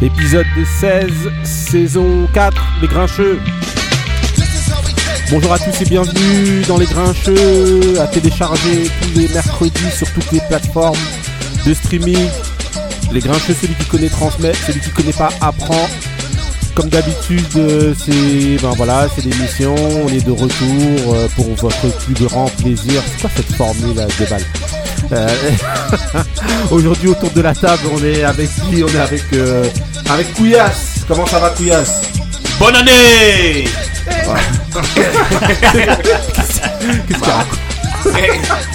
[0.00, 0.46] Épisode
[0.80, 1.10] 16,
[1.42, 3.40] saison 4, Les Grincheux.
[5.28, 10.30] Bonjour à tous et bienvenue dans Les Grincheux, à télécharger tous les mercredis sur toutes
[10.30, 10.96] les plateformes
[11.66, 12.28] de streaming.
[13.10, 15.88] Les Grincheux, celui qui connaît transmet, celui qui connaît pas apprend.
[16.76, 21.98] Comme d'habitude, euh, c'est ben voilà, c'est l'émission, on est de retour euh, pour votre
[22.04, 23.02] plus grand plaisir.
[23.04, 24.77] C'est quoi cette formule de
[25.12, 25.28] Euh,
[26.70, 29.64] Aujourd'hui autour de la table, on est avec qui On est avec euh,
[30.10, 31.04] avec Couillasse.
[31.06, 32.02] Comment ça va Couillasse?
[32.58, 33.64] Bonne année!
[37.08, 37.67] Qu'est-ce qu'il raconte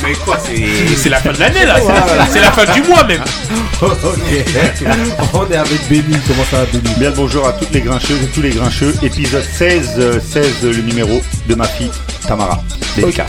[0.04, 2.82] mais, quoi, c'est c'est la fin de l'année là, c'est la- c'est la, fin du
[2.88, 3.22] mois même.
[3.82, 4.86] Ok.
[5.34, 6.16] On est avec Benny.
[6.28, 6.94] Comment ça va Benny?
[6.98, 8.96] Bien le bonjour à toutes les grincheuses et tous les grincheux.
[9.02, 11.92] Épisode 16, euh, 16 le numéro de ma fille
[12.26, 12.64] Tamara.
[13.02, 13.22] Ok,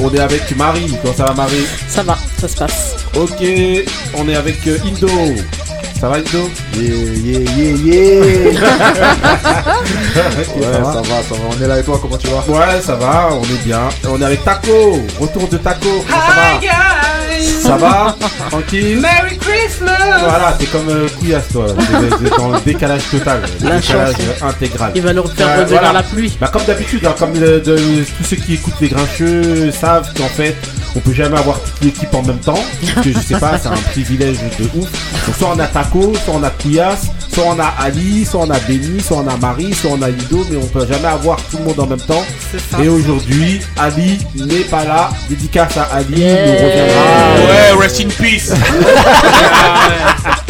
[0.00, 0.92] on est avec Marie.
[1.02, 1.64] Comment ça va Marie?
[1.88, 2.96] Ça va, ça se passe.
[3.14, 3.44] Ok,
[4.14, 5.08] on est avec euh, Indo.
[6.00, 8.60] Ça va Indo Yeah, yeah, yeah, yeah
[9.20, 11.40] Ok, Ouais, ça va ça va, ça va.
[11.58, 12.38] On est là et toi, comment tu vas?
[12.48, 13.80] Ouais, ça va, on est bien.
[14.08, 15.00] On est avec Taco.
[15.20, 16.04] Retour de Taco.
[16.08, 17.76] Comment ça va?
[17.76, 18.16] Ça va?
[18.50, 19.00] Tranquille?
[19.00, 21.66] Merry Christmas Voilà, c'est comme euh, Couillasse toi.
[22.20, 23.40] C'est dans le décalage total.
[23.62, 24.92] Le La décalage euh, intégral.
[24.94, 25.92] Il va nous faire revenir voilà.
[25.92, 26.36] la pluie.
[26.40, 27.76] Bah comme d'habitude, hein, comme le- de-
[28.18, 30.56] tous ceux qui écoutent les grincheux savent qu'en fait,
[30.96, 32.58] on peut jamais avoir toute l'équipe en même temps.
[32.94, 34.88] Parce que je sais pas, c'est un privilège de ouf.
[35.26, 38.50] Donc soit on a Taco, soit on a Couillasse, soit on a Ali, soit on
[38.50, 41.36] a Benny, soit on a Marie, soit on a Ido, mais on peut jamais avoir
[41.50, 42.24] tout le monde en même temps.
[42.82, 45.10] Et aujourd'hui, Ali n'est pas là.
[45.28, 47.02] Dédicace à Ali, il nous reviendra.
[47.36, 48.52] Ouais, rest in peace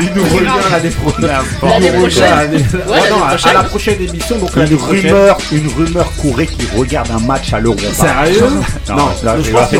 [0.00, 1.30] Il nous revient l'année prochaine.
[1.62, 2.50] L'année prochaine.
[2.88, 7.20] Ouais, non, à- la prochaine émission, donc Une rumeur, une rumeur courait qu'il regarde un
[7.20, 7.76] match à l'euro.
[7.78, 8.40] Sérieux
[8.88, 9.08] Non, Non,
[9.42, 9.78] je pense qu'il-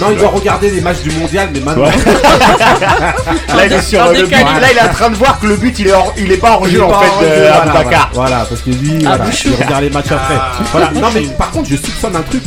[0.00, 1.84] Non, il doit regarder les matchs du mondial, mais maintenant.
[3.56, 4.30] Là, il est sur En le but.
[4.32, 6.36] Là, il est en train de voir que le but, il est, hors- il est
[6.36, 8.10] pas en jeu en fait de voilà, Aboubacar.
[8.14, 10.36] Voilà, parce que lui, Ah, il regarde les matchs après.
[10.72, 10.90] Voilà.
[10.94, 12.42] Non, mais par contre, je soupçonne un truc.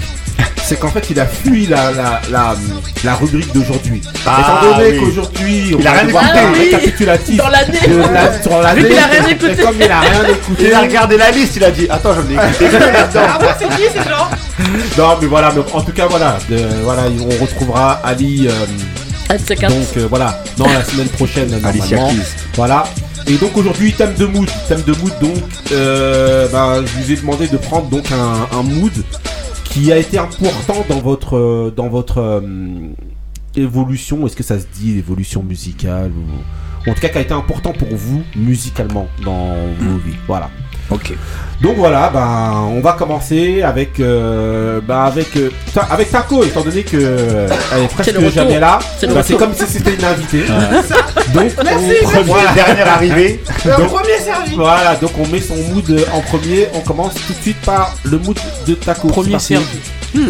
[0.64, 2.56] C'est qu'en fait, il a fui la, la, la,
[3.04, 4.02] la rubrique d'aujourd'hui.
[4.26, 5.00] Ah, Étant donné oui.
[5.00, 6.40] qu'aujourd'hui, on Il a va rien devoir écouté.
[6.40, 6.66] faire un Ah oui.
[6.66, 7.80] récapitulatif Dans l'année.
[7.80, 9.52] qu'il a rien écouté.
[9.52, 10.64] Et comme il a rien écouté.
[10.68, 14.28] Il a regardé la liste, il a dit Attends, j'en ai écouté que là-dedans.
[14.98, 16.38] Non, mais voilà, mais en tout cas, voilà.
[16.50, 18.48] de- voilà, on retrouvera Ali.
[18.48, 18.52] euh,
[19.48, 19.56] ces.
[19.56, 22.12] Donc euh, voilà, dans la semaine prochaine normalement.
[22.56, 22.84] Voilà.
[23.28, 25.36] Et donc aujourd'hui thème de mood, thème de mood donc
[25.72, 28.92] euh, bah, je vous ai demandé de prendre donc un, un mood
[29.70, 32.42] qui a été important dans votre dans votre euh,
[33.56, 34.26] évolution.
[34.26, 37.74] Est-ce que ça se dit évolution musicale ou en tout cas qui a été important
[37.74, 40.16] pour vous musicalement dans vos vies?
[40.28, 40.50] Voilà.
[40.92, 41.14] Ok.
[41.62, 46.62] Donc voilà, ben on va commencer avec euh, ben, avec euh, ta- avec Taco étant
[46.62, 48.32] donné que euh, elle est C'est presque le retour.
[48.32, 48.80] jamais là.
[48.98, 49.48] C'est le ben, c'est retour.
[49.50, 50.46] comme si c'était une invitée.
[51.34, 53.44] Donc Merci, on, voilà, dernière arrivée.
[53.66, 53.92] donc,
[54.56, 56.70] voilà, donc on met son mood euh, en premier.
[56.74, 59.10] On commence tout de suite par le mood de Taco.
[59.10, 59.68] Premier C'est parti.
[60.14, 60.30] servi.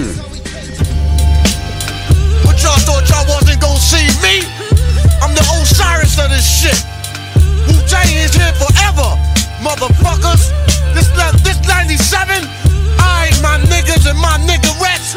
[2.45, 4.43] What y'all thought y'all wasn't gonna see me?
[5.21, 6.83] I'm the Osiris of this shit.
[7.67, 9.15] Wu Tang is here forever,
[9.59, 10.51] motherfuckers.
[10.93, 11.09] This
[11.43, 12.43] this 97.
[12.99, 15.15] I, my niggas, and my niggerettes.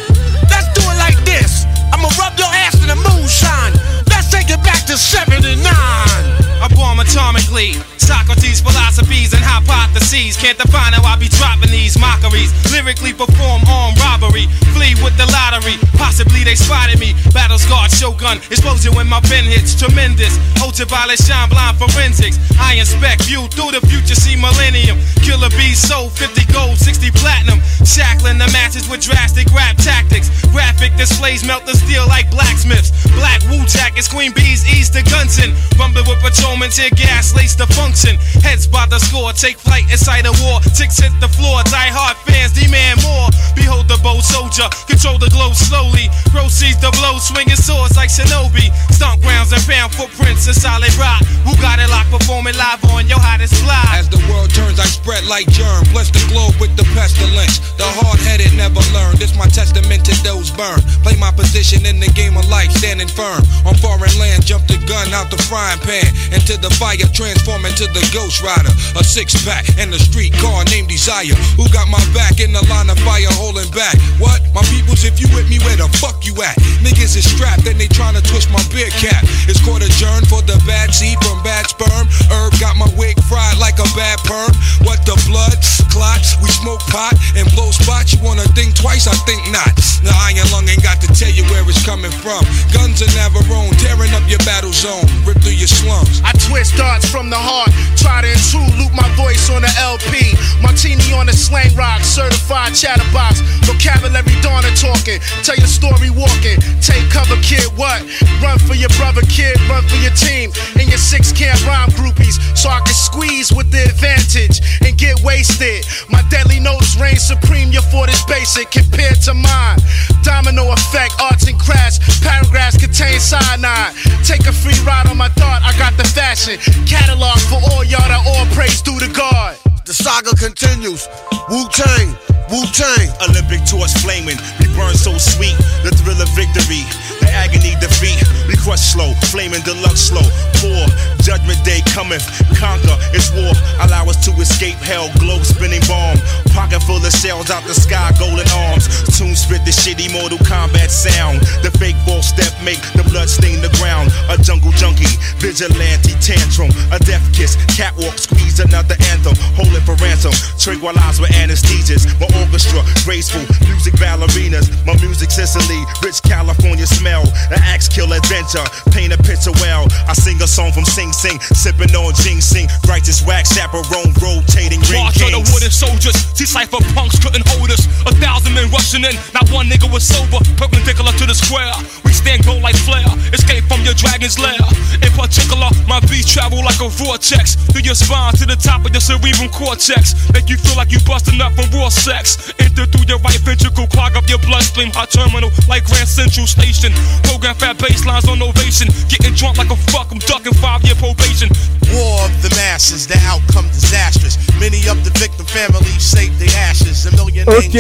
[0.51, 1.65] Let's do it like this.
[1.93, 3.75] I'ma rub your ass in the moonshine.
[4.11, 5.59] Let's take it back to 79.
[5.67, 7.92] I bomb atomically.
[8.03, 10.35] Socrates' philosophies and hypotheses.
[10.37, 12.51] Can't define how I be dropping these mockeries.
[12.75, 14.51] Lyrically perform armed robbery.
[14.75, 15.79] Flee with the lottery.
[15.95, 17.15] Possibly they spotted me.
[17.31, 18.43] Battle scarred shogun.
[18.51, 19.79] Explosion when my pen hits.
[19.79, 20.35] Tremendous.
[20.59, 22.43] Ultraviolet shine blind forensics.
[22.59, 24.19] I inspect view through the future.
[24.19, 24.99] See millennium.
[25.23, 27.63] Killer bees sold 50 gold, 60 platinum.
[27.87, 30.27] Shackling the matches with drastic rap tactics.
[30.51, 32.91] Graphic displays melt the steel like blacksmiths.
[33.15, 35.55] Black Wu jackets, Queen Bees ease the Gunson.
[35.79, 40.33] Bumping with patrolmen, tear gas, lace the Heads by the score, take flight inside a
[40.41, 40.65] war.
[40.73, 43.29] Ticks hit the floor, die hard fans demand more.
[43.53, 46.09] Behold the bold soldier, control the globe slowly.
[46.33, 48.73] Proceeds the blow, swinging swords like shinobi.
[48.89, 51.21] Stomp grounds and pound footprints in solid rock.
[51.45, 53.85] Who got it locked, performing live on your hottest fly?
[53.93, 55.85] As the world turns, I spread like germ.
[55.93, 57.61] Bless the globe with the pestilence.
[57.77, 59.21] The hard headed never learn.
[59.21, 60.81] This my testament to those burned.
[61.05, 63.45] Play my position in the game of life, standing firm.
[63.69, 66.09] On foreign land, jump the gun out the frying pan.
[66.33, 68.71] Into the fire, transform into the ghost rider.
[68.95, 71.35] A six pack and a street car named Desire.
[71.59, 73.99] Who got my back in the line of fire holding back?
[74.23, 74.39] What?
[74.55, 76.55] My peoples, if you with me, where the fuck you at?
[76.85, 79.25] Niggas is strapped and they tryna twist my beer cap.
[79.49, 82.07] It's court adjourned for the bad seed from bad sperm.
[82.31, 84.53] Herb got my wig fried like a bad perm.
[84.87, 85.57] What the blood?
[85.93, 88.15] Clots, we smoke pot and blow spots.
[88.15, 89.05] You wanna think twice?
[89.07, 89.73] I think not.
[90.05, 92.45] Now Iron Lung ain't got to tell you where it's coming from.
[92.73, 96.21] Guns are never own, tearing up your battle zone, rip through your slums.
[96.25, 100.35] I twist darts from the heart, try to intrude, loop my voice on the LP.
[100.63, 103.41] Martini on the slang rock, certified chatterbox.
[103.65, 104.33] Vocabulary
[104.73, 105.21] and talking.
[105.43, 106.59] Tell your story walking.
[106.81, 107.65] Take cover, kid.
[107.77, 108.03] What?
[108.43, 109.57] Run for your brother, kid.
[109.69, 110.51] Run for your team.
[110.79, 112.41] And your six camp rhyme groupies.
[112.57, 115.85] So I can squeeze with the advantage and get wasted.
[116.11, 117.71] My deadly notes reign supreme.
[117.73, 119.79] Your fort is basic compared to mine.
[120.23, 121.99] Domino effect, arts and crafts.
[122.21, 123.95] Paragraphs contain cyanide.
[124.25, 125.63] Take a free ride on my thought.
[125.63, 129.57] I got the fashion catalog for all y'all that all praise due to God.
[129.85, 131.11] The saga continues.
[131.51, 132.15] Wu Tang,
[132.55, 133.11] Wu Tang.
[133.27, 135.59] Olympic torch flaming, we burn so sweet.
[135.83, 136.87] The thrill of victory,
[137.19, 138.23] the agony defeat.
[138.47, 140.23] We crush slow, flaming deluxe slow.
[140.63, 140.87] War,
[141.27, 142.23] judgment day cometh,
[142.55, 142.95] conquer.
[143.11, 143.51] It's war.
[143.83, 146.15] Allow us to escape hell, globe spinning bomb.
[146.55, 148.87] Pocket full of shells out the sky, golden arms.
[149.19, 151.43] Tune spit the shitty Mortal Kombat sound.
[151.67, 154.15] The fake ball step make the blood stain the ground.
[154.31, 155.11] A jungle junkie,
[155.43, 156.71] vigilante tantrum.
[156.95, 159.35] A death kiss, catwalk squeeze another anthem.
[159.75, 160.33] It for ransom.
[160.59, 162.07] Tranquilize with anesthesias.
[162.21, 164.71] My orchestra, graceful music ballerinas.
[164.87, 167.23] My music Sicily, rich California smell.
[167.51, 169.89] An axe kill adventure, paint a picture well.
[170.09, 172.69] I sing a song from Sing Sing, sipping on ginseng.
[172.89, 176.17] Righteous wax chaperone, rotating ring March of the wooden soldiers.
[176.37, 177.87] See cipher punks couldn't hold us.
[178.07, 179.17] A thousand men rushing in.
[179.33, 180.39] Not one nigga was sober.
[180.57, 181.73] Perpendicular to the square.
[182.05, 183.09] We stand gold like flare.
[183.33, 184.61] Escape from your dragon's lair.
[185.01, 187.57] In particular, my beats travel like a vortex.
[187.73, 190.15] Through your spine to the top of your cerebral cortex.
[190.35, 192.53] Make you feel like you busting up from raw sex.
[192.59, 193.87] Enter through your right ventricle.
[193.87, 194.91] Clog up your bloodstream.
[194.99, 196.91] Hot terminal like Grand Central Station.
[197.23, 198.89] Program fat baselines on ovation.
[199.09, 200.11] Getting drunk like a fuck.
[200.11, 201.49] I'm ducking five year probation.
[201.95, 204.35] War of the masses, the outcome disastrous.
[204.59, 207.07] Many of the victim families saved their ashes.
[207.07, 207.77] A million Ok,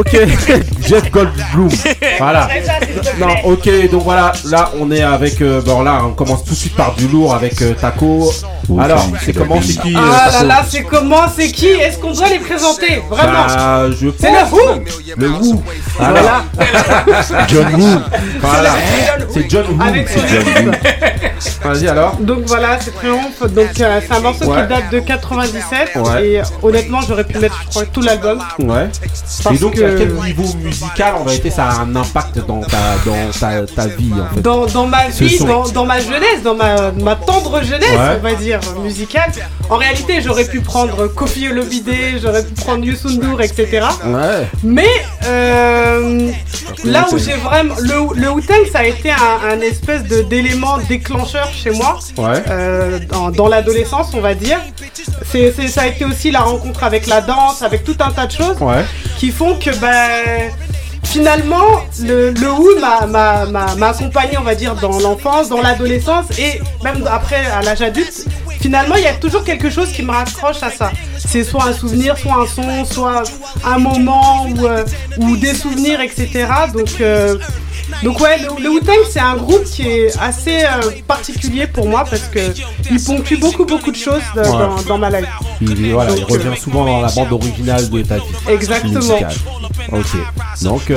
[0.00, 0.14] ok.
[0.88, 1.68] Jeff Goldblum.
[2.18, 2.48] Voilà.
[3.18, 5.40] Non, ok, donc voilà, là on est avec.
[5.42, 8.32] euh, bon, là on commence tout de suite par du lourd avec euh, Taco.
[8.78, 11.98] Alors, c'est comment, c'est qui euh, Ah là Taco là, c'est comment, c'est qui Est-ce
[11.98, 14.84] qu'on doit les présenter Vraiment Bah, je C'est le Who
[15.16, 15.62] Le Who.
[15.98, 16.44] Voilà.
[17.48, 17.88] John Woo.
[18.40, 18.70] Voilà.
[19.32, 19.82] C'est John Woo.
[19.82, 20.72] Avec son C'est John Woo.
[21.64, 22.16] Vas-y alors.
[22.20, 23.40] Donc voilà, c'est Triomphe.
[23.52, 24.62] Donc euh, c'est un morceau Ouais.
[24.62, 25.90] qui date de 97.
[25.96, 26.26] Ouais.
[26.28, 28.38] Et euh, honnêtement, j'aurais pu mettre, je crois, tout l'album.
[28.58, 28.88] Ouais.
[29.44, 32.60] Parce Et donc, que- à quel niveau musical, en réalité, ça a un impact dans
[32.60, 36.42] ta, dans ta, ta vie, en fait Dans, dans ma vie, dans, dans ma jeunesse,
[36.42, 38.16] dans ma, ma tendre jeunesse, Ouais.
[38.18, 39.30] on va dire, musicale.
[39.68, 41.90] En réalité, j'aurais pu prendre Kofi Olomide,
[42.22, 43.86] j'aurais pu prendre Youssou N'Dour, etc.
[44.06, 44.46] Ouais.
[44.62, 44.86] Mais
[45.26, 46.30] euh,
[46.84, 47.74] là où j'ai vraiment.
[47.80, 51.98] Le, le Wu-Tang, ça a été un, un espèce d'élément déclencheur chez moi.
[52.16, 52.42] Ouais.
[52.48, 54.58] euh, dans, dans l'adolescence, on va dire.
[55.30, 58.32] C'est, ça a été aussi la rencontre avec la danse, avec tout un tas de
[58.32, 58.84] choses Ouais.
[59.18, 60.50] qui font que ben,
[61.04, 61.68] finalement
[62.02, 62.50] le, le
[63.10, 68.24] m'a accompagné, on va dire, dans l'enfance, dans l'adolescence et même après à l'âge adulte.
[68.60, 70.90] Finalement, il y a toujours quelque chose qui me raccroche à ça.
[71.18, 73.22] C'est soit un souvenir, soit un son, soit
[73.64, 74.84] un moment ou, euh,
[75.18, 76.46] ou des souvenirs, etc.
[76.74, 77.36] Donc, euh,
[78.02, 82.04] donc ouais, le, le Wu-Tang, c'est un groupe qui est assez euh, particulier pour moi
[82.08, 82.40] parce que
[82.90, 84.42] il ponctue beaucoup, beaucoup de choses Ouais.
[84.42, 85.28] dans, dans ma life.
[85.62, 88.22] Il, voilà, il Donc, revient souvent dans la bande originale de ta vie.
[88.48, 88.94] Exactement.
[88.94, 89.34] musicale.
[89.92, 90.16] Ok.
[90.62, 90.90] Donc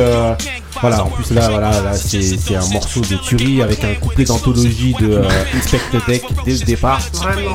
[0.82, 4.26] voilà, en plus là, voilà, là c'est c'est un morceau de tuerie avec un couplet
[4.26, 5.24] d'anthologie de euh,
[5.56, 7.00] Inspect Deck dès le départ.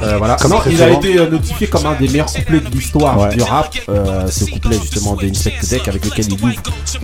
[0.03, 0.37] Euh, voilà.
[0.49, 3.35] Non, il a été euh, notifié comme un des meilleurs couplets de l'histoire Ouais.
[3.35, 3.75] du rap.
[3.89, 6.49] euh, ce couplet justement de Inspect Deck avec lequel il ouvre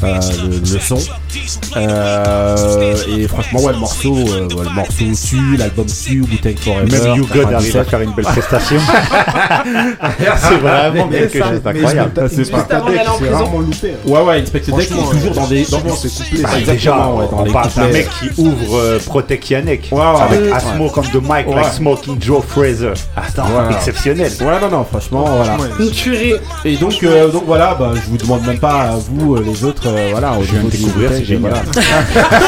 [0.02, 0.98] euh, le, le son.
[1.76, 6.90] Euh, et franchement, ouais, le morceau, euh, ouais, le morceau tue, l'album tue, Wu-Tang Forever.
[6.90, 7.88] Même You God arrive à 97.
[7.90, 8.76] faire une belle prestation.
[10.38, 11.48] c'est vraiment je me- C'est en
[12.28, 13.30] c'est prison.
[13.30, 13.90] vraiment loupé.
[13.92, 14.08] hein.
[14.08, 15.64] Ouais, ouais, Inspector Deck est toujours dans des.
[15.64, 15.80] Dans
[16.22, 16.42] Couplé.
[16.42, 17.92] Bah, déjà, ouais, on parle d'un couplets.
[17.92, 20.52] mec qui ouvre euh, Protect Yannick ouais, avec ouais.
[20.52, 21.54] A Smoke on the mic Ouais.
[21.56, 22.92] like Smoking Joe Fraser.
[23.16, 23.70] Attends, Voilà.
[23.72, 24.30] exceptionnel.
[24.40, 25.56] Ouais, non, non, franchement, voilà.
[25.80, 26.34] Une tuerie.
[26.64, 29.64] Et donc, euh, donc voilà, bah, je vous demande même pas à vous, euh, les
[29.64, 31.52] autres, euh, voilà, au viens niveau de découvrir, c'est génial.
[31.52, 31.62] voilà.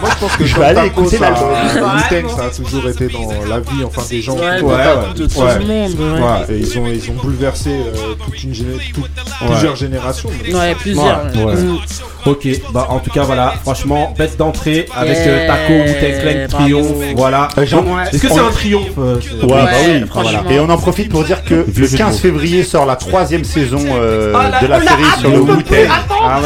[0.00, 2.30] Moi, je pense que Je comme vais aller écouter ça- l'album.
[2.36, 4.36] ça a toujours été dans la vie, enfin des gens.
[4.36, 5.58] De tout Ouais.
[5.58, 5.92] le monde.
[5.98, 6.54] Ouais, Ouais.
[6.56, 9.08] Et ils ont, ils ont bouleversé euh, toute une géné- toute-
[9.46, 10.28] plusieurs générations.
[10.52, 11.24] Ouais, plusieurs.
[11.24, 11.78] Mm.
[12.72, 17.48] Bah en tout cas voilà, franchement, bête d'entrée avec euh, Taco ou Clank Triomphe, voilà.
[17.58, 20.54] Euh, est-ce que c'est un triomphe euh, Ouais, bah oui.
[20.54, 24.32] Et on en profite pour dire que le 15 février sort la troisième saison euh,
[24.34, 25.76] ah, de la série sur le on peut.
[26.20, 26.40] Ah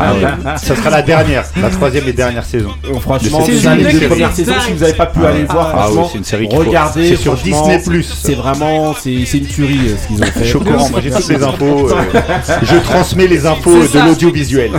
[0.00, 2.70] ah ça sera la dernière, la troisième et dernière saison.
[3.00, 6.18] Franchement, C'est déjà les deux premières saisons, si vous n'avez pas pu aller voir, c'est
[6.18, 7.08] une série regardez.
[7.08, 7.80] c'est sur Disney+.
[8.02, 10.90] C'est vraiment, c'est une tuerie euh, ce qu'ils ont fait.
[10.90, 11.88] Moi j'ai toutes les infos.
[12.62, 14.70] je transmets les infos de l'audiovisuel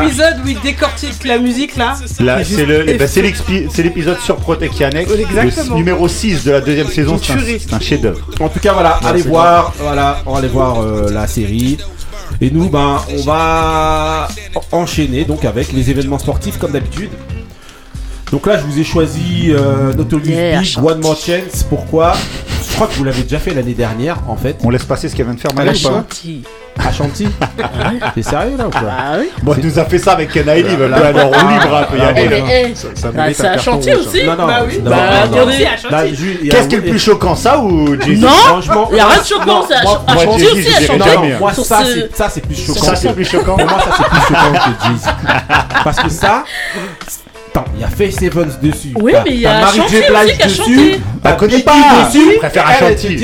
[0.00, 1.96] l'épisode où il décortique la musique là.
[2.20, 2.38] là
[2.98, 7.18] bah, c'est l'épisode sur Protect Yannick, le numéro 6 de la deuxième saison.
[7.22, 8.28] C'est un, chef-d'œuvre.
[8.40, 11.78] En tout cas, voilà, allez voir, voilà, on va aller voir euh, la série.
[12.40, 14.28] Et nous, ben, on va
[14.72, 17.10] enchaîner donc avec les événements sportifs comme d'habitude.
[18.32, 21.64] Donc là, je vous ai choisi euh, Nautilus One More Chance.
[21.68, 22.14] Pourquoi?
[22.74, 24.56] Je crois que vous l'avez déjà fait l'année dernière, en fait.
[24.64, 26.04] On laisse passer ce qu'elle vient de faire, ah Malou, ou pas hein.
[26.76, 30.48] À T'es sérieux là ou quoi Ah oui Bon, nous a fait ça avec Ken
[30.48, 31.96] Ailey, alors on libre un peu.
[32.00, 32.74] Ah, eh, eh, eh.
[32.74, 33.98] Ça, ah, c'est à Chantilly hein.
[34.00, 34.80] aussi bah oui.
[34.82, 36.02] Bah, attendez, bah,
[36.50, 39.24] Qu'est-ce qui est le plus choquant, ça ou Jésus Non il y a rien de
[39.24, 42.82] choquant, c'est à Chantilly aussi, à Moi, ça, c'est plus choquant.
[42.82, 43.56] Ça, c'est plus choquant.
[43.56, 45.08] Pour moi, ça, c'est plus choquant que Jésus.
[45.84, 46.42] Parce que ça,
[47.56, 48.92] Attends, il y a Face Evans dessus.
[49.00, 50.02] Oui, mais il y a Mary J.
[50.44, 51.00] Dessus.
[51.38, 52.10] Connais pas.
[52.12, 53.18] Je préfère Ashanti.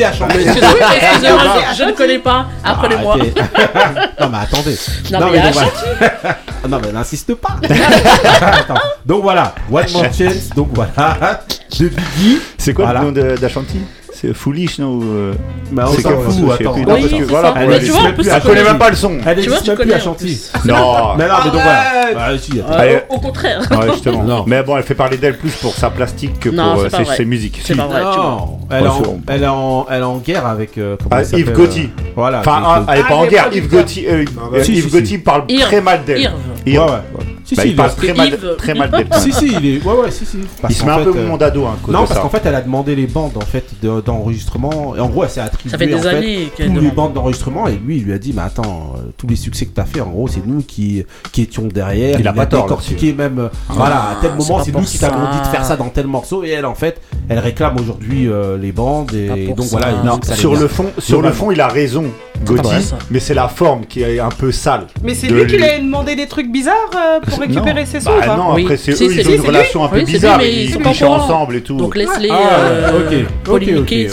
[1.77, 2.47] Je ne connais pas.
[2.63, 3.17] Apprenez-moi.
[3.19, 4.79] Ah, non, mais attendez.
[5.11, 7.57] Non, mais Non, mais n'insiste pas.
[9.05, 10.51] Donc voilà, One More Chance.
[10.55, 11.43] Donc voilà,
[11.77, 12.41] de Biggie.
[12.57, 13.81] C'est quoi le nom d'Ashanti
[14.21, 15.33] c'est foolish, non euh,
[15.73, 16.75] bah, C'est qu'à fou, attends.
[16.75, 17.15] Oui, parce que,
[17.59, 18.03] elle, tu vois,
[18.35, 19.17] elle connaît même pas le son.
[19.25, 20.41] Elle existe même plus à Chantilly.
[20.67, 23.05] Non, mais non, mais donc voilà.
[23.09, 23.63] Au contraire.
[23.93, 24.45] justement.
[24.47, 27.61] Mais bon, elle fait parler d'elle plus pour sa plastique que pour euh, ses musiques.
[27.65, 28.59] C'est pas vrai, tu vois.
[29.29, 31.85] Elle, en, est en guerre avec euh, ah, Yves Gotti.
[31.85, 32.41] Euh, voilà.
[32.41, 33.49] Enfin, ah, elle n'est pas en guerre.
[33.53, 34.13] Yves Gotti, ah,
[34.53, 36.31] bah, parle très mal d'elle.
[37.57, 39.85] Bah, il, il parle très, mal, très mal des Si, si, il est.
[39.85, 40.39] Ouais, ouais, si, si.
[40.69, 41.27] Il se met un peu euh...
[41.27, 41.67] mon dado.
[41.67, 42.21] Hein, non, parce hein.
[42.23, 44.97] qu'en fait, elle a demandé les bandes en fait d'enregistrement.
[44.97, 45.71] Et en gros, elle s'est attribuée.
[45.71, 47.69] Ça fait des en années fait, toutes les bandes d'enregistrement.
[47.69, 50.01] Et lui, il lui a dit Mais attends, euh, tous les succès que t'as fait,
[50.01, 52.19] en gros, c'est nous qui, qui étions derrière.
[52.19, 52.65] Il, il a pas tort.
[52.65, 53.39] décortiqué même.
[53.39, 53.73] Euh, ah.
[53.77, 56.45] Voilà, à tel moment, c'est nous qui t'avons dit de faire ça dans tel morceau.
[56.45, 59.13] Et elle, en fait, elle réclame aujourd'hui euh, les bandes.
[59.15, 59.89] Et donc, voilà.
[60.35, 62.05] Sur le fond, sur le fond, il a raison,
[62.45, 62.79] Gauthier.
[63.11, 64.87] Mais c'est la forme qui est un peu sale.
[65.03, 66.91] Mais c'est lui qui lui a demandé des trucs bizarres
[67.29, 70.03] pour récupérer ses sons bah, Non, après, c'est eux, ils ont une relation un peu
[70.03, 70.43] bizarre.
[70.43, 71.77] Ils couchent ensemble et tout.
[71.77, 74.09] Donc laisse-les ah, euh, polémiquer.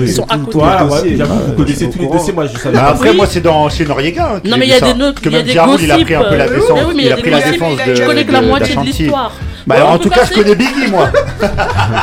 [0.00, 1.16] Ils sont à côté.
[1.16, 4.34] Vous connaissez tous les dossiers, moi, je savais bah, Après, moi, c'est dans chez Noriega.
[4.36, 5.20] Hein, non, mais il y a des notes.
[5.20, 6.78] Que même Jarul, il a pris un peu la euh, défense.
[6.94, 7.94] Il a pris la défense de.
[7.94, 9.32] Je connais que la moitié de l'histoire.
[9.66, 11.10] Bah, en tout cas, je connais Biggie, moi.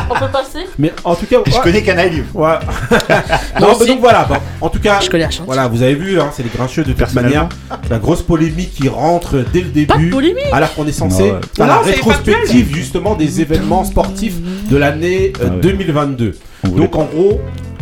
[0.10, 2.50] on peut passer Mais en tout cas, je connais Canal Ouais.
[3.60, 4.28] non, mais donc voilà.
[4.62, 7.50] En tout cas, je connais Voilà, vous avez vu, c'est les grincheux de toute manière.
[7.90, 9.88] La grosse polémique qui rentre dès le début.
[9.88, 10.45] Pas de polémique.
[10.52, 14.38] Alors qu'on est censé faire la rétrospective justement des événements sportifs
[14.70, 16.36] de l'année euh, ah 2022.
[16.76, 17.42] Donc en gros,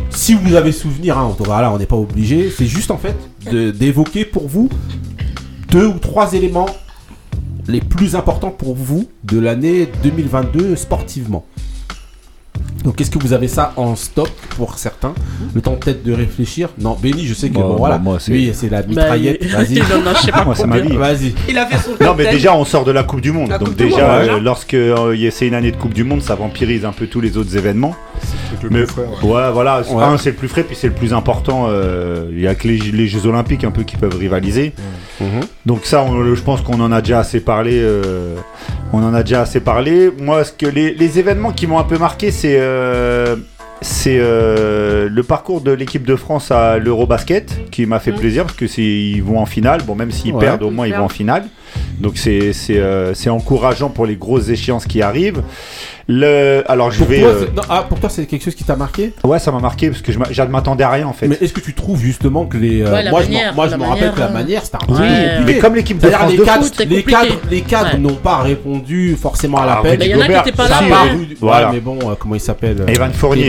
[0.10, 3.16] si vous avez souvenir, hein, on n'est pas obligé, c'est juste en fait
[3.52, 4.70] d'évoquer pour vous
[5.70, 6.68] deux ou trois éléments
[7.68, 11.46] les plus importants pour vous de l'année 2022 sportivement.
[12.84, 15.14] Donc, est-ce que vous avez ça en stock pour certains
[15.56, 16.68] Le temps peut-être de réfléchir.
[16.78, 17.98] Non, Benny, je sais que bah, Bon, bah, voilà.
[17.98, 18.34] moi, c'est-
[18.70, 19.46] la bah, mitraillette.
[19.46, 19.74] Vas-y.
[19.76, 20.92] Il en a, je sais pas Moi, ça m'a combien.
[20.92, 20.98] dit.
[20.98, 21.34] Vas-y.
[21.48, 23.56] Il a fait son Non, mais déjà, on sort de la Coupe du Monde.
[23.58, 24.40] Donc, déjà, euh, hein.
[24.44, 27.38] lorsque euh, c'est une année de Coupe du Monde, ça vampirise un peu tous les
[27.38, 27.96] autres événements.
[28.22, 29.06] C'est le plus frère.
[29.24, 29.52] ouais.
[29.54, 29.82] Voilà.
[29.86, 31.70] c'est- Un, c'est le plus frais, puis c'est le plus important.
[32.32, 34.74] Il y a que les, Jeux Olympiques un peu qui peuvent rivaliser.
[35.22, 35.28] Mhm.
[35.66, 36.06] Donc ça,
[36.36, 37.80] je pense qu'on en a déjà assez parlé.
[37.82, 38.36] Euh,
[38.92, 40.12] on en a déjà assez parlé.
[40.20, 43.38] Moi, ce que les, les événements qui m'ont un peu marqué, c'est euh,
[44.08, 48.16] euh, le parcours de l'équipe de France à l'Eurobasket qui m'a fait mm.
[48.16, 49.84] plaisir parce que ils vont en finale.
[49.84, 51.46] Bon, même s'ils perdent, au moins ils vont en finale.
[52.02, 55.42] Donc euh, c'est encourageant pour les grosses échéances qui arrivent.
[56.08, 56.64] Le...
[56.68, 57.22] Alors je vais.
[57.22, 59.14] Toi, euh, ah, pour toi, c'est quelque chose qui t'a marqué?
[59.24, 61.28] Ouais, ça m'a marqué parce que je m'attendais à rien en fait.
[61.28, 62.82] Mais est-ce que tu trouves justement que les.
[62.82, 64.32] Euh, moi, je, me rappelle que la hein.
[64.32, 65.40] manière, c'était un ouais.
[65.46, 66.66] Mais comme l'équipe de les, de cadres,
[67.50, 70.00] les cadres, les n'ont pas répondu forcément à ah, l'appel.
[70.04, 70.82] Il y en a qui n'étaient pas là.
[70.84, 71.06] Euh, ah,
[71.40, 71.72] voilà.
[71.72, 73.46] mais bon, comment il s'appelle Evan Fournier.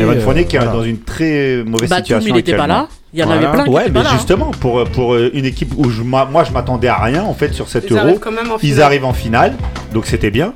[0.00, 2.28] Evan Fournier qui est dans une très mauvaise bah, situation.
[2.28, 2.88] Il n'était pas là.
[3.14, 3.64] Il y en avait plein.
[3.64, 4.04] Qui ouais, mais hein.
[4.12, 7.34] justement, pour, euh, pour euh, une équipe où je, moi je m'attendais à rien en
[7.34, 8.18] fait sur cette euro,
[8.62, 9.52] ils arrivent en finale,
[9.92, 10.54] donc c'était bien.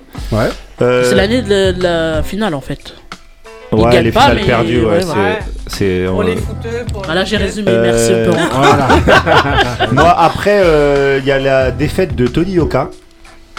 [0.80, 2.94] Euh, c'est l'année de, la finale en fait.
[3.72, 5.00] Ils ouais, les finales perdues, ouais,
[5.66, 6.06] c'est.
[6.06, 6.36] Pour les
[6.92, 8.12] pour Voilà, j'ai résumé, merci.
[8.52, 8.88] Voilà.
[9.92, 10.62] moi, après,
[11.18, 12.90] il y a la défaite de Tony Oka.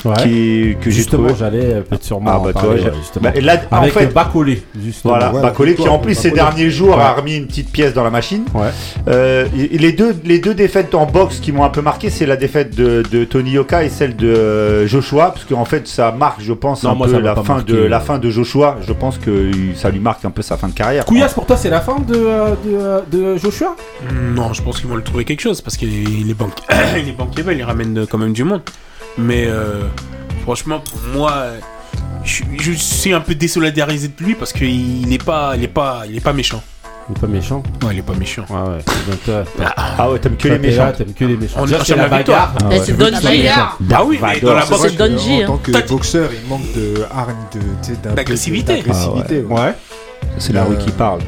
[0.06, 0.14] Ouais.
[0.22, 2.32] Qui, que justement, j'allais euh, peut-être sûrement.
[2.32, 2.84] Ah, bah, bah en toi, parler,
[3.22, 5.16] bah, là, Avec en fait, Bacolé, justement.
[5.16, 8.04] Voilà, ouais, Bacolé qui, en plus, ces derniers jours, a remis une petite pièce dans
[8.04, 8.46] la machine.
[9.08, 12.36] Euh, les, deux, les deux défaites en boxe qui m'ont un peu marqué, c'est la
[12.36, 16.42] défaite de, de, Tony Yoka et celle de euh, Joshua, parce qu'en fait, ça marque,
[16.42, 18.78] je pense, un peu la fin, de, la fin de Joshua.
[18.82, 21.06] Je pense que ça lui marque un peu sa fin de carrière.
[21.06, 22.28] Couillasse, pour toi, c'est la fin de,
[23.12, 23.76] de, Joshua?
[24.36, 26.54] Non, je pense qu'ils vont le trouver quelque chose, parce qu'il est, banque...
[26.98, 28.62] il est il ramène quand même du monde.
[29.18, 29.84] Mais euh,
[30.44, 31.46] franchement, pour moi,
[32.24, 36.22] je, suis un peu désolidarisé de lui parce qu'il n'est pas, il est pas, il
[36.22, 36.62] pas méchant.
[37.10, 38.46] Il est pas méchant Ouais, il est pas méchant.
[38.50, 39.96] Ah ouais, ah.
[39.98, 40.92] Ah t'aimes que les méchants.
[40.92, 41.60] T'aimes que les méchants.
[41.62, 42.54] On est la bagarre.
[42.60, 43.48] Ah c'est Donji.
[43.48, 43.70] Hein.
[43.80, 44.84] Bah oui, bah, mais dans la boxe.
[44.84, 48.84] En tant que boxeur, il manque de hargne, d'agressivité.
[49.50, 49.74] Ouais.
[50.38, 51.22] C'est la rue qui parle.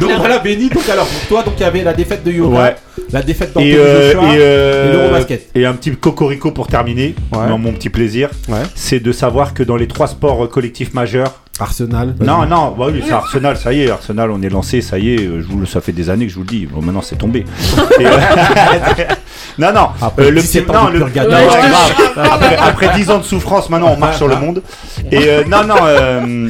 [0.00, 0.68] Donc voilà, Benny.
[0.68, 2.76] Donc alors, pour toi, donc il y avait la défaite de Yoga, Ouais.
[3.12, 5.48] la défaite Et, d'Anthony euh, Joshua et, euh, et l'Eurobasket.
[5.54, 7.48] et un petit cocorico pour terminer, Ouais.
[7.48, 8.58] dans mon petit plaisir, Ouais.
[8.74, 12.14] c'est de savoir que dans les trois sports euh, collectifs majeurs, Arsenal.
[12.20, 15.14] non, non, bah oui, c'est Arsenal, ça y est, Arsenal, on est lancé, ça y
[15.14, 16.80] est, euh, je vous, le- ça fait des années que je vous le dis, bon,
[16.80, 17.44] maintenant c'est tombé.
[18.00, 18.10] Et, euh,
[19.58, 21.40] non, non, Après euh, le 17 petit- ans non, de le- purgatoire.
[21.40, 22.12] non, Ouais, c'est ouais.
[22.14, 22.30] grave.
[22.32, 24.62] après, après 10 ans de souffrance, maintenant on marche sur le monde.
[25.10, 26.48] Et euh, non, non, euh,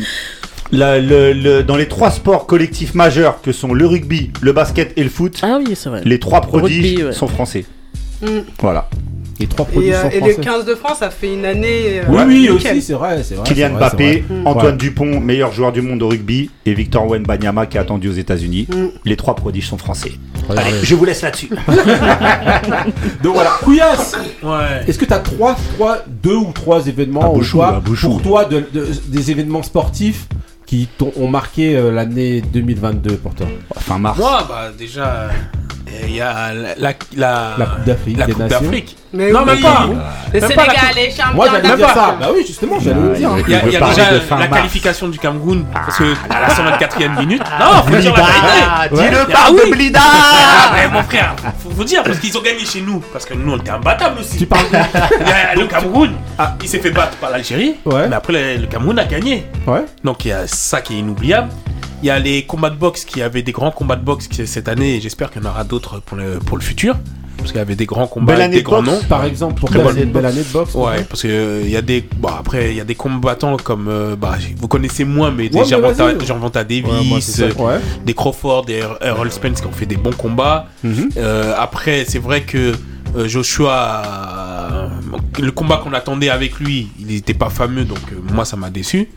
[0.72, 4.92] la- le- le- dans les trois sports collectifs majeurs que sont le rugby, le basket
[4.96, 6.02] et le foot, Ah oui, c'est vrai.
[6.04, 7.12] les trois prodiges Rugby, ouais.
[7.12, 7.64] sont français.
[8.22, 8.26] Mm.
[8.60, 8.88] Voilà.
[9.40, 10.40] Les trois produits Et, euh, sont et le français.
[10.40, 12.00] 15 de France a fait une année.
[12.00, 12.72] euh, Oui, oui, nickel.
[12.72, 13.44] aussi, c'est vrai, c'est vrai.
[13.46, 14.42] Kylian c'est vrai, Mbappé, c'est vrai.
[14.50, 14.76] Antoine.
[14.76, 18.66] Dupont, meilleur joueur du monde au rugby, et Victor Wenbanyama qui est attendu aux États-Unis.
[18.68, 18.86] Mm.
[19.04, 20.10] Les trois prodiges sont français.
[20.50, 21.50] Allez, je vous laisse là-dessus.
[23.22, 24.82] Donc voilà, Couillasse Ouais.
[24.88, 28.44] Est-ce que tu as trois, trois, deux ou trois événements À au choix pour toi
[28.44, 30.26] de- de- des événements sportifs
[30.68, 33.46] qui t'ont- ont marqué euh, l'année 2022 pour toi
[33.78, 34.18] Fin mars.
[34.18, 35.28] Moi, bah déjà, euh,
[36.06, 38.60] il y a la, la, la, La Coupe d'Afrique la des Coupe Nations.
[38.62, 38.96] d'Afrique.
[39.12, 39.46] Mais Non, oui.
[39.46, 39.86] même pas.
[40.32, 42.16] Le Même pas la Sénégal est champion Moi j'allais dire ça.
[42.20, 43.30] Bah oui, justement, j'allais le dire.
[43.32, 44.50] Ah, Il y a, il y a veut parler déjà la mars.
[44.54, 47.42] qualification du Cameroun parce que à la 124e minute.
[47.60, 49.08] Non, faut dire la vérité.
[49.10, 49.60] Dis-le Ah parle oui.
[49.70, 53.24] de Blida Ah, mon frère, faut vous dire parce qu'ils ont gagné chez nous parce
[53.24, 54.36] que nous on était imbattables aussi.
[54.38, 54.76] Tu parles de...
[55.20, 56.12] Il y a le Cameroun,
[56.62, 58.08] il s'est fait battre par l'Algérie, Ouais.
[58.08, 59.46] mais après le, le Cameroun a gagné.
[59.66, 59.84] Ouais.
[60.04, 61.48] Donc il y a ça qui est inoubliable.
[62.02, 64.46] Il y a les combats de boxe qui avaient des grands combats de boxe qui-
[64.46, 66.96] cette année et j'espère qu'il y en aura d'autres pour le, pour le futur.
[67.36, 69.02] Parce qu'il y avait des grands combats Belle année des de grands boxe.
[69.02, 69.08] noms.
[69.08, 70.74] Par exemple, pour Très une belle année de boxe.
[70.74, 73.56] Ouais, parce que euh, il y a des bon après il y a des combattants
[73.56, 77.62] comme euh, bah vous connaissez moins mais des Ouais, Gervonta, Davis, Ouais, moi, c'est ça.
[77.62, 77.74] Ouais.
[77.74, 80.66] euh, des Crawford, des Errol Spence qui ont fait des bons combats.
[80.84, 81.10] Mhm.
[81.56, 82.72] Après c'est vrai que
[83.26, 84.90] Joshua
[85.40, 87.98] le combat qu'on attendait avec lui, il n'était pas fameux donc
[88.32, 89.08] moi ça m'a déçu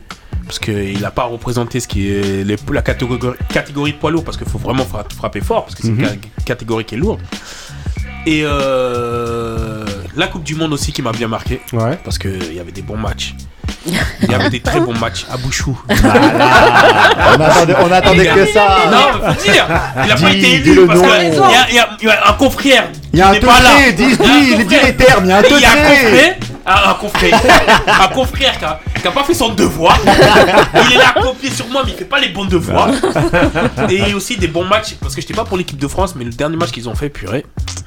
[0.52, 3.18] parce qu'il n'a pas représenté ce qui est les- la catégorie,
[3.50, 6.00] catégorie poids lourd parce qu'il faut vraiment fra- frapper fort parce que c'est Mhm.
[6.00, 7.20] une ca- catégorie qui est lourde.
[8.26, 11.98] Et euh, la Coupe du Monde aussi qui m'a bien marqué Ouais.
[12.04, 13.34] parce qu'il y avait des bons matchs.
[13.86, 15.76] Il y avait des très bons matchs à Bouchou.
[15.88, 15.94] On
[17.40, 18.76] attendait, on attendait que ça.
[18.90, 19.66] Non, mais faut dire,
[20.04, 21.14] il a pas été élu parce qu'il y,
[21.74, 22.84] y a- il y a un confrère.
[23.14, 23.70] Il y a un n'est pas là.
[23.96, 26.34] dis, dis, les termes, il y a un un confrère,
[26.66, 27.40] un, un confrère,
[28.00, 29.98] un confrère qui a, qui a pas fait son devoir.
[30.04, 32.90] il est là à copier sur moi, mais il fait pas les bons devoirs.
[33.90, 36.30] Et aussi des bons matchs, parce que j'étais pas pour l'équipe de France, mais le
[36.30, 37.44] dernier match qu'ils ont fait, purée.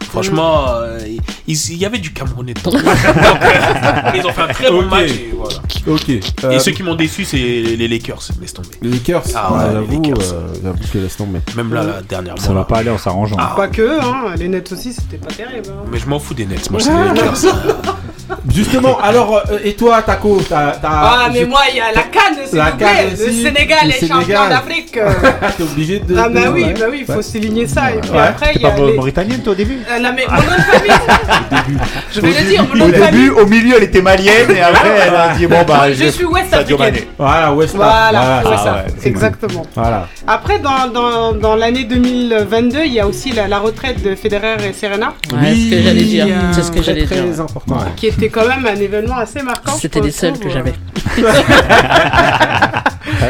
[0.09, 2.71] Franchement, euh, il, il y avait du Camerounais dedans.
[2.71, 5.09] Donc, euh, ils ont fait un très bon match.
[5.09, 5.55] Et, voilà.
[5.88, 6.07] Ok.
[6.09, 8.21] et Euh, ceux qui m'ont déçu, c'est les Lakers.
[8.39, 8.69] Laisse tomber.
[8.81, 10.33] Les Lakers, Ah ouais, ah, les j'avoue, Lakers.
[10.33, 11.39] euh, j'avoue que laisse tomber.
[11.57, 13.35] Même là, la dernière Ça va pas aller en s'arrangeant.
[13.38, 13.53] Ah.
[13.57, 14.35] Pas que, hein.
[14.38, 15.67] Les nets aussi, c'était pas terrible.
[15.69, 15.83] hein.
[15.91, 16.69] Mais je m'en fous des Nets.
[16.71, 17.35] Moi, c'est les Lakers.
[18.53, 20.71] Justement, alors, euh, et toi, Taco, t'as.
[20.73, 22.86] t'as- Ah, mais je- moi, il y a la canne, s'il La vous plaît.
[22.86, 24.97] CAN Le Sénégal est champion d'Afrique.
[24.97, 25.10] euh.
[25.58, 26.15] T'es obligé de.
[26.17, 26.73] Ah, bah oui, ouais.
[26.79, 27.23] bah oui, il faut Ouais.
[27.23, 27.91] souligner ça.
[27.91, 28.19] Et puis Ouais.
[28.19, 28.93] après, il y a pas les.
[28.93, 31.77] mauritanienne toi au début Euh, non, mais mon nom de famille.
[32.13, 33.12] Je vais le dire, mon nom Au de famille.
[33.21, 36.25] début, au milieu, elle était malienne et après, elle a dit bon bah Je suis
[36.25, 36.95] ouest africaine.
[37.17, 38.58] Voilà, West Ham, Voilà, c'est ah
[39.01, 39.65] ça, exactement.
[39.75, 40.08] Voilà.
[40.27, 44.73] Après, dans, dans, dans l'année 2022, il y a aussi la, retraite de Federer et
[44.73, 46.25] Serena, Ouais, c'est ce que j'allais dire.
[46.25, 47.41] Oui, euh, C'est ce que Très, j'allais très dire.
[47.41, 47.75] important.
[47.75, 47.81] ouais.
[47.95, 49.71] qui était quand même un événement assez marquant.
[49.80, 50.74] C'était les seuls que j'avais.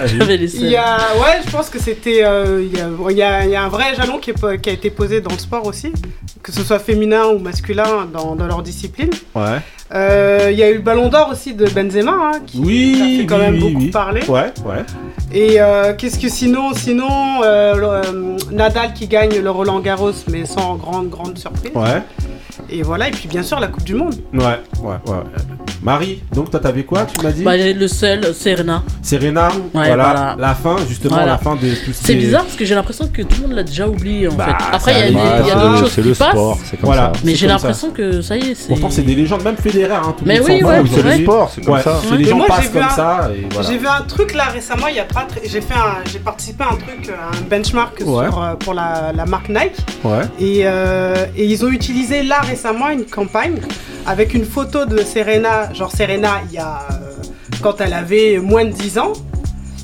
[0.08, 0.70] J'avais les Il seuls.
[0.70, 3.52] y a, ouais, je pense que c'était, euh, il y, a, il y a- il
[3.52, 5.66] y a un vrai jalon qui, est po- qui a été posé dans le sport
[5.66, 5.92] aussi,
[6.44, 9.10] que ce soit féminin ou masculin dans, dans leur discipline.
[9.36, 9.60] Ouais.
[9.94, 13.22] Euh, Il y a eu le Ballon d'Or aussi de Benzema, hein, qui Oui, a
[13.22, 13.90] fait quand oui, même oui, beaucoup oui.
[13.92, 14.22] parler.
[14.28, 14.84] Ouais, ouais.
[15.34, 20.12] Et euh, qu'est-ce que sinon, sinon euh, le- euh, Nadal qui gagne le Roland Garros,
[20.32, 21.72] mais sans grande grande surprise.
[21.76, 22.02] Ouais.
[22.70, 24.16] Et voilà, et puis bien sûr la Coupe du Monde.
[24.34, 24.44] Ouais,
[24.82, 25.16] ouais, ouais.
[25.84, 28.82] Marie, donc toi t'avais quoi, tu m'as dit Bah, le seul, Serena.
[29.04, 30.36] Serena, Ouais, voilà, voilà.
[30.40, 31.34] la fin, justement, Voilà.
[31.34, 33.36] la fin de tout ce C'est qui est- bizarre parce que j'ai l'impression que tout
[33.42, 34.76] le monde l'a déjà oublié en Bah, fait.
[34.76, 36.30] Après, il y a, des- ouais, choses qui le passent.
[36.32, 37.12] sport, c'est comme Voilà.
[37.14, 37.20] ça.
[37.24, 38.68] Mais j'ai l'impression que ça y est, c'est.
[38.70, 41.14] Pourtant, c'est des légendes, même Federer, hein, tout le Mais monde oui, ouais, c'est le
[41.24, 42.00] sport, c'est comme Ouais, ça.
[42.10, 43.30] c'est les gens moi, j'ai passent vu comme un- ça.
[43.68, 45.74] J'ai vu un truc là récemment, il y a pas très- j'ai fait
[46.12, 50.22] j'ai participé à un truc un benchmark euh, pour la, la marque Nike Ouais.
[50.40, 53.60] et, euh, et ils ont utilisé là récemment une campagne
[54.06, 56.96] avec une photo de Serena, genre Serena il y a euh,
[57.62, 59.14] quand elle avait moins de 10 ans.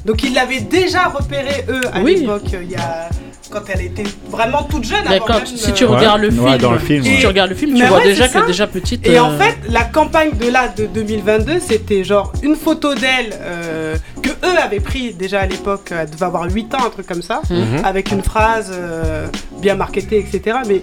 [0.05, 2.15] Donc ils l'avaient déjà repéré eux à Oui.
[2.21, 3.09] l'époque, il y a
[3.51, 4.99] quand elle était vraiment toute jeune.
[5.01, 7.19] avant D'accord, même, si euh, tu regardes le Ouais, film, dans le film, si ouais.
[7.19, 8.41] tu regardes le film, tu vois ouais, déjà c'est ça.
[8.41, 9.05] que déjà petite.
[9.05, 13.33] Et en euh, fait, la campagne de là de 2022, c'était genre une photo d'elle
[13.41, 17.05] euh, que eux avaient pris déjà à l'époque, elle devait avoir 8 ans, un truc
[17.07, 17.83] comme ça, Mhm.
[17.83, 19.27] avec une phrase euh,
[19.61, 20.59] bien marketée, etc.
[20.67, 20.81] Mais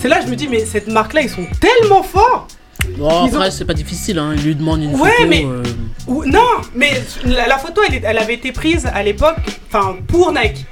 [0.00, 2.46] c'est là que je me dis, mais cette marque-là, ils sont tellement forts
[2.96, 4.32] bon, ils ont- après, c'est pas difficile, hein.
[4.36, 5.28] il lui demande une Ouais, photo.
[5.28, 5.62] mais- euh,
[6.06, 6.40] Ou, non,
[6.74, 9.36] mais la, la photo, elle, est- elle avait été prise à l'époque,
[9.68, 10.64] enfin, pour Nike.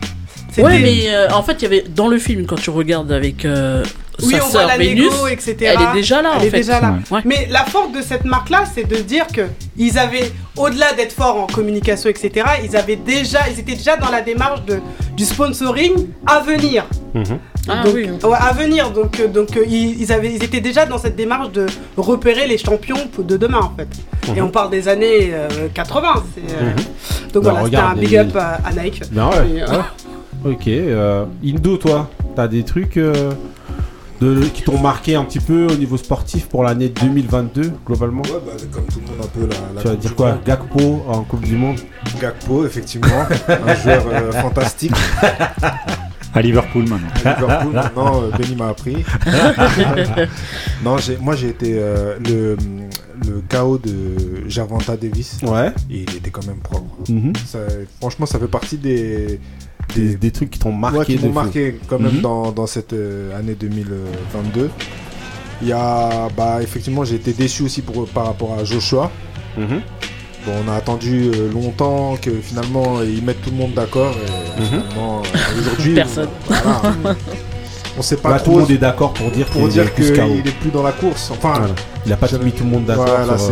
[0.50, 3.12] C'était- Ouais, mais euh, en fait, il y avait dans le film, quand tu regardes
[3.12, 3.84] avec euh,
[4.22, 5.54] Oui, sa on voit sœur la Vénus, etc.
[5.60, 6.56] elle est déjà là, Elle en est fait.
[6.58, 6.94] déjà là.
[7.10, 7.20] Ouais.
[7.26, 9.42] Mais la force de cette marque-là, c'est de dire que
[9.76, 14.10] ils avaient, au-delà d'être forts en communication, etc., ils avaient déjà, ils étaient déjà dans
[14.10, 14.80] la démarche de,
[15.14, 16.86] du sponsoring à venir.
[17.68, 18.08] Ah donc, oui.
[18.22, 18.90] ouais, à venir.
[18.92, 22.58] Donc, euh, donc euh, ils, avaient, ils étaient déjà dans cette démarche de repérer les
[22.58, 23.88] champions pour- de demain, en fait.
[24.36, 26.08] Et on parle des années euh, 80.
[26.34, 26.72] c'est, euh,
[27.32, 29.02] Donc Bah, voilà, c'était un big up à, à Nike.
[29.12, 29.50] Ben ouais.
[29.56, 30.52] Et, euh, ouais.
[30.52, 30.68] Ok.
[30.68, 33.32] euh, Indo, toi, t'as des trucs euh,
[34.20, 38.40] de, qui t'ont marqué un petit peu au niveau sportif pour l'année 2022, globalement Ouais,
[38.46, 39.56] bah, comme tout le monde un peu la.
[39.74, 40.38] la Tu vas dire quoi Monde.
[40.46, 41.76] Gakpo en Coupe du Monde
[42.20, 44.92] Gakpo, effectivement, un joueur euh, fantastique.
[46.36, 47.08] À Liverpool maintenant.
[47.24, 48.96] À Liverpool, maintenant, euh, Benny m'a appris.
[50.84, 52.56] non, moi j'ai été euh, le,
[53.26, 55.38] le KO de Javanta Davis.
[55.42, 55.72] Ouais.
[55.90, 56.94] Et il était quand même propre.
[57.10, 57.32] Mhm.
[57.46, 57.58] Ça-
[58.00, 59.40] franchement, ça fait partie des,
[59.94, 60.98] des, des trucs qui t'ont marqué.
[60.98, 62.20] ouais, qui m'ont marqué quand même Mhm.
[62.20, 64.70] dans, dans cette euh, année 2022.
[65.62, 69.10] Il y a, bah, effectivement, j'ai été déçu aussi pour, par rapport à Joshua.
[69.56, 69.80] Mhm.
[70.46, 74.12] Bon, on a attendu euh, longtemps que finalement ils mettent tout le monde d'accord.
[74.12, 74.66] Et Mhm.
[74.68, 76.28] finalement, euh, aujourd'hui, Personne.
[76.46, 77.16] voilà,
[77.98, 79.86] on sait pas Bah, tout le monde est d'accord pour dire pour qu'il dire est
[79.94, 80.22] plus KO.
[80.26, 81.30] qu'il est plus dans la course.
[81.32, 81.74] Enfin, Voilà.
[82.06, 83.06] Il a pas mis tout le monde d'accord.
[83.06, 83.46] voilà, euh.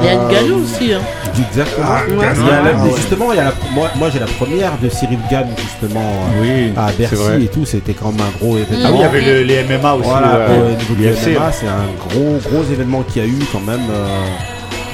[0.00, 0.92] Il y a une Euh, galou aussi.
[0.92, 1.00] Hein.
[1.48, 1.86] Exactement.
[1.88, 2.90] Ah, Il y a Gann, la- ah, ouais.
[2.96, 6.42] Justement, il y a la, moi, moi j'ai la première de Cyril Gann justement euh,
[6.42, 7.42] Oui, à Bercy vrai.
[7.42, 7.64] et tout.
[7.64, 8.88] C'était quand même un gros événement.
[8.88, 10.08] Ah oui, il y avait le- les MMA aussi.
[10.08, 13.86] Voilà, MMA, c'est un gros gros événement qu'il y a eu quand même.
[13.88, 14.06] euh,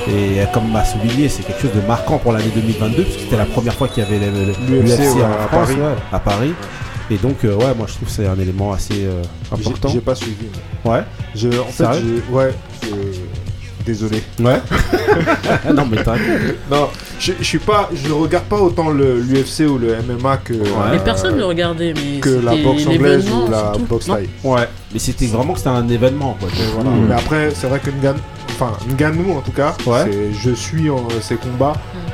[0.09, 3.23] et euh, comme m'a souligné, c'est quelque chose de marquant pour l'année 2022 parce que
[3.23, 5.75] c'était la première fois qu'il y avait L'UFC, ouais, à France, Paris.
[5.75, 6.55] ouais, à Paris.
[7.11, 9.89] Et donc, euh, ouais, moi je trouve que c'est un élément assez euh, important.
[9.89, 10.47] J'ai pas suivi.
[10.85, 11.03] Ouais.
[11.35, 11.85] Je, en fait,
[12.31, 12.55] ouais.
[12.85, 13.13] euh,
[13.85, 14.23] désolé.
[14.39, 14.61] Ouais.
[15.75, 16.57] non, mais t'inquiète.
[16.71, 20.61] Non, je, je suis pas, je regarde pas autant l'UFC ou le MMA que Mais
[20.61, 21.95] euh, personne ne regardait.
[21.95, 24.29] Mais que la boxe anglaise ou la boxe thaï.
[24.45, 24.69] Ouais.
[24.93, 26.49] Mais c'était vraiment que c'était un événement quoi.
[26.75, 26.91] Voilà.
[26.91, 27.07] Mmh.
[27.09, 28.15] Mais après, c'est vrai que Ngan,
[28.61, 30.11] enfin Ngannou en tout cas, Ouais.
[30.33, 31.73] je suis en, ses combats.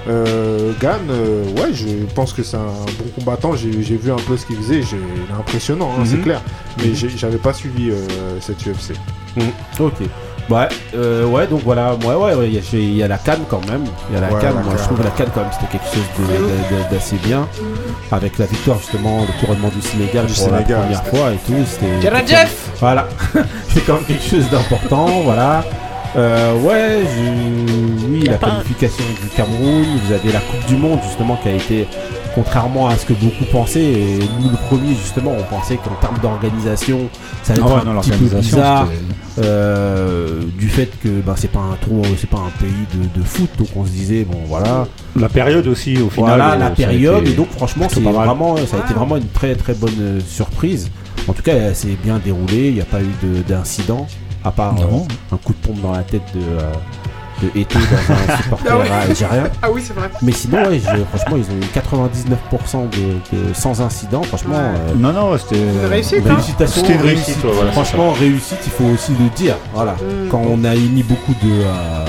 [0.09, 2.61] Euh, Gan, euh, ouais, je pense que c'est un
[2.99, 3.55] bon combattant.
[3.57, 6.41] J'ai vu un peu ce qu'il faisait, j'ai- il est impressionnant, hein, c'est clair.
[6.79, 7.97] Mais j'ai- j'avais pas suivi euh,
[8.41, 8.95] cette UFC.
[9.37, 9.43] Mmh.
[9.81, 9.95] Ok.
[10.49, 13.19] Ouais, euh, ouais, donc voilà, ouais, ouais, ouais, il y, a- il y a la
[13.19, 13.85] canne quand même.
[14.09, 16.89] Il y a la Ouais, canne, je trouve la canne quand même c'était quelque chose
[16.93, 17.49] d'assez bien.
[18.13, 21.39] Avec la victoire justement, le couronnement du Sénégal Du pour Sénégal, la première fois et
[21.45, 21.65] tout.
[21.67, 22.27] C'était.
[22.29, 23.09] Jeff Voilà,
[23.75, 25.65] c'est quand même quelque chose d'important, voilà.
[26.17, 31.37] Euh, ouais, je- oui, la qualification du Cameroun, vous avez la Coupe du Monde justement
[31.43, 31.87] qui a été,
[32.35, 36.19] contrairement à ce que beaucoup pensaient, et nous le premier justement, on pensait qu'en termes
[36.23, 37.01] d'organisation,
[37.43, 38.89] ça allait Ah être ouais, un non, petit peu bizarre.
[39.39, 43.23] Euh, du fait que ben, c'est pas un trou, c'est pas un pays de, de
[43.27, 46.29] foot, donc on se disait bon voilà, La période aussi, au final.
[46.31, 49.19] voilà euh, la a période été et donc franchement c'est vraiment, ça a été vraiment
[49.19, 50.91] une très très bonne euh, surprise.
[51.29, 54.07] En tout cas, elle s'est bien déroulée, il n'y a pas eu de- d'incident
[54.47, 55.05] à part Non.
[55.33, 56.71] euh, un coup de pompe dans la tête de, euh,
[57.43, 58.91] de dans un supporter Ah ouais.
[59.09, 59.45] algérien.
[59.63, 60.09] Ah oui, c'est vrai.
[60.23, 62.97] Mais sinon, ouais, je- franchement, ils ont eu 99% de,
[63.49, 64.23] de- sans incident.
[64.23, 65.61] Franchement, euh, Non, non, c'était.
[65.61, 66.31] Une réussite, hein.
[66.37, 69.57] Félicitations, C'était une réussite, ouais, voilà, Franchement, réussite, il faut aussi le dire.
[69.75, 69.93] Voilà.
[69.93, 70.29] Mm.
[70.31, 72.05] Quand on a émis beaucoup de, euh,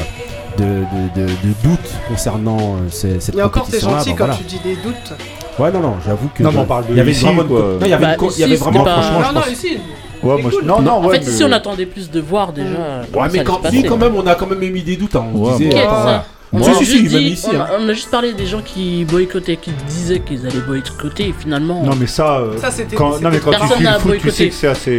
[0.57, 4.15] de, de, de- de doutes concernant euh, ces- cette Et encore, c'est compétition-là, gentil ben
[4.17, 4.39] quand voilà.
[4.39, 5.13] tu dis des doutes.
[5.59, 6.43] Ouais, non, non, j'avoue que.
[6.43, 8.17] Non, mais on parle de il y avait vraiment Non, il y avait, Bah, une
[8.17, 9.77] co- il y ici, avait c'était vraiment, pas- franchement, non, je non, pense- ici.
[10.23, 12.19] Ouais, c'est moi, je- non, non, En ouais, fait, ici, mais- on attendait plus de
[12.19, 12.67] voir déjà.
[12.69, 15.15] Ouais, mais quand, si, quand même, on a quand même émis des doutes.
[15.15, 15.25] hein.
[15.33, 16.23] On Ouais, disait, attends.
[16.53, 17.67] On, Si, a si, juste si, même dit- ici, on, a, hein.
[17.81, 21.83] on a juste parlé des gens qui boycottaient, qui disaient qu'ils allaient boycotter et finalement.
[21.83, 22.37] Non, mais ça.
[22.39, 24.31] euh, Ça, c'était- quand, non, mais quand tu Personne suis le n'a foot, tu boycotté.
[24.31, 24.91] sais que c'est assez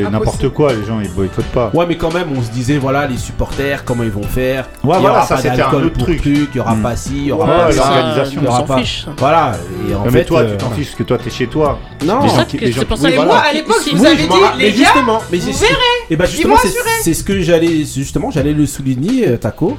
[0.00, 0.10] Impossible.
[0.12, 0.72] n'importe quoi.
[0.74, 1.70] Les gens, ils boycottent pas.
[1.72, 4.64] Ouais, mais quand même, on se disait, voilà, les supporters, comment ils vont faire.
[4.84, 6.20] Ouais, il y voilà, aura ça, pas c'était un d'alcool autre pour truc.
[6.26, 6.82] il y aura Mm.
[6.82, 9.06] pas ci, il y aura Ouais, pas l'organisation, il y on aura s'en pas- fiche.
[9.16, 9.52] Voilà.
[9.90, 11.78] Et en fait, mais toi, euh, tu t'en fiches parce que toi, t'es chez toi.
[12.04, 14.22] Non, c'est qui- pour ça que moi, à l'époque, vous je dit,
[14.58, 15.76] les mais gars, justement, mais vous c'est- verrez.
[16.10, 16.56] Et bah justement,
[17.02, 19.74] c'est ce que j'allais justement, j'allais le souligner, euh, Taco.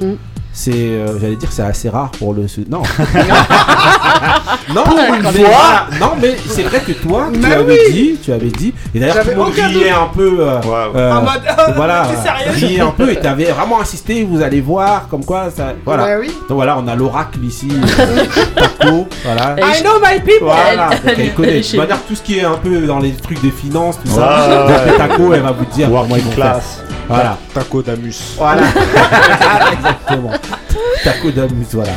[0.54, 2.42] C'est, euh, j'allais dire, c'est assez rare pour le.
[2.68, 2.82] Non.
[4.74, 5.48] non, Pour mais une voilà.
[5.48, 5.86] fois.
[5.98, 7.92] Non, mais c'est vrai que toi, tu Mais avais oui.
[7.92, 10.36] dit, tu avais dit, et d'ailleurs tout le monde riait un peu.
[10.40, 10.60] euh,
[10.94, 12.06] euh, En mode, oh, voilà,
[12.52, 14.24] riait un peu, et t'avais vraiment insisté.
[14.30, 15.72] Vous allez voir, comme quoi ça.
[15.86, 16.18] Voilà.
[16.20, 16.28] Oui.
[16.48, 19.56] Donc voilà, on a l'oracle ici, euh, Taco, voilà.
[19.58, 20.42] I know my people.
[20.48, 21.60] Voilà, Elle- donc elle connaît.
[21.60, 24.66] De manière, tout ce qui est un peu dans les trucs des finances, tout ça.
[24.66, 24.96] ouais.
[24.98, 26.60] Taco, elle va vous dire comment ils vont faire.
[27.08, 27.38] Voilà.
[27.52, 28.34] Taco d'Amus.
[28.36, 28.62] Voilà.
[29.72, 30.30] Exactement.
[31.04, 31.92] Taco d'Amus, voilà.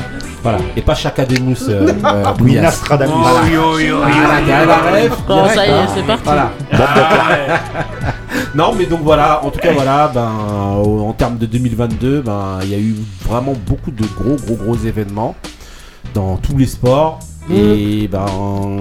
[0.46, 0.60] Voilà.
[0.76, 1.58] Et pas Chakademus.
[1.70, 2.62] Euh, euh.
[2.62, 3.14] Nostradamus.
[3.16, 3.50] Voilà.
[3.50, 4.48] Yo, yo, yo, Voilà, yo.
[4.48, 6.24] t'as la ref, Bon, direct, ça y est, c'est parti.
[6.24, 6.52] Voilà.
[8.56, 12.70] non, mais donc voilà, en tout cas, voilà, ben, en termes de 2022, ben, il
[12.70, 12.96] y a eu
[13.28, 15.36] vraiment beaucoup de gros, gros, gros événements
[16.14, 17.20] dans tous les sports.
[17.52, 18.26] Et ben.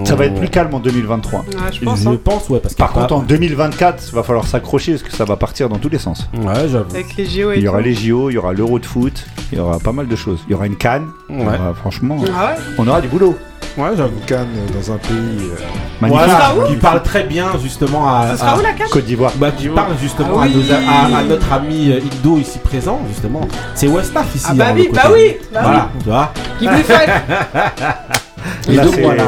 [0.05, 1.39] Ça va être plus calme en 2023.
[1.41, 1.99] Ouais, je pense.
[2.01, 2.17] Je hein.
[2.23, 5.25] pense, ouais, parce que Par contre, en 2024, il va falloir s'accrocher parce que ça
[5.25, 6.27] va partir dans tous les sens.
[6.33, 6.89] Ouais, j'avoue.
[6.91, 7.83] Avec les JO et Il y aura tout.
[7.85, 10.39] les JO, il y aura l'Euro de foot, il y aura pas mal de choses.
[10.47, 11.07] Il y aura une canne.
[11.29, 11.43] Ouais.
[11.45, 13.35] aura- franchement, Ah ouais on aura du boulot.
[13.77, 14.13] Ouais, j'avoue.
[14.19, 15.11] Une canne dans un pays.
[15.17, 15.55] euh,
[15.99, 16.25] Magnifique.
[16.25, 18.31] Voilà, qui parle très bien justement à.
[18.31, 19.31] Ce sera à- où la Côte d'Ivoire.
[19.35, 20.71] Bah, qui parle justement Ah à, nos- oui.
[20.71, 23.41] à- à notre ami euh, Indo ici présent, justement.
[23.73, 24.45] C'est Westaf ici.
[24.49, 26.33] Ah bah hein, oui, bah oui, bah Voilà, tu vois.
[28.67, 29.23] Et Là, donc c'est- voilà.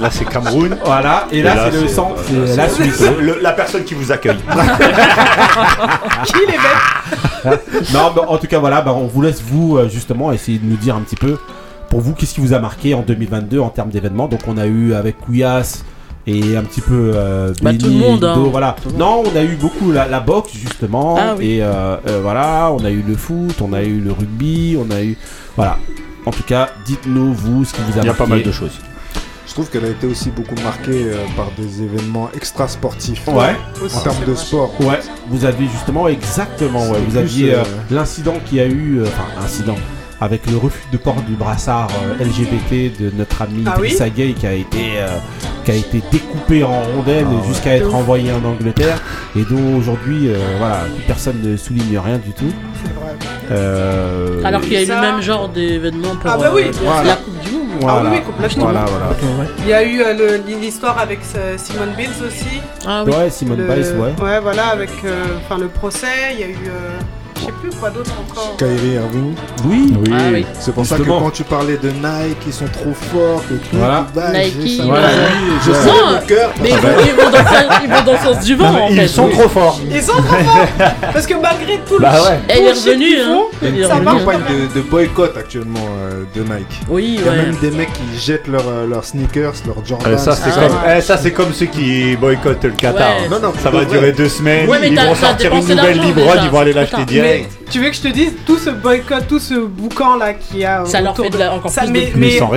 [0.00, 0.76] Là, c'est Cameroun.
[0.84, 3.02] Voilà, et là, Et là, c'est le centre, euh, c'est la Suisse.
[3.20, 4.36] Le- la personne qui vous accueille.
[6.24, 10.30] Qui les bêtes non, en tout cas, voilà, bah, on vous laisse, vous, euh, justement,
[10.32, 11.38] essayer de nous dire un petit peu,
[11.88, 14.28] pour vous, qu'est-ce qui vous a marqué en 2022 en termes d'événements?
[14.28, 15.82] Donc, on a eu avec Kouyas
[16.26, 18.36] et un petit peu euh, Bah, Benny, tout le monde, hein.
[18.50, 18.76] voilà.
[18.82, 18.90] Tout.
[18.96, 21.16] Non, on a eu beaucoup la, la boxe, justement.
[21.18, 21.46] Ah oui.
[21.56, 24.90] Et euh, euh, voilà, on a eu le foot, on a eu le rugby, on
[24.94, 25.16] a eu.
[25.56, 25.78] Voilà.
[26.26, 28.18] En tout cas, dites-nous, vous, ce qui vous a Il y a marqué.
[28.18, 28.78] pas mal de choses.
[29.46, 33.26] Je trouve qu'elle a été aussi beaucoup marquée euh, par des événements extra-sportifs.
[33.26, 33.56] Ouais.
[33.82, 34.72] Aussi, En termes de sport.
[34.80, 38.98] Ouais, vous aviez justement, exactement, ouais, vous aviez euh, euh, l'incident qu'il y a eu,
[39.00, 39.74] euh, enfin, incident,
[40.20, 44.34] avec le refus de port du brassard euh, LGBT de notre ami Ah oui Gueye
[44.34, 45.08] qui a été, euh,
[45.70, 47.48] qui a été découpé en rondelles Ah ouais.
[47.48, 49.00] jusqu'à être envoyé en Angleterre
[49.36, 52.52] et dont aujourd'hui, euh, voilà, personne ne souligne rien du tout.
[52.96, 53.12] Vrai.
[53.50, 56.62] Euh, Alors qu'il y a eu Ça- le même genre d'événement pour Ah bah oui.
[56.66, 57.02] euh, Voilà.
[57.10, 57.60] la Coupe du Monde.
[57.80, 58.64] voilà, Ah oui, oui, complètement.
[58.64, 59.06] Voilà, voilà.
[59.60, 61.20] Il y a eu euh, l'histoire avec
[61.56, 62.60] Simone Bills aussi.
[62.86, 63.12] Ah oui.
[63.12, 64.24] Ouais, Simone Le- Biles, ouais.
[64.24, 66.06] Ouais, voilà, avec euh, enfin le procès.
[66.34, 66.56] Il y a eu.
[67.40, 68.56] Je sais plus quoi d'autre encore.
[68.58, 69.34] Kyrie Irving.
[69.64, 70.46] Oui, Ah oui.
[70.58, 73.42] C'est pour ça que quand tu parlais de Nike, ils sont trop forts.
[73.48, 74.06] Que tout, Voilà.
[74.14, 74.82] bah, Nike, j'ai ça.
[74.84, 75.12] Voilà, Ouais.
[75.42, 76.50] oui, Je cœur.
[76.62, 77.38] Mais ils vont, ils vont dans,
[77.84, 79.08] ils vont dans le sens du vent Non, en ils fait.
[79.08, 79.80] sont trop forts.
[79.90, 80.66] Ils sont trop forts
[81.12, 82.38] Parce que malgré tout le Bah ouais.
[82.48, 83.24] Il est bullshit revenu, qu'ils hein.
[83.34, 84.40] font, Il y a une, campagne
[84.74, 86.80] de, de boycott actuellement euh, de Nike.
[86.88, 87.36] Oui, Il y a ouais.
[87.38, 90.12] même des mecs qui jettent leurs euh, leurs sneakers, leurs Jordan.
[90.12, 93.08] Euh, ça, c'est Ah comme, eh, ça, c'est comme ceux qui boycottent le Qatar.
[93.22, 93.28] Ouais.
[93.30, 94.68] Non, non, Ça va durer deux semaines.
[94.68, 97.04] Ouais, mais ils t'as- vont sortir une nouvelle déjà, ils vont aller l'acheter trop
[97.70, 100.84] Tu veux que je te dise tout ce boycott, tout ce boucan là qui a.
[100.84, 102.12] Ça leur autour fait de la- encore ça, plus de mais.
[102.16, 102.30] Mais.
[102.38, 102.48] Ça,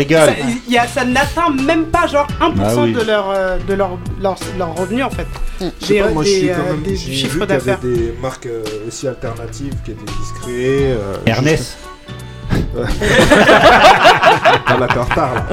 [0.67, 2.93] il y a- ça n'atteint même pas genre 1% Ah oui.
[2.93, 5.27] de leur euh, de leur, leur, leur revenu en fait.
[5.59, 6.81] Je sais Des, pas, moi, je des, suis euh, quand même.
[6.81, 7.77] des j'ai vu chiffres qu'il y d'affaires.
[7.83, 10.97] avait des marques euh, aussi alternatives qui étaient qui se créaient.
[14.65, 15.43] Ah là, t'es en retard là.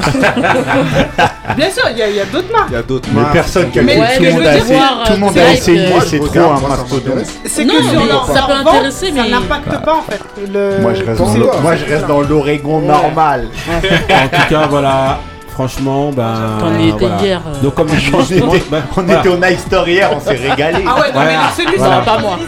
[1.57, 2.69] Bien sûr, il y a, d'autres marques.
[2.71, 3.33] Il y a d'autres Mais marques.
[3.33, 4.81] personne qui a Mais tout monde a essayé.
[5.07, 7.19] Tout le monde a essayé, c'est trop un moi, ça mastodonte.
[7.45, 10.21] C'est que sur mais leur, ça peut intéresser, ça mais- n'impacte pas en fait.
[10.53, 10.79] Le...
[10.81, 12.87] Moi, je reste dans le- moi, je reste dans l'Oregon Ouais.
[12.87, 13.49] normal.
[13.69, 15.19] En tout cas, voilà.
[15.53, 16.35] Franchement, ben.
[16.79, 17.17] Y étais voilà.
[17.23, 17.41] hier.
[17.47, 17.63] euh.
[17.63, 19.21] Donc, comme dis, On était, ben, on voilà.
[19.21, 20.85] était au Night Store hier, on s'est régalé.
[20.89, 21.31] Ah ouais, non, Voilà.
[21.31, 21.97] mais celui Voilà.
[21.97, 22.39] ça Pas moi.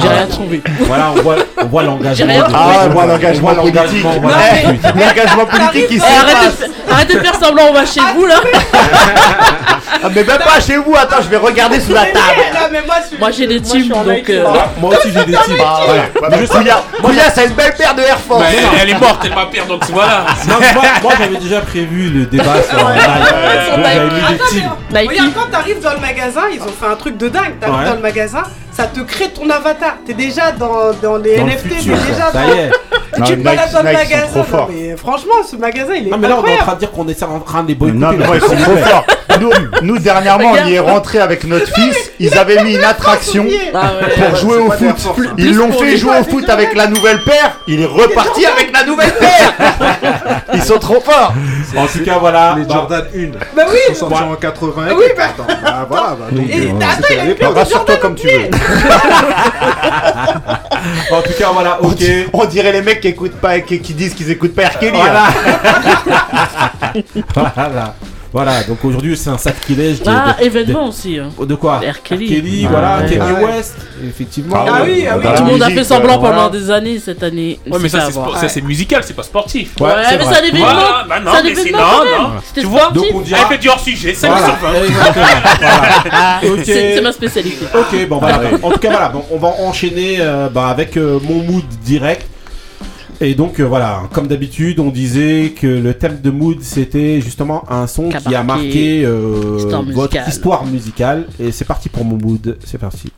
[0.00, 0.62] J'ai rien trouvé.
[0.80, 2.32] Voilà, on voit, on voit l'engagement.
[2.46, 4.04] Ah, on moi, voit l'engagement politique.
[4.94, 7.06] l'engagement, politique, il Eh, passe.
[7.08, 8.36] de, faire semblant, on va chez vous là.
[10.02, 12.74] Ah, mais même pas chez vous, attends, je vais regarder sous la table.
[13.18, 14.28] Moi, j'ai des teams donc.
[14.28, 15.62] Euh, Ah, moi aussi j'ai des types.
[15.64, 16.36] Ah, voilà.
[16.36, 18.44] Mais je sais- Kouya, Kouya, ça a une belle paire de Air Force.
[18.80, 20.26] Elle, est morte, elle m'a pire, donc voilà.
[21.02, 24.40] Moi, j'avais déjà prévu le débat sur Nike.
[24.50, 24.70] teams.
[25.08, 27.58] regarde, quand t'arrives dans le magasin, ils ont fait un truc de dingue.
[27.60, 28.42] T'arrives dans le magasin,
[28.76, 29.96] ça te crée ton avatar.
[30.06, 32.54] T'es déjà dans, dans les Dans le NFT, t'es déjà ça dans.
[32.54, 32.70] y est.
[33.16, 34.26] Non, tu te balades dans le magasin.
[34.26, 34.70] trop non, forts.
[34.72, 36.90] mais franchement, ce magasin, il est Non, mais là, on est en train de dire
[36.90, 38.00] qu'on est en train de les boycotter.
[38.00, 39.04] Non, mais moi, ils sont trop forts.
[39.40, 39.50] Nous,
[39.82, 42.10] nous, dernièrement, on y est rentré avec notre fils.
[42.18, 44.88] Ils avaient mis une attraction Ah pour jouer au foot.
[45.18, 45.22] Hein.
[45.38, 47.58] Ils l'ont fait jouer au foot avec la nouvelle paire.
[47.68, 49.52] Il est reparti avec la nouvelle paire.
[50.54, 51.34] Ils sont trop forts.
[51.76, 52.54] En tout cas, voilà.
[52.58, 53.26] Les Bah, Jordan 1.
[53.56, 54.82] Bah oui, Ils sont sortis en 80.
[54.96, 56.16] Oui, bah- bah voilà.
[56.20, 57.48] Bah, euh, attends, il a.
[57.50, 58.50] Rassure-toi comme tu veux.
[61.10, 62.02] En tout cas, voilà, ok.
[62.32, 64.78] On dirait les mecs qui écoutent pas, qui, qui disent qu'ils écoutent pas R.
[64.78, 64.96] Kelly.
[64.96, 65.24] Voilà.
[65.26, 65.30] hein.
[67.54, 67.94] voilà.
[68.34, 70.00] Voilà, donc aujourd'hui c'est un sacrilège.
[70.02, 71.20] de- Ah, de- événement aussi.
[71.20, 71.28] hein.
[71.38, 72.02] de, de quoi R.
[72.02, 72.66] Kelly.
[72.68, 73.06] voilà, Ouais.
[73.16, 73.44] Kanye Ouais.
[73.44, 74.56] West, effectivement.
[74.58, 75.24] Ah oui, ah oui.
[75.36, 76.48] Tout le monde a fait semblant pendant voilà.
[76.50, 77.60] des années cette année.
[77.70, 78.08] Ouais, mais ça,
[78.48, 79.74] c'est musical, c'est pas sportif.
[79.80, 80.66] Ouais, mais c'est un événement.
[80.66, 82.30] Voilà, bah non, C'est un mais c'est événement non, non.
[82.52, 83.02] Tu vois, sportif.
[83.02, 84.84] Donc on dira- elle fait du hors-sujet, 5 Voilà, sur 20.
[84.84, 85.24] exactement.
[86.10, 86.40] Voilà.
[86.54, 86.60] Ok.
[86.64, 87.66] C'est c'est ma spécialité.
[87.72, 88.40] Ok, bon voilà.
[88.64, 92.26] En tout cas, voilà, bon, on va enchaîner euh, bah, avec euh, mon mood direct.
[93.24, 97.64] Et donc euh, voilà, comme d'habitude, on disait que le thème de mood c'était justement
[97.70, 101.26] un son Qui a qui a marqué euh, histoire votre histoire musicale.
[101.40, 102.58] Et c'est parti pour mon mood.
[102.64, 103.10] C'est parti.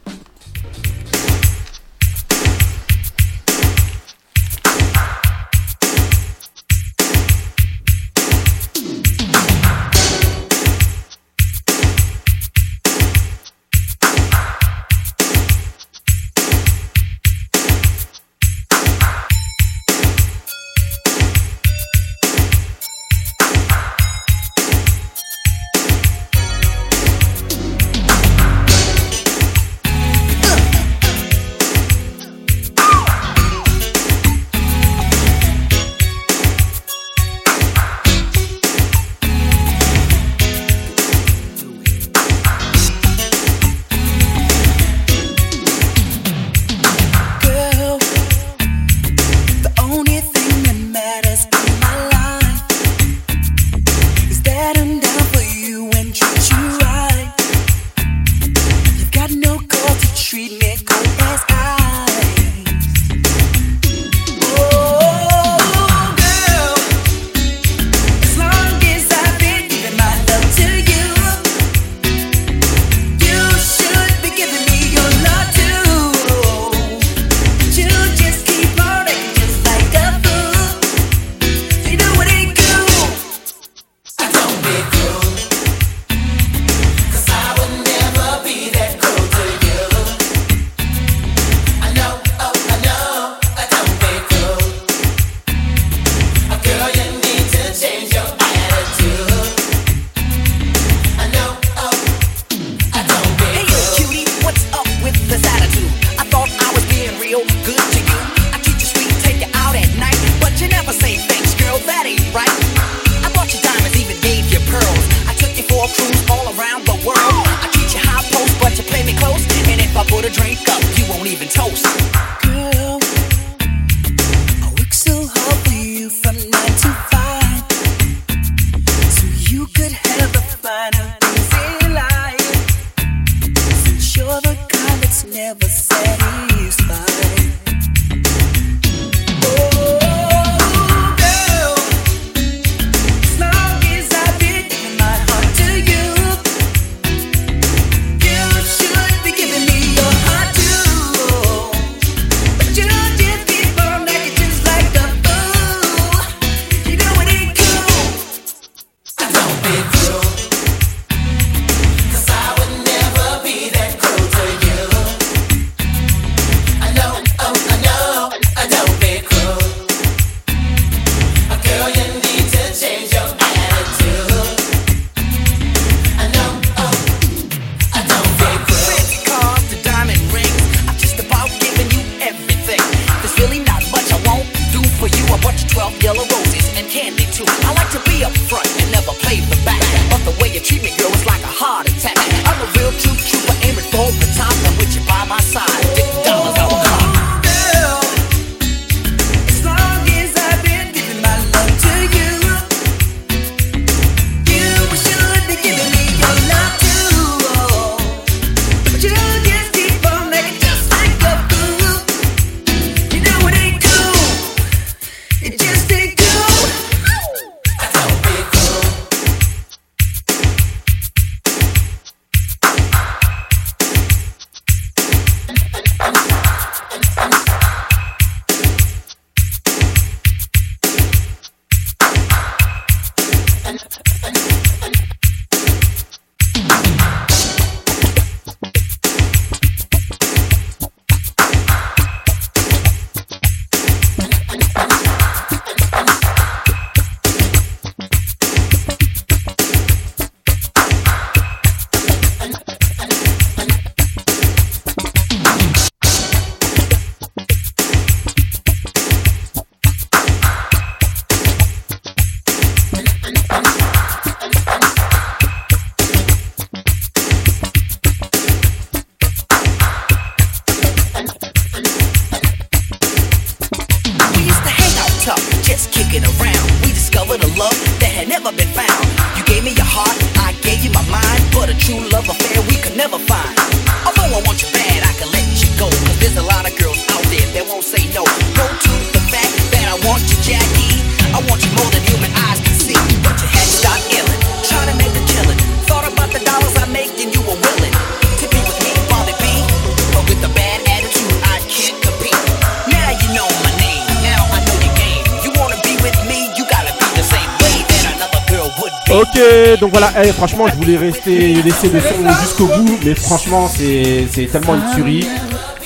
[310.25, 314.75] Eh, franchement, je voulais rester laisser le son jusqu'au bout, mais franchement, c'est c'est tellement
[314.75, 315.27] une tuerie.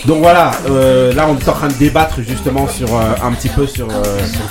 [0.07, 3.51] Donc voilà, euh, là on est en train de débattre justement sur euh, un petit
[3.51, 4.03] peu sur, euh,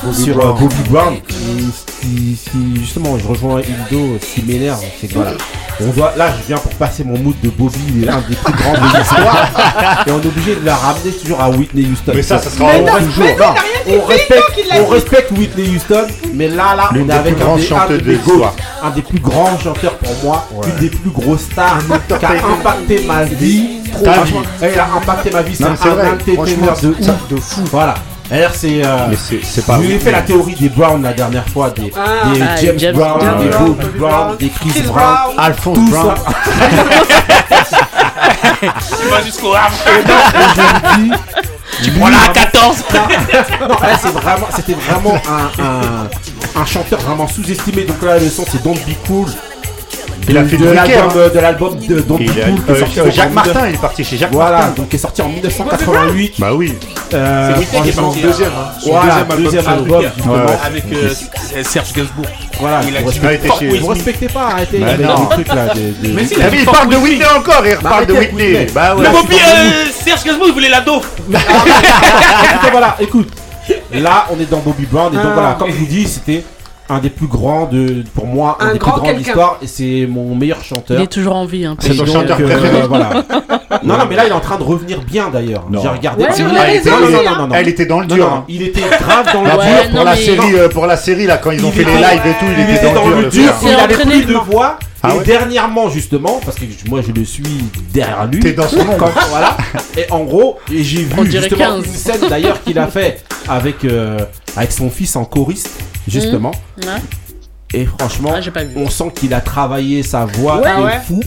[0.04, 0.56] Bobby sur, Brown.
[0.60, 1.16] Bobby Brown.
[1.28, 2.38] Qui-
[2.80, 5.32] justement, je rejoins Hildo, ce qui m'énerve, c'est que voilà,
[5.82, 8.36] on doit, là je viens pour passer mon mood de Bobby, il est l'un des
[8.36, 12.12] plus grands de l'histoire, et on est obligé de la ramener toujours à Whitney Houston.
[12.16, 13.26] Mais ça, ça sera Mais non, toujours.
[13.26, 13.54] mais non,
[13.98, 17.56] Non, on respecte, on respecte Whitney Houston, mais là, là, on est des avec un
[17.56, 18.56] des, des de GOAT, l'histoire.
[18.84, 21.80] Un des plus grands chanteurs pour moi, une des plus grosses stars
[22.20, 23.82] qui a impacté ma vie.
[23.92, 24.06] Trop,
[24.62, 26.16] elle a impacté ma vie, c'est un entertainer
[26.82, 27.62] de de fou.
[27.72, 27.96] Voilà.
[28.30, 28.86] D'ailleurs, c'est.
[28.86, 31.72] Euh, c'est- c'est pas Je lui ai fait la théorie des Brown la dernière fois,
[31.72, 32.32] des, Ah.
[32.32, 35.34] des Ah, James, James Brown, Brown, des Brown, Bobby Brown, des Chris, Chris Brown, Brown.
[35.40, 36.14] Alphonse tout Brown.
[38.62, 39.74] Tu vas jusqu'au havre.
[41.84, 42.84] Tu prends la à 14.
[42.94, 46.08] non, elle, c'est vraiment, c'était vraiment un, un,
[46.56, 47.84] un chanteur vraiment sous-estimé.
[47.84, 49.28] Donc là, le son, c'est Don't Be Cool.
[50.28, 52.64] Il a De- fait de l'album, euh, de l'album de Don't Be Il Cool.
[52.66, 53.34] qui est sorti euh, en Jacques 1900.
[53.34, 54.74] Martin, il est parti chez Jacques Voilà, Martin.
[54.76, 56.34] donc qui est sorti en 1988.
[56.38, 56.76] Bah oui.
[57.14, 57.82] Euh, C'est Whitney
[58.14, 58.72] qui est deuxième, hein.
[58.80, 60.06] Son Voilà, deuxième album deuxième album.
[60.64, 62.26] Avec euh, Serge Gainsbourg.
[62.60, 65.24] Voilà, Il a vous respectez, fuck vous respectez pas, arrêtez Bah avec non.
[65.24, 65.68] des trucs là.
[65.74, 68.68] de- de- Mais si, il parle de Whitney encore, il reparle de Whitney.
[68.76, 69.04] Bah ouais.
[69.06, 71.02] Le Bobby, euh, Serge Gainsbourg, il voulait la dose.
[71.28, 73.30] Écoutez, voilà, écoute.
[73.94, 75.34] Là, on est dans Bobby Brown et donc Ah.
[75.34, 76.44] voilà, comme je vous dis, c'était
[76.92, 79.58] un des plus grands de, pour moi, un, Un des grand plus grands de l'histoire
[79.62, 81.00] et c'est mon meilleur chanteur.
[81.00, 81.66] Il est toujours en vie.
[81.66, 82.88] Hein, C'est ton chanteur euh, préféré.
[82.88, 83.10] voilà.
[83.84, 85.66] Non, non, mais là, il est en train de revenir bien d'ailleurs.
[85.70, 85.82] Non.
[85.82, 86.24] J'ai regardé.
[86.24, 87.36] Ouais, Ah, sur non, les non, réseaux non, non, aussi, non, hein.
[87.38, 87.56] non, non.
[87.56, 88.18] Elle était dans le dur.
[88.28, 88.44] non, hein.
[88.50, 89.90] il était grave dans le Ouais, dur.
[89.92, 91.84] pour non, la mais- série, euh, pour la série là, quand ils ont Il fait
[91.86, 93.22] les lives et tout, il Il était dans le dur.
[93.22, 93.70] le dur, gars.
[93.72, 94.80] il avait plus de voix.
[95.02, 97.44] Ah et ouais dernièrement, justement, parce que moi je le suis
[97.94, 98.42] derrière lui.
[98.42, 98.84] T'es dans son.
[98.84, 99.56] Comme- voilà.
[99.96, 101.86] Et en gros, et j'ai vu justement 15.
[101.86, 104.20] une scène d'ailleurs qu'il a fait avec, euh,
[104.56, 105.70] avec son fils en choriste,
[106.08, 106.52] justement.
[106.84, 106.88] Ouais.
[107.74, 111.00] Et franchement, Ah, pas on sent qu'il a travaillé sa voix Ouais, de ouais.
[111.08, 111.20] fou.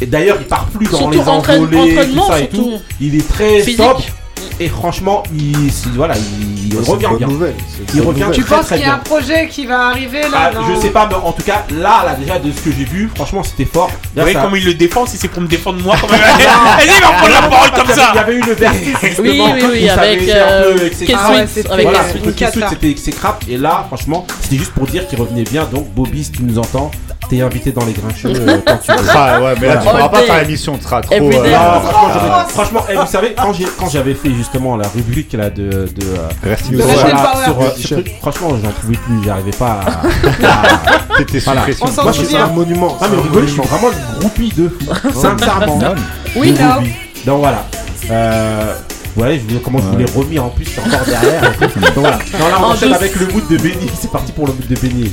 [0.00, 2.56] Et d'ailleurs, il part plus dans Surtout les envolées, tout entraînement, ça et surtout.
[2.70, 2.78] tout.
[3.00, 3.76] Il est très Physique.
[3.78, 4.02] sobre.
[4.58, 7.26] Et franchement, il, voilà, il, revient bien.
[7.26, 7.54] nouvelle,
[7.94, 8.34] Il revient nouvelle.
[8.36, 10.80] Tu très penses qu'il y a un projet qui va arriver là Ah, dans- je
[10.80, 13.42] sais pas, mais en tout cas, là, là, déjà de ce que j'ai vu, franchement,
[13.42, 13.88] c'était fort.
[13.90, 16.08] Vous Là, voyez ça- comme il le défend, si c'est pour me défendre moi, quand
[16.08, 16.20] même.
[16.78, 18.10] Vas-y, il va prendre la parole comme Il y ça.
[18.12, 18.96] avait une versus.
[19.18, 21.32] Oui, oui, oui, ça avec, avait été un peu euh, Ah
[22.12, 23.38] c'était- c'était exécrable.
[23.48, 25.64] Et là, franchement, c'était juste pour dire qu'il revenait bien.
[25.70, 26.90] Donc, Bobby, si tu nous entends,
[27.28, 29.08] t'es invité dans les grincheux euh, quand tu veux.
[29.14, 31.14] Ah ouais, mais là, tu pourras pas faire l'émission, tu seras trop.
[31.14, 31.20] Euh.
[31.20, 35.50] Non, là, franchement, eh, vous savez, quand j'ai- quand j'avais fait justement la rubrique là
[35.50, 36.80] de, de, euh, Reste De une.
[36.82, 37.72] Power.
[37.76, 41.16] sur, euh, franchement, j'en pouvais plus, j'arrivais pas à.
[41.18, 41.62] T'étais Voilà.
[41.62, 42.44] Moi, je suis souvient.
[42.44, 42.96] un monument.
[43.00, 44.70] Ah, mais c'est rigolez, je suis vraiment le groupie de.
[45.12, 45.80] Sincèrement.
[46.36, 46.82] Oui, non.
[47.26, 47.66] Donc voilà.
[48.10, 48.74] Euh,
[49.16, 51.42] ouais, je, comment je voulais remis en plus encore derrière.
[51.60, 52.18] Donc voilà.
[52.38, 53.90] Non, là, on En enchaîne avec le mood de Benny.
[54.00, 55.12] C'est parti pour le mood de Benny.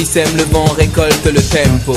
[0.00, 1.94] Qui sème le vent récolte le tempo.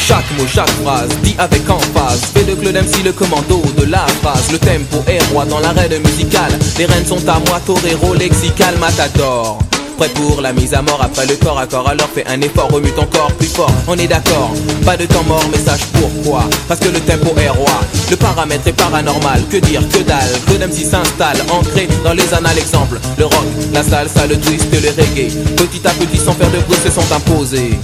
[0.00, 2.22] Chaque mot, chaque phrase, dit avec emphase.
[2.32, 4.50] Fait de Claude MC le commando de la phrase.
[4.50, 6.58] Le tempo est roi dans l'arène musicale.
[6.78, 9.58] Les rênes sont à moi, torero, lexical, matador
[9.96, 12.68] Prêt pour la mise à mort après le corps à corps Alors fais un effort,
[12.70, 13.70] remue ton corps plus fort.
[13.86, 14.52] On est d'accord,
[14.84, 16.44] pas de temps mort mais sache pourquoi.
[16.68, 17.80] Parce que le tempo est roi
[18.10, 22.58] Le paramètre est paranormal, que dire, que dalle Claude MC s'installe, ancré dans les annales
[22.58, 25.32] Exemple, le rock, la salsa, le twist, le reggae.
[25.56, 27.78] Petit à petit sans faire de bruit se sont imposés.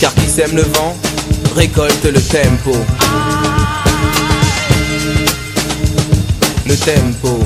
[0.00, 0.96] Car qui sème le vent
[1.56, 2.72] récolte le tempo.
[6.66, 7.40] Le tempo.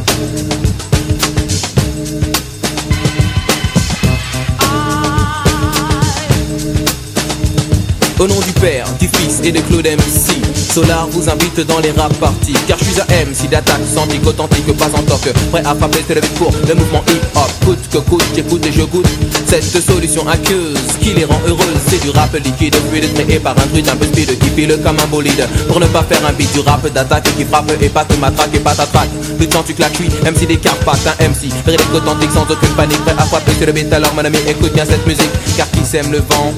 [8.20, 11.90] Au nom du Père, du Fils et de Claude MC, Solar vous invite dans les
[11.92, 12.52] rap parties.
[12.68, 15.32] Car je suis un MC d'attaque, santique, authentique, pas en toc.
[15.50, 17.50] Prêt à frapper tes levier pour le mouvement hip-hop.
[17.64, 19.06] Coûte que coûte, j'écoute et je goûte.
[19.46, 23.66] Cette solution aqueuse qui les rend heureuses, c'est du rap liquide, fluide, créé par un
[23.68, 25.48] druide un peu speed qui file comme un bolide.
[25.66, 28.54] Pour ne pas faire un beat du rap d'attaque qui frappe et pas te matraque
[28.54, 29.08] et pas t'attraque.
[29.38, 31.48] Plus de temps tu claques, oui, MC des Carpates, un MC.
[31.64, 33.90] Rédacte authentique sans aucune panique, prêt à frapper le beat.
[33.94, 36.52] Alors mon ami, écoute bien cette musique, car qui sème le vent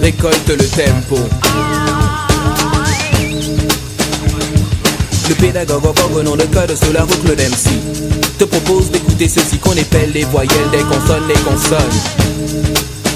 [0.00, 1.18] récolte le tempo.
[5.28, 5.84] Le pédagogue
[6.24, 7.70] nom de code sous la route Claude MC
[8.38, 12.00] te propose d'écouter ceci qu'on appelle les voyelles des consonnes, les consonnes.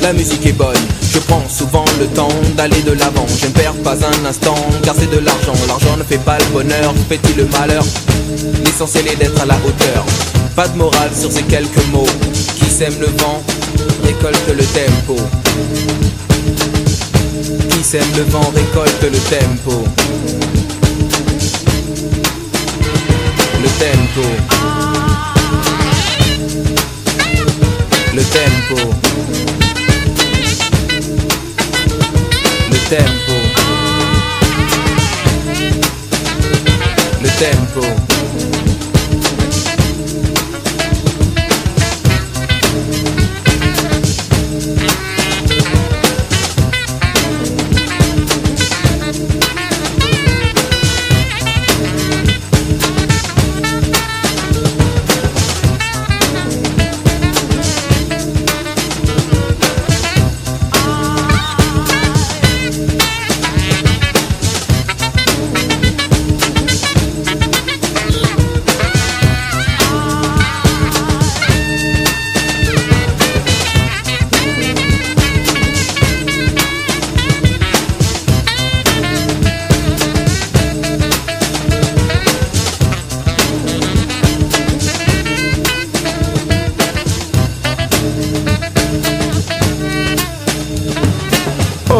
[0.02, 0.76] La musique est bonne,
[1.12, 3.26] je prends souvent le temps d'aller de l'avant.
[3.40, 5.54] Je ne perds pas un instant, car c'est de l'argent.
[5.66, 7.84] L'argent ne fait pas le bonheur, fait-il le malheur?
[8.64, 10.04] L'essentiel est d'être à la hauteur.
[10.54, 12.06] Pas de morale sur ces quelques mots.
[12.56, 13.42] Qui sème le vent,
[14.04, 15.16] récolte le tempo.
[17.84, 19.84] Sème le vent, récolte le tempo.
[23.62, 24.22] Le tempo.
[28.14, 28.90] Le tempo.
[32.70, 33.36] Le tempo.
[37.22, 38.13] Le tempo.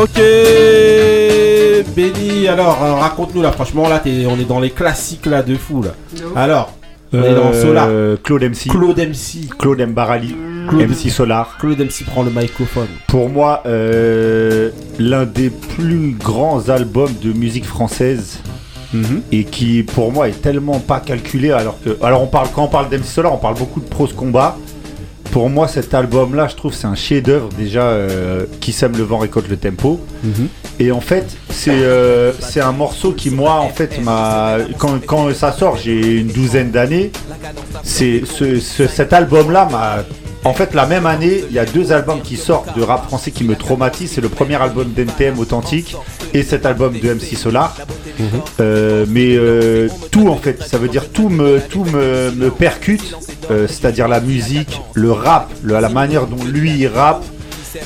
[0.04, 0.20] Ok,
[1.96, 5.54] Benny, alors euh, raconte-nous là, franchement là, t'es- on est dans les classiques là de
[5.54, 5.92] fou là.
[6.36, 6.74] Alors,
[7.14, 7.88] on est dans Euh, Solar.
[8.22, 8.68] Claude MC.
[8.68, 9.48] Claude MC.
[9.58, 10.36] Claude Mbarali.
[10.68, 11.56] Claude- MC Solar.
[11.58, 12.88] Claude MC prend le microphone.
[13.08, 18.40] Pour moi, euh, l'un des plus grands albums de musique française.
[18.92, 19.22] Mhm.
[19.32, 21.50] Et qui, pour moi, est tellement pas calculé.
[21.50, 24.12] Alors que, alors on parle quand on parle d'MC Solar, on parle beaucoup de prose
[24.12, 24.56] combat.
[25.30, 27.82] Pour moi, cet album-là, je trouve, c'est un chef-d'œuvre déjà.
[27.82, 30.00] euh, qui sème le vent récolte le tempo.
[30.22, 30.48] Mhm.
[30.78, 34.58] Et en fait, c'est euh, c'est un morceau qui, moi, en fait, m'a.
[34.78, 37.10] Quand, quand ça sort, j'ai une douzaine d'années.
[37.82, 40.04] C'est ce, ce- cet album-là m'a.
[40.44, 43.30] En fait, la même année, il y a deux albums qui sortent de rap français
[43.30, 44.12] qui me traumatisent.
[44.12, 45.96] C'est le premier album d'NTM authentique
[46.34, 47.74] et cet album de MC Solar.
[48.60, 53.16] Euh, mais euh, tout en fait, ça veut dire tout me, tout me, me percute,
[53.50, 57.24] euh, c'est-à-dire la musique, le rap, le- la manière dont lui il rappe.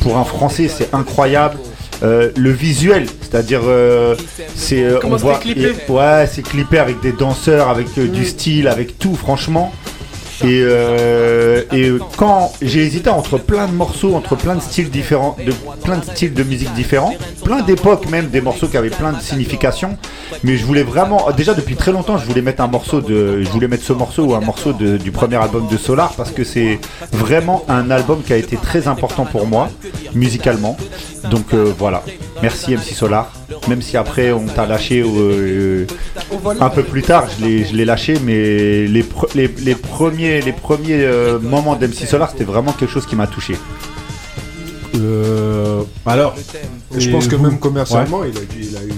[0.03, 1.57] Pour un français, c'est incroyable.
[2.03, 4.15] Euh, le visuel, c'est-à-dire euh,
[4.55, 8.07] c'est euh, on voit c'était clippé et- ouais, c'est clippé avec des danseurs, avec euh,
[8.07, 9.73] du style, avec tout, franchement.
[10.45, 15.37] Et, euh, et quand j'ai hésité entre plein de morceaux, entre plein de styles différents,
[15.45, 17.15] de plein de styles de musique différents,
[17.45, 19.97] plein d'époques même, des morceaux qui avaient plein de significations,
[20.45, 23.49] mais je voulais vraiment, déjà depuis très longtemps, je voulais mettre un morceau de, je
[23.51, 26.79] voulais mettre ce morceau ou un morceau du premier album de Solar parce que c'est
[27.13, 29.69] vraiment un album qui a été très important pour moi
[30.15, 30.77] musicalement.
[31.31, 32.03] Donc euh, voilà,
[32.43, 33.33] merci MC Solar.
[33.69, 35.87] Même si après on t'a lâché euh,
[36.61, 40.41] un peu plus tard, je l'ai- je l'ai lâché, mais les, pre- les, les premiers,
[40.41, 43.57] les premiers euh, moments d'MC Solar, c'était vraiment quelque chose qui m'a touché.
[44.97, 46.35] Euh, alors,
[46.97, 48.31] Je pense que vous même commercialement, Ouais.
[48.33, 48.98] il, a, dû- il, a eu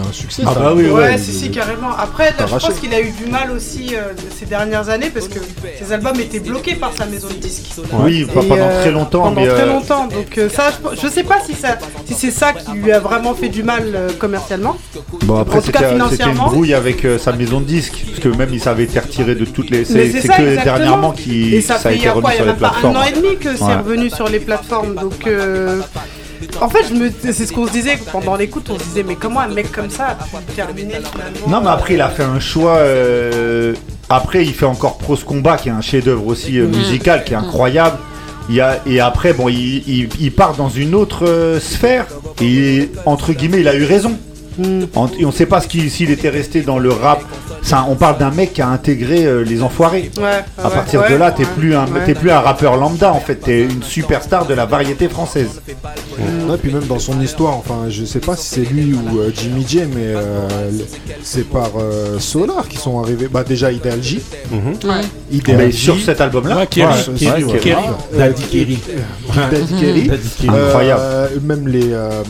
[0.00, 0.42] un, succès.
[0.46, 0.60] Ah ça.
[0.60, 1.90] bah oui, Ouais, si, si, carrément.
[1.96, 2.68] Après, là, je Arraché.
[2.68, 5.38] pense qu'il a eu du mal aussi euh, ces dernières années parce que
[5.78, 7.64] ses albums étaient bloqués par sa maison de disques.
[7.92, 10.06] Oui, pas pendant euh, très longtemps, Pendant mais très euh, longtemps.
[10.06, 11.76] Donc, euh, ça, je, je sais pas si, ça,
[12.06, 14.76] si c'est ça qui lui a vraiment fait du mal euh, commercialement.
[15.24, 18.20] bon après En tout cas, c'était une brouille avec euh, sa maison de disques, parce
[18.20, 19.84] que même il avait été retiré de toutes les.
[19.84, 20.64] C'est que exactement.
[20.64, 22.38] dernièrement qui Et ça, ça a fait il y été a remis quoi Il y
[22.38, 22.96] sur a les pas un plateformes.
[22.96, 23.76] an et demi que c'est Ouais.
[23.76, 24.94] revenu sur les plateformes.
[24.94, 25.26] Donc,
[26.60, 28.68] en fait, je me- c'est ce qu'on se disait pendant l'écoute.
[28.70, 31.70] On se disait, mais comment un mec comme ça a pu terminer finalement Non, mais
[31.70, 32.76] après, il a fait un choix.
[32.76, 33.74] euh,
[34.08, 36.76] Après, il fait encore Prose Combat, qui est un chef-d'œuvre aussi euh, Mhm.
[36.76, 37.96] musical, qui est incroyable.
[38.48, 42.06] Il y a, et après, bon, il, il- il part dans une autre euh, sphère.
[42.40, 44.16] Et entre guillemets, il a eu raison.
[45.18, 47.20] Et on sait pas s'il était resté dans le rap.
[47.62, 50.10] Ça, on parle d'un mec qui a intégré euh, les enfoirés.
[50.18, 50.24] Ouais,
[50.56, 51.10] À ouais, partir ouais.
[51.10, 52.04] de là, t'es plus un, Ouais.
[52.06, 53.34] t'es plus un rappeur lambda en fait.
[53.34, 55.60] T'es une superstar de la variété française.
[56.18, 59.30] Ouais, puis même dans son histoire, enfin, je sais pas si c'est lui ou euh,
[59.34, 60.48] Jimmy J, mais euh,
[61.22, 63.28] c'est par euh, Solar qui sont arrivés.
[63.30, 64.20] Bah, déjà Ideal J.
[65.30, 65.78] Ideal Mais J.
[65.78, 67.44] sur cet album-là, Ouais, Kerry, ouais.
[67.44, 68.18] Ouais.
[68.18, 68.78] Daddy Kerry.
[69.50, 70.02] Daddy Kerry.
[70.08, 70.50] Daddy Kerry.
[70.54, 71.02] Euh, Incroyable.
[71.42, 72.22] Même les, euh,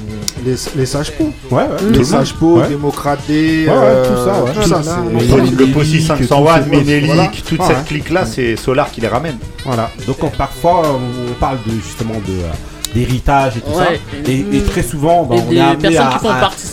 [0.45, 1.31] les, les sages pots.
[1.51, 1.69] Ouais, ouais.
[1.91, 2.59] Les Tout sages le pots, monde.
[2.63, 2.69] Ouais.
[2.69, 3.67] Démocrate D.
[3.69, 5.41] Ouais, ouais, euh, tout ça, ouais.
[5.43, 5.51] Ouais.
[5.59, 7.67] Le, Possi 501, tout ce- Ménélique, toute Ouais.
[7.69, 9.37] cette clique-là, c'est Solar qui les ramène.
[9.65, 9.91] Voilà.
[10.07, 12.51] Donc on- parfois on parle de justement de euh,
[12.97, 14.01] d'héritage et tout Ouais.
[14.25, 14.31] ça.
[14.31, 16.15] Et, et très souvent, bah, Et on est amené à,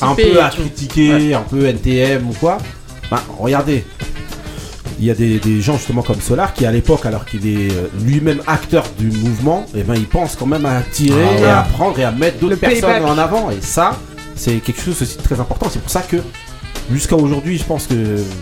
[0.02, 2.58] un peu à critiquer, un peu NTM ou quoi.
[3.12, 3.84] Bah, regardez.
[5.00, 7.72] Il y a des, des gens justement comme Solar qui à l'époque, alors qu'il est
[7.72, 11.42] euh, lui-même acteur du mouvement, et ben il pense quand même à tirer Ah ouais.
[11.42, 13.04] et à prendre et à mettre d'autres personnes payback.
[13.04, 13.50] en avant.
[13.50, 13.98] Et ça,
[14.36, 15.68] c'est quelque chose aussi de très important.
[15.70, 16.18] C'est pour ça que
[16.92, 17.94] jusqu'à aujourd'hui, je pense que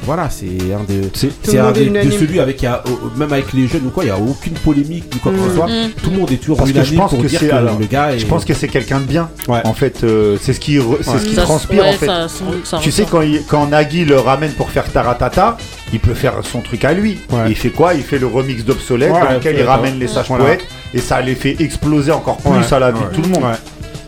[0.03, 2.83] voilà, c'est un de, Tout c'est un des- de celui avec qui a-
[3.17, 5.55] même avec les jeunes ou quoi, il y a aucune polémique ou quoi que ce
[5.55, 5.67] soit.
[5.67, 5.89] Mm.
[6.03, 7.53] Tout le monde est toujours Parce que je unanime pense pour que dire c'est que
[7.53, 8.19] alors, le gars est.
[8.19, 9.29] je pense que c'est quelqu'un de bien.
[9.47, 9.61] Ouais.
[9.65, 11.19] En fait, euh, c'est ce qui, re- c'est Ouais.
[11.19, 12.05] ce qui Ça- transpire ouais, en fait.
[12.05, 15.57] ça- ça- ça tu sais quand, il- quand Nagui le ramène pour faire Taratata,
[15.93, 17.17] il peut faire son truc à lui.
[17.47, 17.93] Il fait quoi?
[17.93, 21.21] Il fait le remix d'obsolète Ouais, dans lequel il ramène les sages poètes et ça
[21.21, 23.43] les fait exploser encore plus à la vie de tout le monde.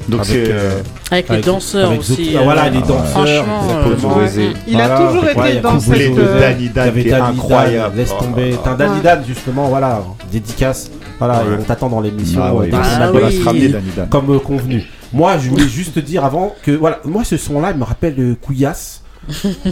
[0.10, 0.82] Donc Avec, c'est euh,
[1.12, 2.36] Avec les Avec- danseurs avec aussi.
[2.38, 4.54] Ah, voilà, euh, les danseurs, Franchement, euh.
[4.68, 6.18] Il a toujours été dans cette.
[6.18, 7.98] euh, Danny Il y Dan avait qui est Danny Dan, incroyable.
[7.98, 8.56] laisse Oh tomber.
[8.64, 8.76] T'as là.
[8.76, 10.90] un Danny Dan, justement, voilà, dédicace.
[11.20, 12.42] Voilà, et on t'attend dans l'émission.
[12.44, 14.06] Ah Ah.
[14.10, 14.84] Comme euh, convenu.
[15.14, 18.36] Moi, je voulais juste dire avant que, voilà, moi, ce son-là, il me rappelle euh,
[18.42, 19.03] Couillasse.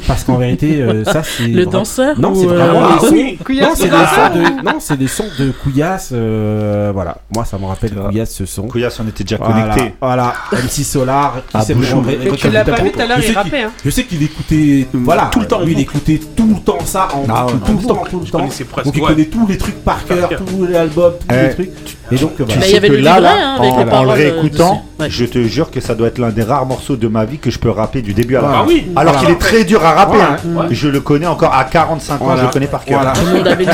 [0.08, 1.48] Parce qu'en vérité, euh, ça, c'est.
[1.48, 3.44] Le vra- danseur Non, c'est euh, vraiment Ah les sons.
[3.44, 6.10] Couillasse, Non, c'est des sons de, non, c'est des sons de Couillasse.
[6.14, 7.92] euh, voilà, moi, ça me rappelle.
[7.94, 8.64] Couillasse ce son.
[8.68, 9.96] Couillasse, on était déjà Voilà, connectés.
[10.02, 13.28] voilà, MC Solar, qui Ah, Mais tu l'as pas vu tout à l'heure, Je sais
[13.28, 13.64] il qu'il- rappait.
[13.64, 13.72] Hein.
[13.84, 17.08] Je sais qu'il écoutait, voilà, tout le temps, Lui, il écoutait tout le temps ça,
[17.14, 18.40] en Ah tout le temps, tout le temps.
[18.84, 21.98] Donc il connaît tous les trucs par cœur, tous les albums, tous Eh, les trucs.
[22.12, 22.44] Et donc, Tu.
[22.44, 24.84] Bah, il y sais avait que là, hein, en, le euh, réécoutant.
[25.00, 25.08] Ouais.
[25.10, 27.50] je te jure que ça doit être l'un des rares morceaux de ma vie que
[27.50, 28.54] je peux rapper du début à la fin.
[28.60, 28.88] Ah oui.
[28.96, 29.28] Alors Voilà.
[29.28, 30.22] qu'il est très dur à rapper.
[30.22, 30.36] Hein.
[30.46, 30.66] ouais.
[30.72, 33.02] Je le connais encore à 45 ans, je le connais par cœur.
[33.14, 33.72] Tout le monde avait le.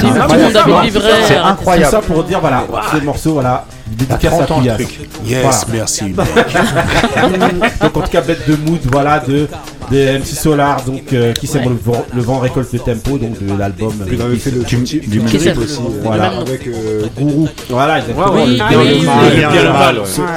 [1.28, 1.92] C'est incroyable.
[1.92, 4.78] Ça pour dire, voilà, c'est le morceau, voilà, dédicace à 30 ans le Couillasse.
[4.78, 5.10] truc.
[5.26, 5.58] Yes, Voilà.
[5.74, 6.14] merci.
[7.82, 9.48] donc en tout cas bête de mood voilà de,
[9.92, 11.70] de MC Solar donc euh, qui sème Ouais.
[11.70, 14.64] le, vent, le vent récolte le tempo donc de l'album euh, Il avait fait le
[14.64, 16.26] Du- du, clip aussi, euh, voilà.
[16.40, 17.48] avec euh, Gourou.
[17.70, 18.00] voilà.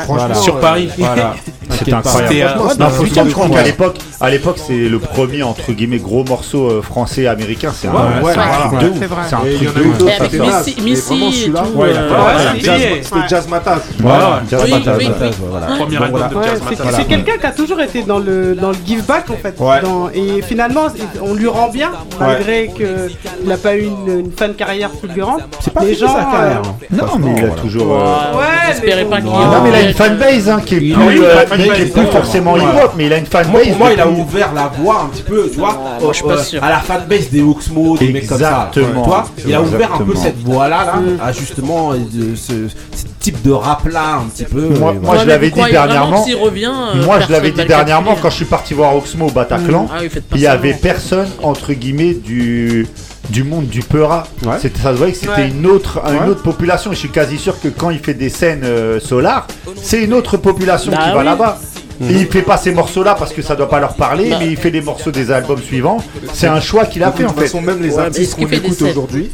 [0.09, 0.34] Voilà.
[0.34, 0.88] Sur Paris.
[0.98, 1.34] voilà
[1.92, 2.28] incroyable.
[2.28, 4.88] C'était, euh, Non, Franchement, faut se c'était rendre compte le qu'à l'époque, à l'époque, c'est
[4.88, 7.72] le premier entre guillemets gros morceau euh, français américain.
[7.74, 10.82] C'est un, truc de ouf.
[10.82, 13.80] Missy, c'était- Jazz- Matas.
[13.98, 15.66] Voilà, Jazz Matas, voilà.
[15.66, 16.28] Premier Donc, album voilà.
[16.28, 16.82] de Ouais, Jazz c'est Matas.
[16.82, 16.98] Voilà.
[16.98, 19.55] c'est quelqu'un qui a toujours été dans le, dans le give back en fait.
[19.61, 19.80] Ouais.
[19.82, 20.86] Dans- et finalement,
[21.22, 25.43] on lui rend bien, malgré qu'il n'a pas eu une, une fin de carrière fulgurante.
[25.61, 26.97] c'est pas Les gens, sa carrière euh.
[26.97, 27.95] Non, mais il a toujours.
[27.97, 31.47] euh, Ouais, pas qu'il Non, mais il a une fanbase hein, qui est plus, euh,
[31.47, 32.11] fanbase, qui est plus exactement.
[32.11, 33.51] forcément hip-hop, mais il a une fanbase.
[33.51, 36.16] Moi, pour moi, il a ouvert la voie un petit peu, tu vois, moi, je
[36.16, 36.62] suis pas euh, sûr.
[36.62, 38.68] à la fanbase des Oxmo, des mecs comme ça.
[38.72, 39.03] Exactement.
[39.03, 43.05] Tu vois, il a ouvert un peu cette voie-là, là, à justement de ce, ce
[43.20, 44.62] type de rap-là, un petit peu.
[44.70, 45.22] Moi- voilà.
[45.22, 46.24] je l'avais dit dernièrement.
[46.34, 49.30] revient, euh, Moi, je l'avais va dit dernièrement quand je suis parti voir Oxmo au
[49.30, 49.88] Bataclan.
[49.92, 52.86] Ah oui, Il y avait personne entre guillemets du
[53.28, 54.24] du monde du Peura.
[54.44, 54.54] Ouais.
[54.60, 55.48] C'était- Ça se voyait que c'était Ouais.
[55.50, 56.28] une autre une Ouais.
[56.30, 56.90] autre population.
[56.90, 59.46] Et je suis quasi sûr que quand il fait des scènes euh, Solar,
[59.80, 61.58] c'est une autre population Bah qui va là-bas.
[62.03, 64.36] Et il fait pas ces morceaux-là parce que ça doit pas leur parler, Bah.
[64.40, 65.98] mais il fait les morceaux des albums suivants.
[66.32, 67.42] C'est un choix qu'il a fait en fait.
[67.42, 69.30] façon, même les artistes qu'on des écoute aujourd'hui,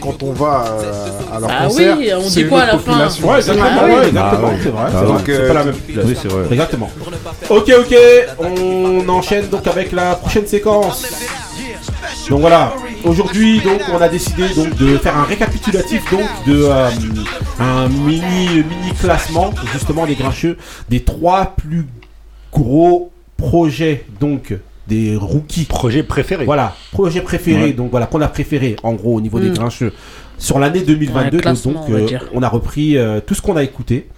[0.00, 2.98] quand on va euh, à leur Ah concert, oui, on dit quoi à la fin.
[3.26, 4.86] Ouais, exactement, c'est vrai,
[5.26, 5.74] c'est pas la même.
[6.04, 6.42] Oui, c'est vrai.
[6.50, 6.90] Exactement.
[7.50, 7.96] Ok, ok,
[8.38, 11.04] on enchaîne donc avec la prochaine séquence.
[12.30, 12.72] Donc voilà,
[13.04, 16.88] aujourd'hui donc on a décidé donc de faire un récapitulatif donc de euh,
[17.60, 20.56] un mini mini classement justement des grincheux
[20.88, 21.86] des trois plus
[22.52, 24.54] gros projets donc
[24.86, 25.64] des rookies.
[25.64, 26.44] Projet préféré.
[26.44, 27.72] Voilà, projet préféré Ouais.
[27.72, 29.54] donc voilà qu'on a préféré en gros au niveau des Mm.
[29.54, 29.92] grincheux
[30.38, 33.56] sur l'année 2022 Ouais, classement, donc on euh, on a repris euh, tout ce qu'on
[33.56, 34.08] a écouté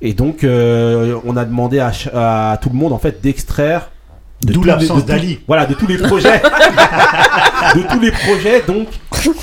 [0.00, 3.97] et donc euh, on a demandé à, tout le monde en fait d'extraire de
[4.42, 5.40] D'où l'absence d'Ali.
[5.46, 6.40] Voilà, de tous les projets.
[7.74, 8.86] de tous les projets, donc,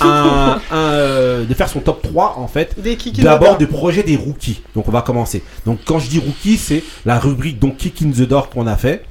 [0.00, 2.74] un, un, euh, de faire son top 3 en fait.
[3.18, 4.62] D'abord des projets des rookies.
[4.74, 5.42] Donc on va commencer.
[5.66, 8.76] Donc quand je dis rookies, c'est la rubrique donc Kick in the Door qu'on a
[8.76, 9.04] fait.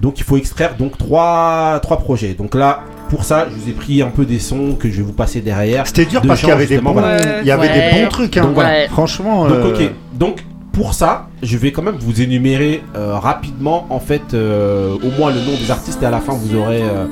[0.00, 2.34] Donc il faut extraire donc trois, trois projets.
[2.34, 5.02] Donc là, pour ça, je vous ai pris un peu des sons que je vais
[5.02, 5.86] vous passer derrière.
[5.86, 7.40] C'était dur De parce qu'il y avait des bons, voilà.
[7.40, 8.36] il y avait des bons trucs.
[8.36, 8.44] Hein.
[8.44, 8.88] Donc, voilà.
[8.88, 9.48] Franchement.
[9.48, 9.90] Donc euh, ok.
[10.14, 15.10] Donc pour ça, je vais quand même vous énumérer euh, rapidement en fait euh, au
[15.18, 16.82] moins le nom des artistes et à la fin vous aurez.
[16.82, 17.06] euh,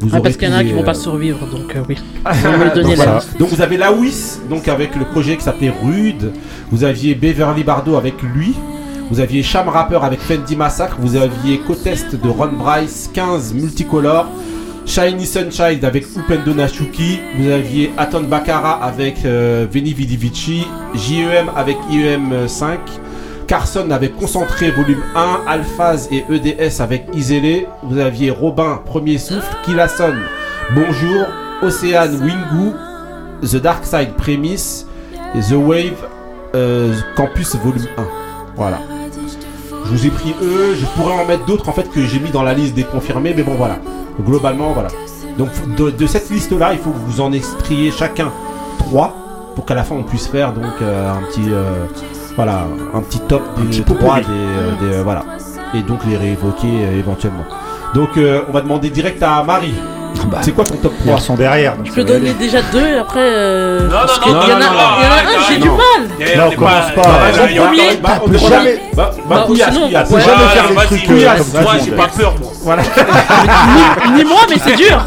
[0.00, 1.96] vous aurez parce qu'il y en a qui vont pas survivre, donc oui.
[2.74, 6.32] Donner donc, la vous avez Lawis, donc avec le projet qui s'appelait Rude.
[6.70, 8.54] Vous aviez Beverly Bardo avec lui.
[9.10, 10.96] Vous aviez Sham Rapper avec Fendi Massacre.
[10.98, 14.26] Vous aviez Cotest de Ron Bryce, 15 Multicolor.
[14.86, 17.20] Shiny Sunshine avec Upendo Nashuki.
[17.36, 20.66] Vous aviez Aton Bakara avec euh, Veni Vidi Vici.
[20.94, 22.78] JEM avec IEM 5.
[23.46, 27.66] Carson avec Concentré volume 1, Alphaz et EDS avec Iselé.
[27.82, 30.14] Vous aviez Robin, Premier Souffle, Killason,
[30.74, 31.26] Bonjour,
[31.62, 32.72] Océane, Wingu,
[33.42, 34.86] The Dark Side, Prémisse,
[35.34, 36.08] et The Wave,
[36.54, 38.02] euh, Campus volume 1.
[38.56, 38.78] Voilà.
[39.84, 42.30] Je vous ai pris eux, je pourrais en mettre d'autres en fait que j'ai mis
[42.30, 43.78] dans la liste des confirmés, mais bon voilà.
[44.20, 44.88] Globalement, voilà.
[45.38, 48.30] Donc de, de cette liste-là, il faut que vous en extriez chacun
[48.78, 49.14] 3
[49.54, 51.86] pour qu'à la fin on puisse faire donc euh, un petit euh,
[52.36, 55.24] voilà un petit top des trois des, euh, des, voilà
[55.74, 57.44] et donc les réévoquer éventuellement.
[57.94, 59.74] Donc on va demander direct à Marie.
[60.42, 61.74] C'est quoi ton top 3 Ils sont derrière.
[61.84, 63.20] Je peux donner déjà deux et après.
[63.20, 64.66] euh, Non, non, non, y en a, non,
[64.98, 65.76] il y en a non, un, j'ai non, du non.
[65.76, 66.36] mal.
[66.36, 69.76] Là, on commence pas- Bah, premier, bah, on peut bah, jamais- bah, bah, Bah, couillasse,
[69.78, 70.10] couillasse.
[70.10, 71.62] Ouais, jamais faire des trucs comme.
[71.62, 72.52] Moi, j'ai pas peur, moi.
[72.62, 72.82] Voilà.
[74.16, 75.04] ni, moi, mais c'est dur.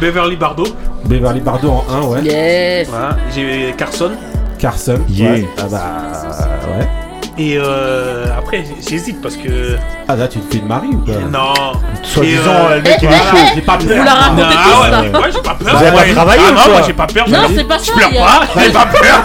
[0.00, 0.64] Beverly Bardo.
[1.04, 2.22] Beverly Bardo en 1, ouais.
[2.22, 2.88] Yes.
[3.34, 4.12] J'ai Carson.
[4.58, 4.98] Carson.
[5.08, 5.38] Yeah.
[5.58, 5.80] Ah bah
[6.78, 6.88] ouais.
[7.38, 9.76] Et euh, après, j'hésite parce que.
[10.06, 11.54] Ah là tu te fais une Marie ou quoi Non.
[12.02, 13.36] Soi-disant, Et, euh, le mec il est chaud.
[13.54, 14.04] J'ai pas Vous peur.
[14.04, 15.76] la racontez ah ouais, moi j'ai pas peur.
[15.76, 16.02] Vous avez moi.
[16.02, 17.28] pas travaillé ah, ou non, quoi moi j'ai pas peur.
[17.28, 19.24] Non, je- c'est pas Je ça, pleure y a- pas, j'ai pas peur.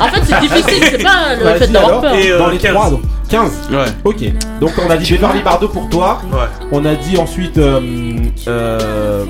[0.00, 2.14] En fait, c'est difficile, c'est pas le fait d'avoir peur.
[2.14, 2.72] Et, euh, Dans les 15.
[2.74, 3.52] 3, donc 15.
[3.70, 3.76] Ouais.
[4.04, 4.22] Ok.
[4.60, 6.22] Donc on a dit Beverly Bardo pour toi.
[6.32, 6.38] Ouais.
[6.72, 7.58] On a dit ensuite.
[7.58, 7.80] euh,
[8.48, 9.24] euh,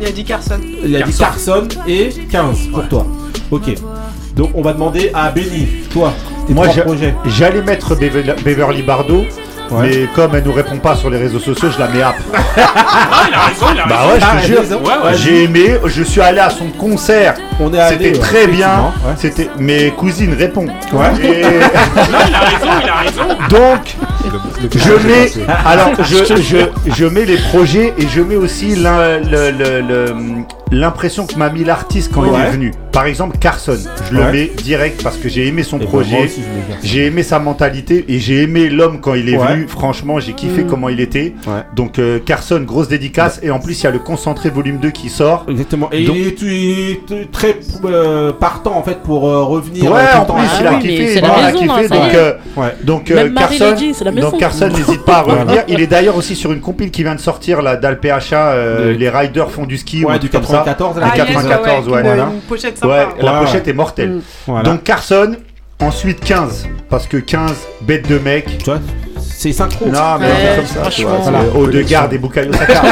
[0.00, 0.58] Il a dit Carson.
[0.84, 3.06] il a dit Carson et 15 pour toi.
[3.52, 3.72] Ok.
[4.34, 6.12] Donc on va demander à Benny, toi,
[6.48, 7.14] Moi, trois j'ai- projets.
[7.26, 9.24] j'allais mettre Beverly Beverly Bardo.
[9.80, 12.22] Mais comme elle nous répond pas sur les réseaux sociaux, je la mets après.
[12.56, 14.12] Ah, il a raison, il a Bah raison.
[14.12, 14.82] ouais, je Ah, te jure.
[15.04, 15.14] Ouais.
[15.14, 17.34] J'ai aimé, je suis allé à son concert.
[17.58, 18.92] On est allé, C'était très bien.
[19.16, 20.70] C'était mes cousines répondent.
[20.92, 21.06] Ouais.
[21.22, 23.28] Et Non, il a raison, il a raison.
[23.48, 23.96] donc
[24.72, 28.74] je mets alors je, je, je mets les projets et je mets aussi
[30.70, 32.70] l'impression que m'a mis l'artiste quand il est venu.
[32.90, 33.76] Par exemple Carson,
[34.10, 34.24] je Ouais.
[34.26, 36.30] le mets direct parce que j'ai aimé son Et ben, projet.
[36.82, 39.46] J'ai aimé sa mentalité et j'ai aimé l'homme quand il est Ouais.
[39.48, 39.66] venu.
[39.68, 41.34] Franchement, j'ai kiffé comment il était.
[41.46, 41.62] Ouais.
[41.74, 43.40] Donc euh, Carson, grosse dédicace.
[43.42, 45.44] Et en plus, il y a le concentré volume 2 qui sort.
[45.48, 45.88] Exactement.
[45.92, 49.90] Et Donc- il est, il est très euh, partant en fait pour euh, revenir.
[49.90, 51.18] Ouais, euh, en plus, à- il a kiffé.
[51.18, 51.88] il a kiffé.
[52.84, 53.74] donc, Carson,
[54.14, 54.30] maison.
[54.30, 55.62] donc Carson n'hésite pas à revenir.
[55.68, 58.18] Il est d'ailleurs aussi sur une compile qui vient de sortir là d'Alpha.
[58.32, 60.62] euh, les riders font du ski ou Ouais, un du truc comme ça.
[60.64, 61.10] 94 Ah, là.
[61.12, 62.22] Du 94, ouais, une, voilà.
[62.32, 62.94] une pochette sympa.
[62.94, 64.10] Ouais, la Ouais, pochette est mortelle.
[64.10, 64.20] Mm.
[64.46, 64.62] Voilà.
[64.68, 65.36] Donc Carson,
[65.80, 67.52] ensuite 15 parce que 15
[67.82, 68.58] bête de mec.
[69.44, 69.86] C'est synchro.
[69.86, 71.14] Non, mais Ouais, c'est comme ça, tu vois.
[71.16, 71.40] franchement.
[71.52, 72.82] c'est Haut de garde et Bukayo Saka.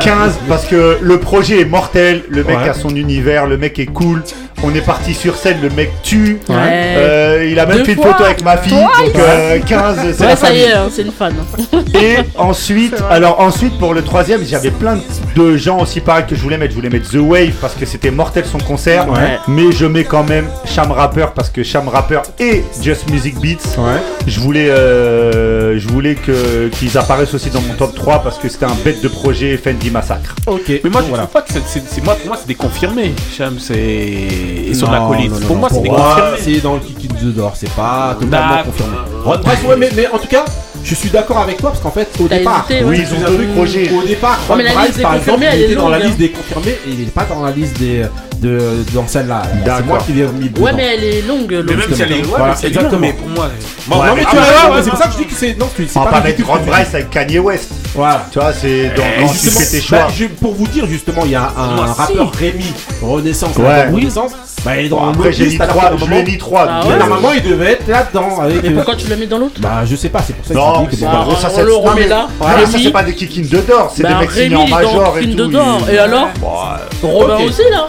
[0.00, 2.68] 15 parce que le projet est mortel, le mec Ouais.
[2.68, 4.22] a son univers, le mec est cool.
[4.62, 6.38] On est parti sur scène, le mec tue.
[6.48, 6.54] Ouais.
[6.96, 8.72] Euh, il a même Deux fait une photo avec ma fille.
[8.72, 11.34] Donc euh, 15, c'est Ouais, la ça y est, hein, c'est une fan.
[11.94, 14.98] Et ensuite, alors ensuite pour le troisième, j'avais plein
[15.36, 16.70] de gens aussi pareil que je voulais mettre.
[16.72, 19.10] Je voulais mettre The Wave parce que c'était mortel son concert.
[19.10, 19.38] Ouais.
[19.46, 23.76] Mais je mets quand même Sham Rapper parce que Sham Rapper et Just Music Beats.
[23.78, 24.00] Ouais.
[24.26, 28.48] Je voulais, euh, je voulais que qu'ils apparaissent aussi dans mon top 3 parce que
[28.48, 30.34] c'était un bête de projet Fendi Massacre.
[30.46, 30.80] Ok.
[30.84, 31.24] Mais moi, je voilà.
[31.24, 33.14] trouve pas que c'est- c'est c'est- moi, pour moi, c'est des confirmés.
[33.36, 33.74] Cham, c'est.
[33.76, 35.30] Et acolyte.
[35.32, 36.38] non, non, Pour non, moi, c'est des moi, confirmés.
[36.56, 38.64] C'est dans le Kiki de d'or, c'est pas totalement D'accord.
[38.72, 38.96] confirmé.
[39.24, 40.44] Ron Price, ouais, mais, mais en tout cas,
[40.84, 42.90] je suis d'accord avec toi parce qu'en fait, au T'as départ, hésité, ouais.
[42.90, 43.90] Oui, ils ont un deux truc, projets.
[43.92, 46.22] Au départ, Ouais, la Price, par exemple, il était dans la longue, liste hein.
[46.22, 48.02] des confirmés et il n'est pas dans la liste des
[48.40, 49.42] de dans celle-là.
[49.64, 50.62] C'est moi qui l'ai mis dedans.
[50.62, 51.46] Ouais, mais elle est longue.
[51.50, 51.88] Mais l'autre.
[51.88, 52.16] même si elle est.
[52.16, 53.00] Ouais, Voilà, mais exactement.
[53.00, 53.48] mais pour moi.
[53.86, 55.18] Bon, Ouais, non mais mais ah, tu as ouais, mais c'est pour ça que je
[55.18, 56.58] dis que c'est non, c'est On va pas mettre Ron.
[56.66, 57.70] Bryce avec Kanye West.
[57.94, 58.26] Voilà.
[58.32, 60.26] Tu vois, c'est dans Et quand tu justement, fais tes bah, choix.
[60.40, 62.64] pour vous dire justement, il y a un, Moi, rappeur Rémi
[63.02, 64.32] Renaissance, Renaissance.
[64.64, 66.38] Bah, il est dans après j'ai mis à la 3, fin d'un je l'ai mis
[66.38, 66.66] 3.
[66.68, 68.62] Ah Mais normalement, il devait être là-dedans avec.
[68.64, 69.60] Mais euh, pourquoi tu l'as mis dans l'autre?
[69.60, 71.36] Bah, je sais pas, c'est pour ça que je mais dis que pas bah, gros,
[71.36, 72.26] ça on c'est mais- là.
[72.66, 74.76] Ça c'est pas des kikines de d'or, c'est des Bah, mecs signés Rémi, en dans
[74.76, 75.90] major et tout.
[75.92, 76.28] Et alors?
[76.40, 77.88] Bon, euh, Robin aussi, là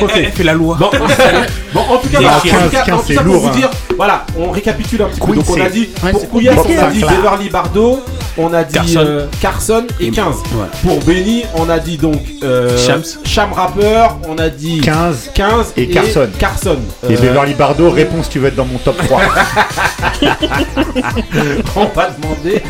[0.00, 0.12] Ok.
[0.16, 0.76] Elle fait la loi.
[0.78, 0.90] Bon,
[1.74, 3.48] bon, en tout cas, en tout cas, 15, en tout c'est cas, pour lourd, vous
[3.48, 3.52] hein.
[3.52, 5.34] dire, voilà, on récapitule un petit peu.
[5.34, 7.00] Donc on a dit Ouais, pour Couillasse, on a dit.
[7.00, 8.00] Beverly Bardo,
[8.38, 8.98] on a dit Carson.
[8.98, 10.34] euh, Carson et 15.
[10.36, 10.66] Ouais.
[10.82, 13.02] Pour Benny, on a dit donc euh, Shams.
[13.24, 16.28] Sham Rapper, on a dit 15 15 Et Carson.
[16.38, 16.78] Carson.
[17.08, 19.20] et Euh, Beverly Bardo, réponse tu veux être dans mon top 3.
[21.76, 22.62] On va demander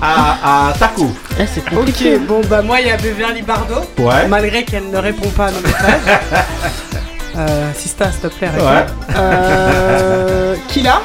[0.00, 1.10] à, à Taco.
[1.38, 4.26] Eh, c'est Ok, bon bah moi il y a Beverly Bardot, Ouais.
[4.28, 6.20] malgré qu'elle ne répond pas à nos messages.
[7.36, 8.48] euh, Sista, s'il te plaît.
[8.56, 8.86] Ouais.
[9.16, 11.00] Euh, Kila,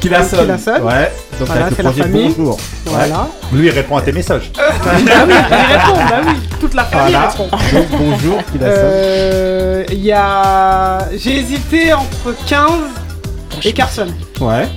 [0.00, 0.40] Qui la sonne.
[0.40, 0.82] Qui la sonne.
[0.82, 1.12] Ouais.
[1.38, 2.34] Donc Voilà, avec c'est la famille.
[2.36, 2.58] Bonjour.
[2.86, 3.28] voilà.
[3.52, 4.50] Lui, il répond à tes messages.
[4.56, 7.28] bah oui, il répond, bah oui, toute la famille Voilà.
[7.28, 7.48] répond.
[7.72, 8.84] Donc bonjour, qui la sonne.
[8.84, 10.98] Euh, Il y a.
[11.16, 12.70] J'ai hésité entre 15
[13.64, 14.06] et Carson.
[14.40, 14.68] Ouais.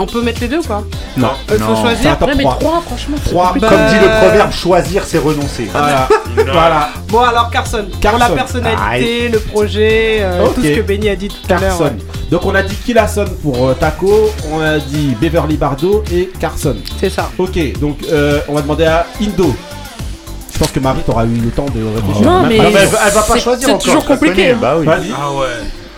[0.00, 0.82] On peut mettre les deux ou pas
[1.16, 1.28] Non.
[1.52, 2.12] Il faut choisir.
[2.12, 2.56] un top Ouais, mais 3.
[2.58, 3.16] 3, franchement.
[3.24, 3.52] Trois.
[3.52, 5.68] Comme dit le proverbe, choisir, c'est renoncer.
[5.70, 6.08] Voilà.
[6.52, 6.88] voilà.
[7.08, 8.18] Bon alors Carson, pour Carson.
[8.18, 11.78] la personnalité, le projet, euh, tout ce que Benny a dit tout à l'heure.
[11.78, 11.92] Carson.
[12.30, 16.02] Donc on a dit qui la sonne pour euh, Taco, on a dit Beverly Bardot
[16.12, 16.76] et Carson.
[16.98, 17.28] C'est ça.
[17.38, 19.54] Ok, donc euh, on va demander à Indo.
[20.52, 22.22] Je pense que Marie t'aura eu le temps de réfléchir.
[22.30, 24.58] Non, mais pas- Non, mais elle, va- elle va pas choisir c'est toujours compliqué, hein.
[24.60, 24.86] Bah oui.
[24.86, 25.10] Vas-y.
[25.18, 25.46] Ah ouais.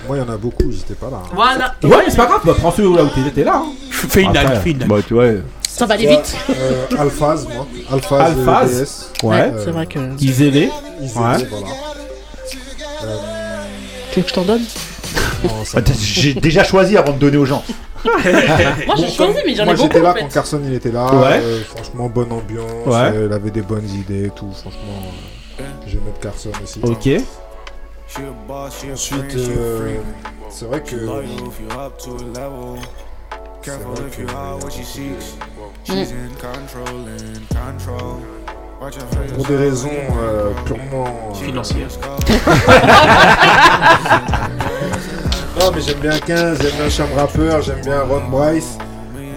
[0.06, 1.22] Moi, il y en a beaucoup, j'étais pas là.
[1.32, 1.74] Voilà.
[1.84, 3.62] Ouais, mais c'est pas grave, bah, prends celui là où t'es t'es là.
[3.64, 3.72] hein.
[3.90, 4.44] Fais une Après.
[4.44, 4.88] dalle, fais une dalle.
[4.88, 5.26] Bah, tu vois.
[5.68, 6.36] Ça va aller vite.
[6.50, 7.66] Euh, Alphaz, moi.
[7.90, 8.68] Alphaz, Alphaz.
[8.74, 9.10] euh, DS.
[9.22, 9.30] Ouais.
[9.36, 9.98] Ouais, c'est vrai que.
[10.20, 10.70] Isolé.
[11.00, 11.46] Isolé, Ouais.
[11.50, 11.66] voilà.
[14.12, 14.62] Tu veux que je t'en donne
[15.44, 17.64] Non, ça- Bah, J'ai déjà choisi avant de donner aux gens.
[18.04, 20.34] Moi j'ai choisi, mais j'en ai Moi beaucoup j'étais là en quand fait.
[20.34, 21.06] Carson il était là.
[21.14, 21.40] Ouais.
[21.40, 22.66] euh, franchement, bonne ambiance.
[22.86, 22.94] Ouais.
[23.16, 24.50] euh, il avait des bonnes idées et tout.
[24.52, 24.80] Franchement,
[25.60, 26.80] euh, je vais mettre Carson aussi.
[26.82, 27.08] Ok.
[28.92, 29.78] Ensuite, euh,
[30.50, 30.86] c'est vrai que.
[30.90, 31.06] c'est vrai que-
[39.34, 39.88] Pour des raisons
[40.20, 41.04] euh, purement.
[41.30, 41.88] euh, Financière.
[45.60, 48.78] Non, mais j'aime bien 15, j'aime bien Cham Rapper, j'aime bien Ron Bryce.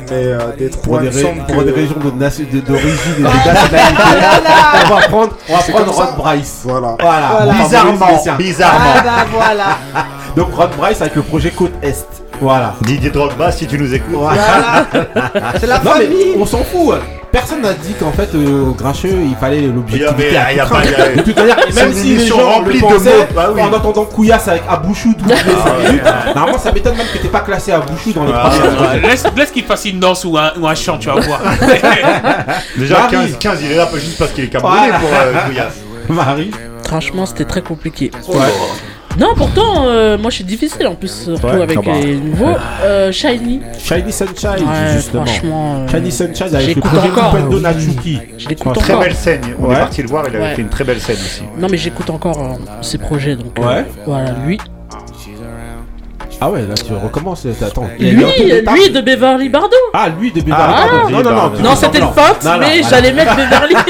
[0.09, 3.23] Mais euh, des Pour trois, des, pour que- des régions de de- d'origine et de
[3.23, 4.03] nationalité,
[4.85, 6.05] on va prendre, on va.
[6.05, 6.61] Rod Bryce.
[6.63, 6.95] Voilà.
[6.99, 7.53] Voilà.
[7.63, 8.79] Bizarrement, bizarrement.
[8.97, 9.65] Ah bah voilà.
[10.35, 12.05] Donc Rod Bryce avec le projet Côte Est.
[12.41, 12.73] Voilà.
[12.81, 14.13] Didier Drogba, si tu nous écoutes.
[14.15, 14.85] Voilà.
[15.59, 16.35] C'est la Non mais famille.
[16.37, 16.95] on s'en fout.
[17.35, 20.51] Personne n'a dit qu'en fait euh, au Grincheux il fallait l'objectivité Il y a- à
[20.53, 20.89] il y a tout pas- craint.
[20.89, 23.49] il y a- De toute manière, même si les gens remplie le de mots, bah
[23.53, 23.61] oui.
[23.61, 27.27] en entendant Couillasse avec Abouchou toutes les 5 minutes, normalement ça m'étonne même que t'es
[27.27, 28.81] pas classé Abouchou dans les Ah, premières.
[28.93, 31.41] Ouais, Laisse, laisse qu'il fasse une danse ou un, ou un chant, tu vas voir.
[32.77, 33.11] Déjà, Marie.
[33.11, 34.99] 15, 15, il est là juste parce qu'il est camerounais Voilà.
[34.99, 35.73] pour euh, Couillasse.
[36.07, 36.51] Marie.
[36.87, 38.11] Franchement, c'était très compliqué.
[38.29, 38.37] Ouais.
[39.19, 42.55] Non, pourtant, euh, moi je suis difficile en plus, surtout Ouais, avec les nouveaux.
[42.83, 43.61] Euh, Shiny.
[43.79, 45.25] Shiny Sunshine Ouais, justement.
[45.25, 45.75] franchement.
[45.77, 47.09] euh, Shiny Sunshine avec le projet.
[47.09, 48.19] Kupendo Natsuki.
[48.37, 49.03] Je l'écoute Très encore.
[49.05, 49.41] belle scène.
[49.59, 49.75] On Ouais.
[49.75, 50.55] est parti le voir, il avait Ouais.
[50.55, 51.43] fait une très belle scène aussi.
[51.57, 53.57] Non, mais j'écoute encore euh, ses projets donc.
[53.57, 53.85] euh, Ouais.
[54.05, 54.59] voilà, lui.
[56.41, 57.45] Ah ouais, là tu recommences.
[57.65, 57.87] Attends.
[57.97, 59.69] Lui, lui de Beverly Bardot.
[59.93, 61.09] Ah, lui de Beverly Ah, Bardot.
[61.09, 61.51] Non, non, non.
[61.63, 62.13] Non, c'était une non,
[62.59, 63.75] mais j'allais mettre Beverly.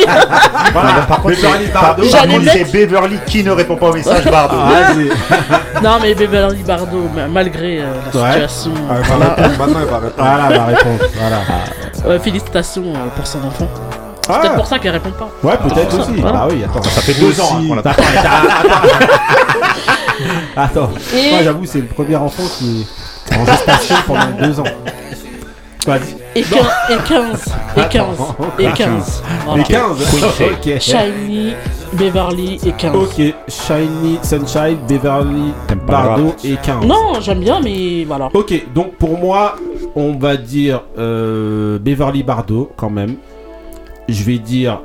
[0.73, 0.89] Voilà.
[0.93, 2.03] Non, par contre, Beverly Bardot.
[2.03, 4.55] J'allais contre, mettre- Beverly qui ne répond pas au message, Bardot.
[4.59, 5.05] Ah, vas-y.
[5.83, 8.71] non, mais Beverly Bardot, ma- malgré euh, la situation.
[8.89, 9.33] Ah, il va voilà.
[9.35, 10.13] répondre, maintenant il va répondre.
[10.17, 11.01] Voilà la réponse.
[11.19, 12.09] Voilà.
[12.13, 13.67] Ouais, félicitations euh, pour son enfant.
[14.21, 14.39] C'est Ah.
[14.39, 15.29] peut-être pour ça qu'elle répond pas.
[15.43, 16.21] Ouais, peut-être Ah, aussi.
[16.21, 16.83] Bah oui, attends.
[16.83, 17.81] Ça fait deux ans hein, qu'on l'a
[20.55, 20.89] attends.
[21.15, 22.85] Et- Moi, j'avoue, c'est le premier enfant qui
[23.31, 24.63] est en gestation pendant deux ans.
[26.35, 27.45] Et, quin- et 15.
[27.77, 28.17] Et 15.
[28.57, 29.23] Et 15.
[29.45, 29.57] Voilà.
[29.61, 30.01] Les 15.
[30.41, 30.79] Ok.
[30.81, 31.53] Shiny,
[31.93, 32.95] Beverly et 15.
[32.95, 33.21] Ok.
[33.47, 36.85] Shiny, Sunshine, Beverly, T'aimes pas le Bardo et 15.
[36.85, 38.29] Non, j'aime bien, mais voilà.
[38.33, 39.57] Ok, donc pour moi,
[39.95, 43.17] on va dire euh, Beverly Bardo quand même.
[44.09, 44.81] Je vais dire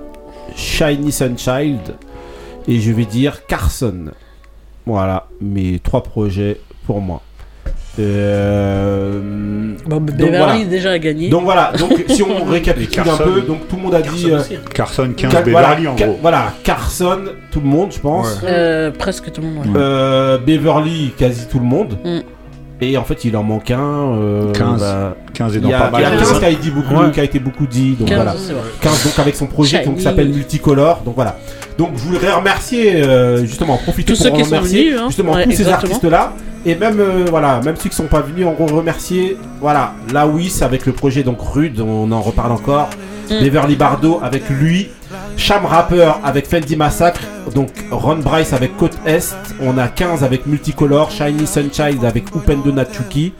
[0.54, 1.94] Shiny Sunchild
[2.68, 4.10] et je vais dire Carson.
[4.86, 7.20] Voilà, mes trois projets pour moi.
[7.98, 9.20] Euh,
[9.86, 10.64] Bon, donc Beverly voilà.
[10.64, 11.28] déjà a gagné.
[11.28, 14.40] Donc voilà, donc si on récapitule un peu, donc tout le monde a dit euh,
[14.74, 15.52] Carson 15, Car- Beverly
[15.84, 16.18] voilà, en gros.
[16.20, 17.20] voilà, Carson,
[17.50, 18.40] tout le monde, je pense.
[18.42, 18.48] Ouais.
[18.50, 19.66] Euh, presque tout le monde.
[19.66, 19.72] ouais.
[19.76, 21.98] Euh, Beverly, quasi tout le monde.
[22.04, 22.18] Mm.
[22.82, 23.78] Et en fait, il en manque un.
[23.80, 24.80] euh, 15.
[24.80, 26.18] bah, 15 et il dans y a, pas il y a mal.
[26.18, 27.10] 15 qui a, été beaucoup, Ouais.
[27.10, 27.94] qui a été beaucoup dit.
[27.98, 28.34] Donc 15, voilà.
[28.38, 28.62] c'est vrai.
[28.80, 31.02] 15 donc avec son projet donc, qui s'appelle Multicolor.
[31.04, 31.38] Donc voilà.
[31.80, 35.04] Donc je voudrais remercier euh, justement profiter Tous pour ceux qui sont venus, hein.
[35.06, 35.94] justement Ouais, tous ces exactement.
[35.94, 36.34] artistes là
[36.66, 40.60] et même euh, voilà même ceux qui sont pas venus on remercier voilà la Wiss
[40.60, 42.90] avec le projet donc Rude on en reparle encore.
[43.30, 43.40] Mm.
[43.40, 44.88] Beverly Bardo avec lui.
[45.38, 47.22] Cham Rapper avec Fendi Massacre.
[47.54, 49.34] Donc Ron Bryce avec Côte Est.
[49.62, 53.32] On a 15 avec Multicolor Shiny Sunchild avec Upendo Natsuki.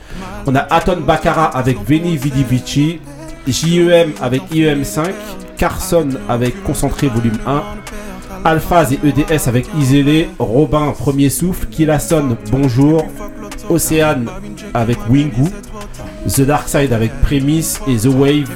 [0.47, 3.01] On a Aton Bakara avec Veni Vidi Vici
[3.47, 5.11] JEM avec IEM5
[5.59, 7.63] Carson avec Concentré Volume 1
[8.45, 13.05] Alphaz et EDS avec Isolé, Robin Premier Souffle, Killason Bonjour,
[13.69, 14.27] Océane
[14.75, 15.51] avec Wingu,
[16.27, 18.51] The Dark Side avec Prémisse et The Wave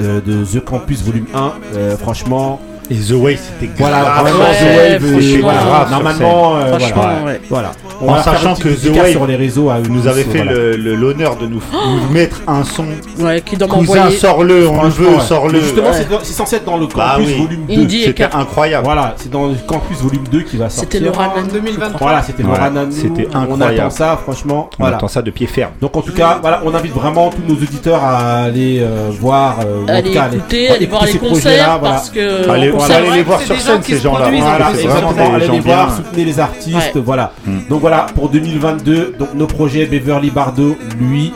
[0.00, 1.52] euh, de The Campus Volume 1.
[1.74, 2.60] Euh, franchement,
[2.90, 4.20] Et The Way, c'était Voilà, grave.
[4.22, 5.02] vraiment The.
[5.04, 7.24] Wave, et voilà, normalement, euh, voilà.
[7.24, 7.40] Ouais.
[7.48, 7.72] Voilà.
[8.02, 10.52] On en sachant que The Wave sur les réseaux à eux nous avait fait voilà.
[10.52, 12.86] le- le- l'honneur de nous, nous mettre un son.
[13.20, 15.20] Ouais, qui doit Cousin, sors-le, on le veut, ouais.
[15.20, 15.60] sors-le.
[15.60, 16.06] Justement, Ouais.
[16.24, 17.34] c'est censé être dans le campus Bah oui.
[17.44, 17.80] volume 2.
[17.82, 18.84] Indie et C'était incroyable.
[18.84, 20.88] Voilà, c'est dans le campus volume 2 qui va sortir.
[20.90, 21.46] C'était le Ranan.
[21.52, 21.98] 2023.
[22.00, 22.90] Voilà, c'était Laura Nanou.
[22.90, 23.78] c'était On incroyable.
[23.80, 24.68] attend ça, franchement.
[24.78, 24.96] On Voilà.
[24.96, 25.70] attend ça de pied ferme.
[25.80, 29.58] Donc en tout cas, voilà, on invite vraiment tous nos auditeurs à aller euh, voir,
[29.60, 31.94] euh, Allez tout cas, écouter, allez voir écouter les concerts voilà.
[31.94, 32.46] parce que
[32.86, 34.30] voilà, allez les voir sur scène, ces gens-là.
[34.30, 37.32] Voilà, exactement, allez les voir, soutenez les artistes, voilà.
[37.46, 37.58] Mm.
[37.68, 41.32] Donc voilà, pour 2022, donc nos projets Beverly Bardo, lui,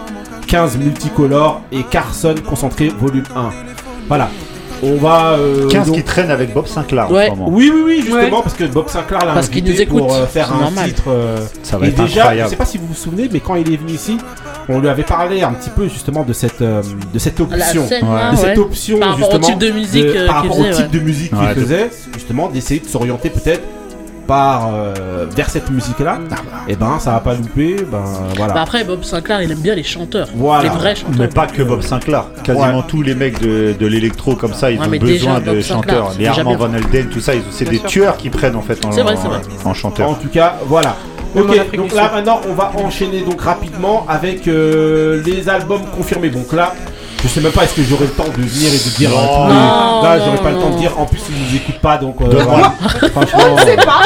[0.47, 3.51] 15 multicolores et Carson concentré volume 1.
[4.09, 4.29] Voilà.
[4.83, 5.31] On va.
[5.39, 7.31] euh, 15 donc- qui traînent avec Bob Sinclair Ouais.
[7.31, 7.51] en ce moment.
[7.57, 10.53] Oui, oui, oui, justement, parce que Bob Sinclair l'a invité nous écoute, pour euh, faire
[10.53, 10.89] un normal.
[10.89, 11.05] titre.
[11.09, 12.51] euh, Ça va et être déjà, je incroyable.
[12.51, 14.19] sais pas si vous vous souvenez, mais quand il est venu ici,
[14.69, 17.87] on lui avait parlé un petit peu justement de cette, euh, de cette option.
[17.87, 18.15] scène, Ouais.
[18.15, 20.59] là, de cette option Par rapport au justement type de musique, euh, par qu'il rapport
[20.61, 20.99] au faisait, type ouais.
[21.01, 23.62] de musique qu'il faisait justement d'essayer de s'orienter peut-être
[24.27, 26.19] par euh, vers cette musique là
[26.67, 28.03] et ben ça va pas louper ben
[28.37, 30.29] voilà Bah après, Bob Sinclair, il aime bien les chanteurs.
[30.35, 30.62] Voilà.
[30.62, 31.15] Les vrais chanteurs.
[31.19, 32.25] Mais pas que Bob Sinclair.
[32.43, 35.45] Quasiment tous les mecs de, de l'électro comme ça, ils Ouais, ont besoin déjà, de
[35.57, 36.12] Bob chanteurs.
[36.19, 36.57] Les Armand.
[36.57, 39.15] Van Helden, tout ça, ils- c'est des tueurs qui prennent en fait en, C'est vrai,
[39.21, 39.41] c'est vrai.
[39.62, 40.09] en, en chanteur.
[40.09, 40.97] en tout cas voilà
[41.37, 46.30] Ok, donc là maintenant on va enchaîner donc rapidement avec euh, les albums confirmés.
[46.30, 46.74] Donc là,
[47.22, 49.16] je sais même pas est-ce que j'aurai le temps de venir et de dire Non.
[49.16, 50.99] euh, tous les- Non, Là, j'aurai pas le temps de dire.
[50.99, 52.72] En plus, ils nous écoutent pas, donc euh, voilà.
[53.12, 53.41] Franchement,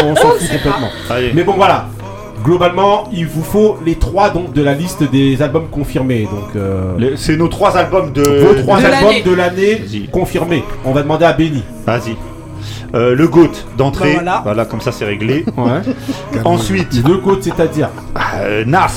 [0.03, 0.71] on on s'en ne fout sait pas.
[0.71, 0.89] complètement.
[1.11, 1.33] Allez.
[1.35, 1.87] Mais bon, voilà.
[2.45, 6.23] Globalement, il vous faut les trois donc de la liste des albums confirmés.
[6.31, 8.23] Donc euh, C'est nos trois albums de.
[8.23, 9.23] vos trois de albums l'année.
[9.23, 10.63] de l'année confirmés.
[10.85, 11.65] On va demander à Benny.
[11.85, 12.15] Vas-y.
[12.95, 14.19] Euh, le GOAT d'entrée.
[14.25, 14.65] Bah voilà.
[14.65, 15.45] comme ça c'est réglé.
[15.57, 15.81] Ouais.
[16.45, 17.91] Ensuite, Deux côtes, c'est-à-dire.
[18.41, 18.89] euh, Nas.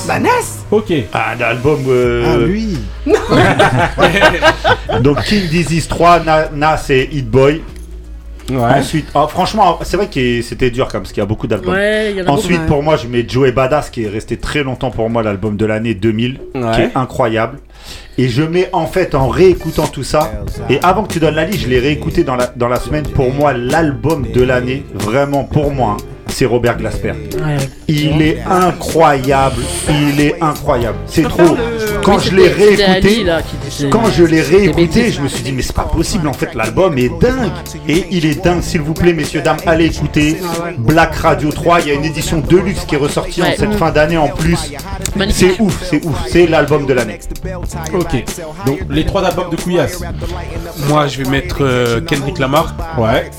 [0.72, 0.94] Ok.
[1.14, 1.80] Un album.
[1.89, 2.78] euh, Ah, lui
[5.02, 7.62] donc King Disease 3, Na- Nas et Hit Boy.
[8.50, 8.58] Ouais.
[8.80, 11.74] Ensuite, oh, franchement, c'est vrai que c'était dur comme parce qu'il y a beaucoup d'albums.
[11.74, 12.74] Ouais, il y en a Ensuite, beaucoup.
[12.74, 15.66] pour moi, je mets Joey Badass qui est resté très longtemps pour moi l'album de
[15.66, 16.39] l'année 2000,
[16.74, 17.60] qui est incroyable.
[18.18, 20.44] Et je mets en fait en réécoutant tout ça.
[20.70, 23.04] Et avant que tu donnes la liste, je l'ai réécouté dans la, dans la semaine.
[23.04, 27.09] Pour moi, l'album de l'année, vraiment pour moi, hein, c'est Robert Glasper.
[27.11, 27.57] Ouais.
[27.88, 29.61] Il est incroyable.
[29.89, 30.97] Il est incroyable.
[31.07, 31.43] C'est trop.
[31.55, 35.27] le- Quand Oui, je l'ai réécouté, là, qui disait- quand je l'ai réécouté, je me
[35.27, 37.51] suis dit mais c'est pas possible en fait l'album est dingue
[37.88, 40.38] et il est dingue s'il vous plaît messieurs dames allez écouter
[40.79, 43.91] Black Radio 3 il y a une édition deluxe qui est ressortie en cette fin
[43.91, 44.57] d'année en plus
[45.29, 47.19] c'est ouf c'est ouf c'est l'album de l'année
[47.93, 48.23] Ok.
[48.65, 49.99] Donc les trois albums de Couillasse.
[50.88, 52.73] Moi, je vais mettre euh, Kendrick Lamar.
[52.97, 53.29] Ouais.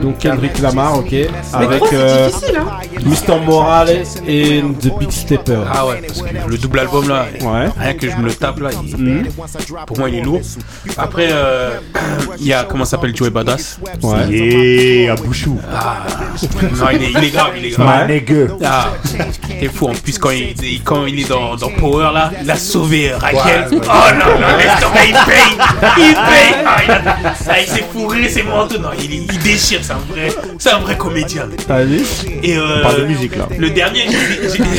[0.00, 1.14] Donc Kendrick Lamar, ok.
[1.52, 2.68] Avec euh, difficile, hein.
[3.04, 3.40] Mr.
[3.44, 5.58] Morales et The Big Stepper.
[5.72, 7.68] Ah ouais, parce que le double album là, Ouais.
[7.78, 9.26] rien que je me le tape là, il- Mhm.
[9.86, 10.40] pour moi il est lourd.
[10.98, 11.70] Après, euh,
[12.38, 13.78] il y a comment ça s'appelle Joey Badass.
[14.02, 14.32] Ouais.
[14.32, 15.58] et à Bouchou
[16.62, 18.56] Non, il est, il est grave, il est grave.
[18.64, 18.88] Ah,
[19.60, 19.88] c'est fou.
[19.88, 23.12] En plus, quand il, il- quand il est dans, dans Power, là, il a sauvé
[23.12, 23.66] Rachel.
[23.72, 25.56] Oh non, non, laisse tomber, il paye.
[25.98, 26.54] Il paye.
[26.66, 27.16] Ah, il, a-
[27.48, 28.78] ah, il s'est fourré, c'est manteaux.
[28.78, 30.28] Non, il, il déchire, c'est un vrai,
[30.58, 31.48] c'est un vrai comédien.
[32.42, 34.06] Et euh, on parle de musique là le dernier,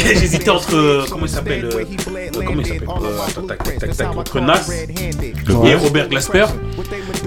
[0.06, 3.80] j'hésitais entre, euh, comment il s'appelle, euh, euh, comment il s'appelle, euh, attends, tac, tac,
[3.80, 4.70] tac, tac, entre Nas
[5.22, 6.46] et Robert Glasper.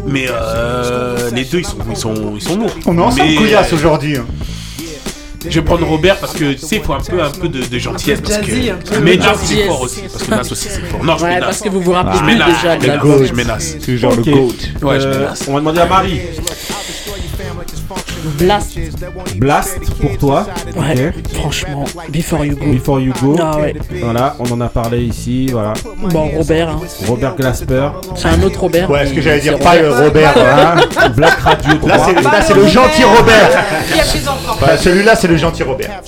[0.06, 2.74] Mais euh, les deux, ils sont, ils sont, ils sont lourds.
[2.86, 4.26] on est ensemble couillasse aujourd'hui hein.
[5.48, 7.64] je vais prendre Robert parce que tu sais, il faut un peu, un peu de,
[7.64, 8.20] de gentillesse.
[8.20, 9.00] Parce que...
[9.00, 9.66] Mais Nas, il est Gentillesse.
[9.66, 10.00] fort aussi.
[10.02, 11.04] Parce que Nas aussi, c'est fort.
[11.04, 13.58] Non, je Ouais, parce que vous vous rappelez plus déjà je Nas.
[13.84, 16.20] toujours le GOAT Ouais, je mets Euh, on va demander à Marie.
[18.38, 18.78] Blast.
[19.36, 20.46] Blast pour toi.
[20.76, 21.32] Ouais, Ok.
[21.34, 22.66] franchement, Before You Go.
[22.72, 23.36] Before You Go.
[23.40, 23.74] Ah ouais.
[24.02, 25.48] Voilà, on en a parlé ici.
[25.52, 25.72] Voilà.
[26.10, 26.80] Bon, Robert, hein.
[27.06, 27.88] Robert Glasper.
[28.14, 28.90] c'est un autre Robert.
[28.90, 31.08] ouais ce que j'allais dire pas euh, Robert hein.
[31.16, 31.88] Black Radio 3.
[31.88, 33.64] là c'est là, c'est le gentil Robert.
[34.50, 36.00] Enfin, celui-là c'est le gentil Robert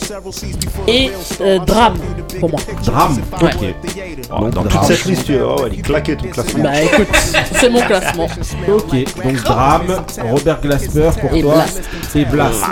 [0.86, 1.10] Et
[1.40, 1.98] euh, Drame,
[2.40, 2.60] pour moi.
[2.84, 3.18] Drame.
[3.42, 3.50] Ouais.
[3.54, 4.30] Ok.
[4.40, 7.06] Donc, dans toute cette liste tu- oh, elle est claquée ton classement Bah écoute,
[7.52, 8.26] c'est mon classement.
[8.68, 8.92] Ok,
[9.24, 11.82] donc Drame, Robert Glasper pour Et toi Blast.
[12.14, 12.64] Et Blast.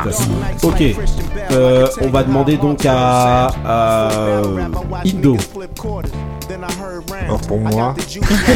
[0.62, 0.82] Ok,
[1.52, 4.08] Euh, on va demander donc à, à
[5.06, 5.36] Indo.
[7.24, 7.94] Alors pour moi,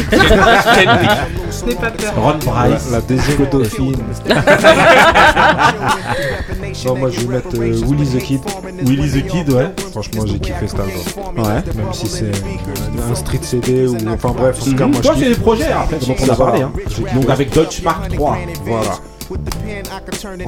[0.09, 2.15] pas peur.
[2.17, 2.35] Ron la,
[2.69, 2.91] Bryce.
[2.91, 3.97] la deuxième dauphine.
[6.87, 8.41] non, moi je vais mettre euh, Willy the Kid.
[8.83, 9.71] Willy the Kid, ouais.
[9.93, 11.45] Franchement, j'ai kiffé cet album.
[11.45, 11.63] Ouais.
[11.77, 14.93] Même si c'est euh, un street CD ou enfin bref, en tout cas, Mhm.
[14.93, 15.37] moi Toi, je c'est kiffe.
[15.37, 16.45] des projets après dont on a Ça va.
[16.47, 16.63] parlé.
[16.63, 16.73] Hein.
[16.89, 17.15] J'ai kiffé.
[17.15, 18.39] Donc avec Dodge Mark 3.
[18.65, 18.91] Voilà.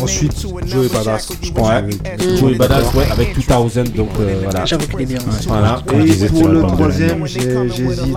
[0.02, 1.28] Ensuite, Joey Badass.
[1.42, 1.82] Je pense Ouais.
[1.82, 1.90] que
[2.22, 4.64] je vais- Joey Badass, ouais, avec 2000, donc euh, voilà.
[4.64, 5.18] J'avoue qu'il est bien.
[5.46, 5.80] Voilà.
[6.04, 8.14] Et pour le troisième, j'ai- j'hésite.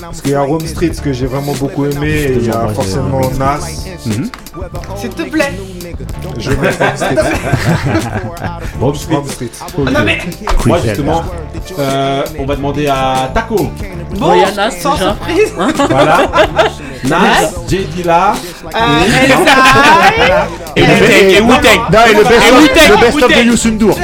[0.00, 2.50] Parce qu'il y a Rome Street, ce que j'ai vraiment beaucoup aimé, et il y
[2.50, 3.60] a forcément Nas.
[4.96, 5.52] S'il te plaît.
[6.38, 6.56] Je mets
[8.80, 9.14] Rome Street.
[9.14, 9.28] Rome Street.
[9.28, 9.50] Rome Street.
[9.92, 10.18] Non, mais-
[10.66, 11.22] Moi justement,
[11.78, 13.70] euh, on va demander à Taco.
[14.18, 15.52] Bon, il y a Nas, sans surprise.
[15.88, 16.26] Voilà.
[17.04, 17.86] Nas, J.
[17.94, 18.32] Dilla.
[18.74, 18.97] Euh,
[20.76, 21.92] et- Wu-Tang.
[21.92, 23.42] Non, et le best Et of, Wu-Tang, le best of de.
[23.42, 23.98] Youssou N'Dour.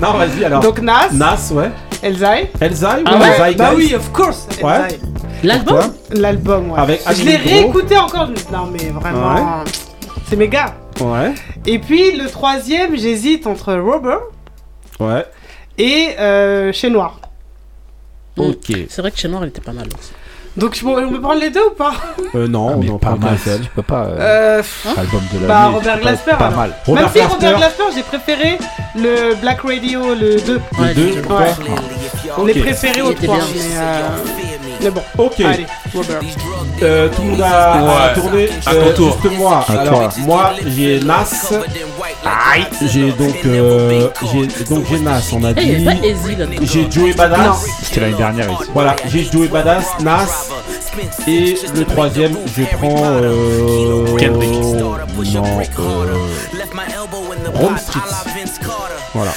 [0.00, 0.60] Non, vas-y alors.
[0.60, 1.70] Donc Nas, Nas, ouais.
[2.02, 2.50] Elzai.
[2.60, 3.76] Elzai, Ah ouais, Elzai, bah guys.
[3.76, 4.46] oui, of course.
[4.62, 4.72] Ouais.
[4.84, 4.98] Elzai.
[5.42, 6.78] L'album L'album, ouais.
[6.80, 8.28] Avec Je l'ai Annie réécouté encore.
[8.52, 9.64] Non, mais vraiment.
[10.28, 10.74] C'est méga.
[11.00, 11.32] Ouais.
[11.66, 14.20] Et puis le troisième, j'hésite entre Robert
[14.98, 15.24] Ouais.
[15.78, 17.20] et euh, Chez Noir.
[18.36, 18.72] Ok.
[18.88, 20.12] C'est vrai que chez Noir, il était pas mal aussi.
[20.56, 21.92] Donc je peux je peux prendre les deux ou pas
[22.34, 23.38] Euh, non, on en pas prend qu'un mal.
[23.38, 23.60] seul.
[23.60, 24.04] Tu peux pas.
[24.04, 25.74] euh, euh, pff, Album de Bah l'année.
[25.76, 26.30] Robert pas Glasper.
[26.38, 26.56] Pas alors.
[26.58, 26.68] mal.
[26.70, 27.82] Même Robert si Robert Glasper.
[27.94, 28.58] J'ai préféré
[28.96, 30.60] le Black Radio, le 2.
[30.80, 31.52] Le deux, pourquoi Ouais.
[32.38, 33.36] On est préféré au était 3.
[33.36, 33.44] bien.
[33.54, 34.00] Mais, euh,
[34.82, 35.40] mais bon, Ok.
[35.40, 36.20] allez, Robert.
[36.82, 38.14] Euh, tout le monde a, a Ouais.
[38.14, 38.48] tourné.
[38.66, 39.18] À Euh, ton tour.
[39.22, 39.64] Juste moi.
[39.68, 40.10] À Alors, toi.
[40.20, 41.24] moi, j'ai Nas.
[42.86, 45.22] J'ai donc, euh, j'ai donc j'ai Nas.
[45.32, 45.86] On a dit.
[46.62, 47.66] J'ai Joey Badass.
[47.82, 48.70] C'était l'année dernière ici.
[48.72, 50.48] Voilà, j'ai Joey Badass, Nas.
[51.26, 53.02] Et le troisième, je prends.
[53.04, 54.50] Euh, Kendrick.
[54.52, 54.98] Non, euh,
[57.54, 58.00] Rome Street.
[59.12, 59.32] Voilà.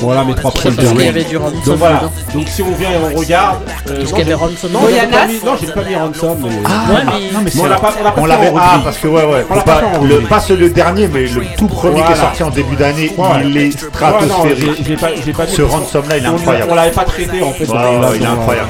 [0.00, 0.76] Voilà mes trois premiers.
[0.76, 2.02] parce qu'il y avait du Ransom Donc voilà.
[2.32, 3.62] Donc si on vient et on regarde.
[3.88, 5.82] euh, Parce non, qu'il y avait j'ai- Ransom Non, j'ai pas mis, non, j'ai pas
[5.82, 6.38] mis Ransom.
[6.40, 6.48] Mais...
[6.48, 7.32] Ouais, mais.
[7.32, 8.98] Non, mais Mais on l'a pas, on l'a pas On fait l'avait en ah parce
[8.98, 12.02] que ouais ouais On pas pas, le, pas ce- le dernier mais le tout premier
[12.04, 13.26] qui est sorti en début d'année Ouais.
[13.44, 16.24] il est Ouais, non, stratosphérique j'ai- j'ai pas, j'ai pas mis- ce ransom là il
[16.24, 17.64] est on- incroyable On l'avait pas traité en fait.
[17.66, 18.68] Ouais, ouais, il est incroyable.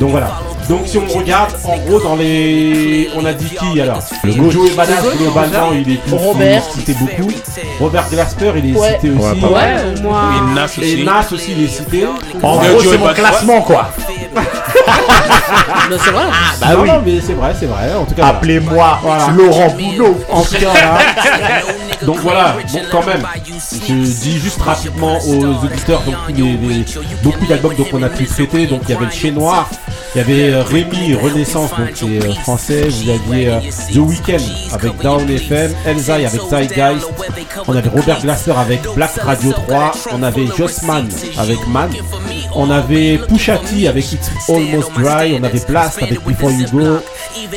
[0.00, 0.32] Donc voilà.
[0.68, 4.50] Donc si on regarde, en gros dans les, on a dit qui alors Le.
[4.50, 6.62] Joey Badass globalement il est plus Robert.
[6.72, 7.30] cité beaucoup.
[7.80, 8.94] Robert Glasper il est Ouais.
[8.94, 9.40] cité aussi.
[9.40, 10.30] pas Ouais, Ouais, au moins.
[10.36, 11.04] Et Nas Et aussi.
[11.04, 12.06] Nas aussi il est cité.
[12.42, 13.20] en Ouais, gros Joey c'est mon Badass.
[13.20, 13.90] classement quoi
[15.90, 16.24] Non, c'est vrai.
[16.60, 16.90] Bah oui.
[17.04, 17.92] mais c'est vrai, c'est vrai.
[17.94, 18.26] En tout cas.
[18.28, 19.28] appelez-moi Voilà.
[19.36, 20.98] Laurent Boulot En tout cas, là.
[22.02, 23.22] Donc voilà, donc quand même,
[23.70, 26.14] je dis juste rapidement aux auditeurs, donc
[27.22, 29.68] beaucoup d'albums donc on a pu traiter, donc il y avait le Chez Noir,
[30.14, 33.60] il y avait euh, Rémi Renaissance, donc c'est euh, français, vous aviez euh,
[33.92, 37.06] The Weeknd avec Down FM, Elzai avec Zeitgeist,
[37.66, 41.90] on avait Robert Glasser avec Black Radio 3, on avait Jossman avec Man,
[42.54, 46.98] on avait Pusha T avec It's Almost Dry, on avait Blast avec Before You Go,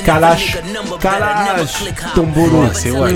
[0.03, 0.57] Kalash,
[0.99, 1.83] Kalash,
[2.15, 3.13] Tombolo, C'est ouais,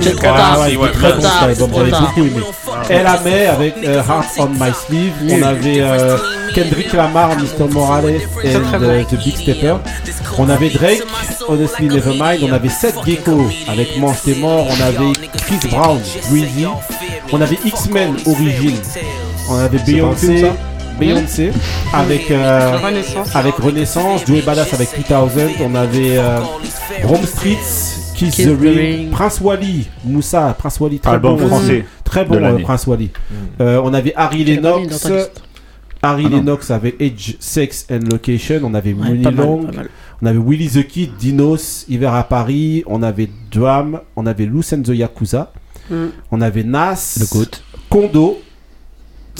[2.90, 5.14] Elle a met avec euh, Heart on My Sleeve.
[5.30, 6.18] On avait euh,
[6.54, 7.68] Kendrick Lamar, Mr.
[7.72, 9.76] Morales et The Big Stepper.
[10.38, 11.04] On avait Drake,
[11.48, 12.44] Honestly Nevermind.
[12.44, 14.68] On avait Seth Gecko avec Mange tes morts.
[14.70, 16.00] On avait Chris Brown,
[16.30, 16.66] Breezy.
[17.32, 18.76] On avait X-Men Origin.
[19.50, 20.46] On avait Beyoncé.
[21.00, 21.52] Beyoncé
[21.94, 23.36] avec euh, Renaissance.
[23.36, 26.40] avec Renaissance, Joey Badass avec 2000, on avait euh,
[27.04, 29.10] Rome Streets, Kiss, Kiss the the Ring, Ring.
[29.12, 32.60] Prince Wally, Moussa, Prince Wally, très album bon français Très bon euh.
[32.60, 33.10] Prince Wally.
[33.60, 35.08] Euh, on avait Harry Lennox.
[36.04, 36.30] Harry Ah.
[36.30, 39.90] Lennox avec Age, Sex and Location, on avait Ouais, Money pas mal, Long, pas mal.
[40.22, 44.74] on avait Willy the Kid, Dinos, Hiver à Paris, on avait Drum, on avait Loose
[44.74, 45.52] and the Yakuza,
[45.90, 46.08] Mm.
[46.32, 47.62] on avait Nas, Le GOAT.
[47.90, 48.40] Kondo,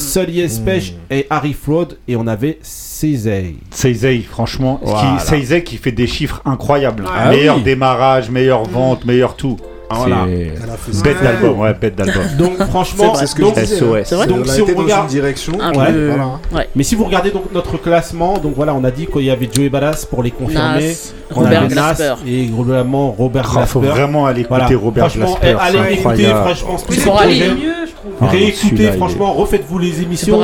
[0.02, 3.56] Sully Espèche et Harry Fraud, et on avait Cézanne.
[3.72, 5.20] Seizei franchement qui- Voilà.
[5.20, 7.64] Seizei qui fait des chiffres incroyables Ah meilleur oui.
[7.64, 9.58] démarrage meilleure vente meilleur tout
[9.96, 10.26] Voilà.
[10.28, 13.56] C'est- Elle a fait bête d'album ouais bête d'album Donc franchement, C'est ce que donc,
[13.56, 13.76] je disais.
[13.78, 14.04] SOS.
[14.06, 15.54] C'est vrai Donc, si on regarde- une direction.
[15.62, 15.92] Un Ouais.
[15.92, 16.08] peu.
[16.10, 16.28] Voilà.
[16.54, 16.70] Ouais.
[16.76, 19.50] Mais si vous regardez donc notre classement, donc voilà, on a dit qu'il y avait
[19.52, 20.88] Joey Badass pour les confirmer.
[20.90, 22.14] Nas, on Robert avait Nas Glasper.
[22.28, 24.00] et globalement Robert Ah, faut Glasper.
[24.00, 24.78] vraiment aller écouter Voilà.
[24.78, 27.54] Robert franchement, Glasper eh, allez écouter, franchement, c'est pour aller projets.
[27.56, 28.12] mieux, je trouve.
[28.22, 30.40] Ah, Réécoutez, il est- franchement, refaites-vous les émissions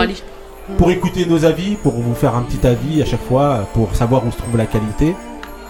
[0.78, 4.24] pour écouter nos avis, pour vous faire un petit avis à chaque fois, pour savoir
[4.28, 5.16] où se trouve la qualité.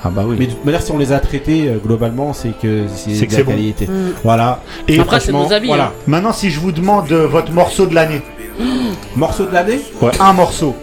[0.04, 0.36] Ah bah oui.
[0.40, 3.26] Mais de toute manière, si on les a traités euh, globalement, c'est que c'est de
[3.26, 3.52] que la c'est bon.
[3.52, 3.88] qualité.
[3.88, 4.12] Mm.
[4.24, 4.62] Voilà.
[4.88, 5.68] et Après, c'est franchement, nos avis.
[5.68, 5.86] Voilà.
[5.86, 5.92] hein.
[6.08, 8.22] maintenant si je vous demande euh, votre morceau de l'année
[9.16, 9.80] Morceau de l'année?
[10.02, 10.76] Ouais, un morceau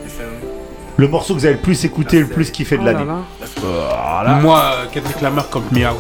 [0.97, 3.05] le morceau que vous avez le plus écouté le plus kiffé de Oh là l'année
[3.07, 4.35] là.
[4.41, 5.97] Moi, euh, Kendrick Lamar comme Me Out.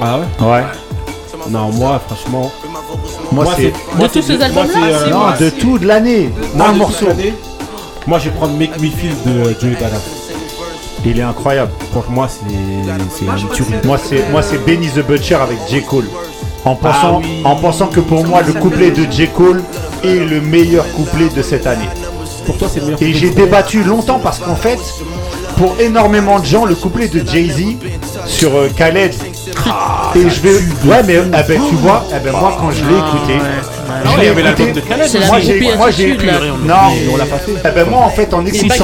[0.00, 0.46] Ah ouais?
[0.46, 0.62] Ouais
[1.50, 2.52] Non, moi, franchement.
[3.32, 5.58] moi c'est moi, De tous ces moi, albums-là, c'est, euh, c'est non moi, de c'est-
[5.58, 7.34] tout de l'année Moi, un de morceau l'année,
[8.06, 10.21] Moi, je vais prendre Make Me Feel de Joey Badass.
[11.04, 11.72] Il est incroyable.
[11.92, 15.82] Pour moi, c'est moi c'est moi c'est Benny the Butcher avec J.
[15.82, 16.08] Cole.
[16.64, 17.42] En pensant Ah oui.
[17.44, 19.28] en pensant que pour moi le couplet de J.
[19.28, 19.62] Cole
[20.04, 21.88] est le meilleur couplet de cette année.
[22.46, 23.02] Pour toi, c'est le meilleur.
[23.02, 24.78] Et j'ai débattu longtemps parce qu'en fait,
[25.56, 27.76] pour énormément de gens, le couplet de Jay-Z
[28.26, 29.12] sur euh, Khaled,
[30.14, 30.54] Et je vais.
[30.88, 33.34] Ouais, mais eh ben, tu vois, eh ben, moi quand je l'ai écouté,
[34.04, 34.80] Non, je il y l'ai avait l'album écouté.
[34.80, 36.26] de Moi j'ai moi j'ai écouté.
[36.64, 37.52] Non, Mais on l'a pas fait.
[37.64, 38.74] Eh ben moi en fait en écoutant.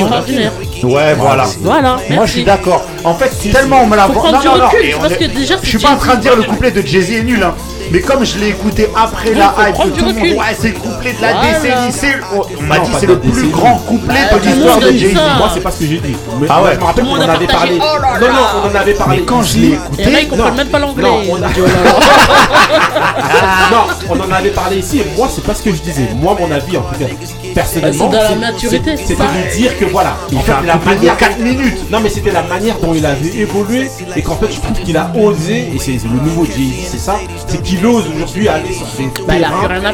[0.84, 1.44] Ouais, voilà.
[1.60, 2.84] Voilà, Moi je suis d'accord.
[3.04, 5.24] En fait, tellement on me l'a Faut prendre du recul, et on parce est- que
[5.24, 7.54] déjà, je suis pas en train de dire le couplet de Jay-Z est nul, hein.
[7.90, 11.12] Mais comme je l'ai écouté après la hype, tout le monde, ouais, c'est le couplet
[11.14, 11.58] de la Voilà.
[11.60, 12.22] décennie, c'est le-
[12.58, 13.50] on m'a dit c'est le plus décennie.
[13.52, 15.14] grand couplet Ah, de l'histoire de Jay-Z.
[15.38, 16.16] Moi, c'est pas ce que j'ai dit.
[16.40, 16.70] Mais Ah ouais.
[16.74, 17.78] Je me rappelle qu'on en avait parlé.
[17.80, 18.32] Oh là Non, là.
[18.32, 19.16] non, on en avait parlé.
[19.18, 21.08] Mais quand je l'ai Et là, écouté, ils comprennent même pas l'anglais.
[21.08, 21.58] Non, on a- Oh
[23.72, 26.08] non, on en avait parlé ici et moi c'est pas ce que je disais.
[26.16, 27.06] Moi mon avis en tout cas
[27.54, 31.16] personnellement c'est dans la maturité, c'est c'était de dire que voilà, Il fait la manière
[31.16, 31.90] 4 minutes.
[31.90, 34.96] Non mais c'était la manière dont il avait évolué et qu'en fait je trouve qu'il
[34.96, 37.16] a osé et c'est le nouveau Jay c'est ça,
[37.46, 39.34] c'est qu'il ose aujourd'hui aller sur des Bah,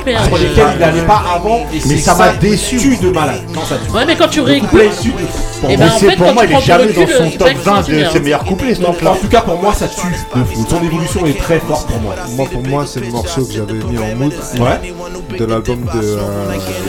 [0.05, 2.77] terrains sur lesquels il n'allait pas avant et Mais ça m'a déçu.
[2.79, 3.43] tue de malade.
[3.55, 3.91] Non ça tue.
[3.95, 4.71] Ouais, mais quand tu réécoutes.
[4.71, 7.39] pour Eh moi, ben, en c'est fait, pour moi, il est jamais dans son c'est
[7.39, 10.07] top pas 20 de ses meilleurs couplets, ce en tout cas pour moi ça tue
[10.39, 10.67] de fou.
[10.69, 12.15] Son évolution est très forte pour moi.
[12.37, 15.39] Moi, pour moi, c'est le morceau que j'avais mis en mood Ouais.
[15.39, 16.19] de l'album de euh,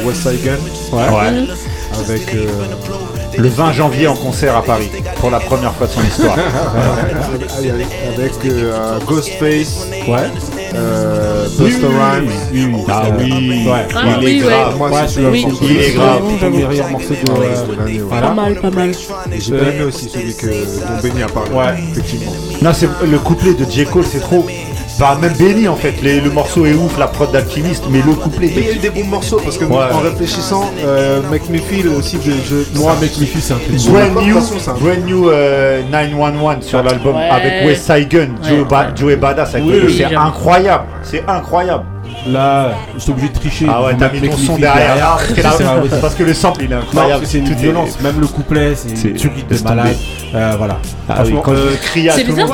[0.06, 0.98] West Side Gun.
[0.98, 1.48] Ouais.
[2.00, 2.34] Avec.
[2.36, 2.48] euh,
[3.38, 4.90] Le 20 janvier en concert à Paris,
[5.20, 6.38] pour la première fois de son histoire.
[8.18, 10.30] avec euh, Ghostface, Ouais.
[10.74, 12.32] Euh, Busta Rhymes.
[12.88, 13.88] Ah oui, Ouais.
[13.96, 14.78] Ah, il est grave.
[14.78, 15.46] Moi, c'est c'est Oui.
[15.62, 16.22] Il est grave.
[16.42, 18.02] Le meilleur morceau de.
[18.02, 18.28] Voilà.
[18.28, 18.92] Pas mal, pas mal.
[19.38, 21.52] J'ai bien aimé aussi celui que, dont Benny a parlé.
[21.52, 21.84] Ouais.
[21.92, 22.34] Effectivement.
[22.62, 23.86] Non, c'est le couplet de J.
[23.86, 24.46] Cole, c'est trop.
[24.98, 28.14] Bah, même Benny en fait, les- le morceau est ouf, la prod d'Alchimiste, mais le
[28.14, 28.50] couplet.
[28.56, 29.76] Mais il y a eu des bons morceaux parce que Ouais.
[29.92, 33.58] en réfléchissant, euh, Make Me Feel aussi, de, je, Moi, Make Me Feel, c'est un
[33.58, 33.78] truc.
[33.78, 34.40] Sur Brand New,
[34.80, 37.28] brand new euh, 911 sur l'album Ouais.
[37.30, 38.88] avec West Side Gun, Joe, Ba-.
[38.96, 41.84] Joey Badass avec Oui, le- oui, c'est incroyable, c'est incroyable.
[42.28, 43.68] Là, je suis obligé de tricher.
[43.70, 46.72] Ah ouais, t'as mis ton son Feel derrière, là, parce que, parce le sample il
[46.72, 48.00] est incroyable, c'est une tout est- violence.
[48.02, 49.96] Même le couplet, c'est C'est- une tuerie de malade.
[50.34, 50.78] Euh, voilà.
[51.08, 52.54] Ah oui, quand euh, je c'est bizarre que-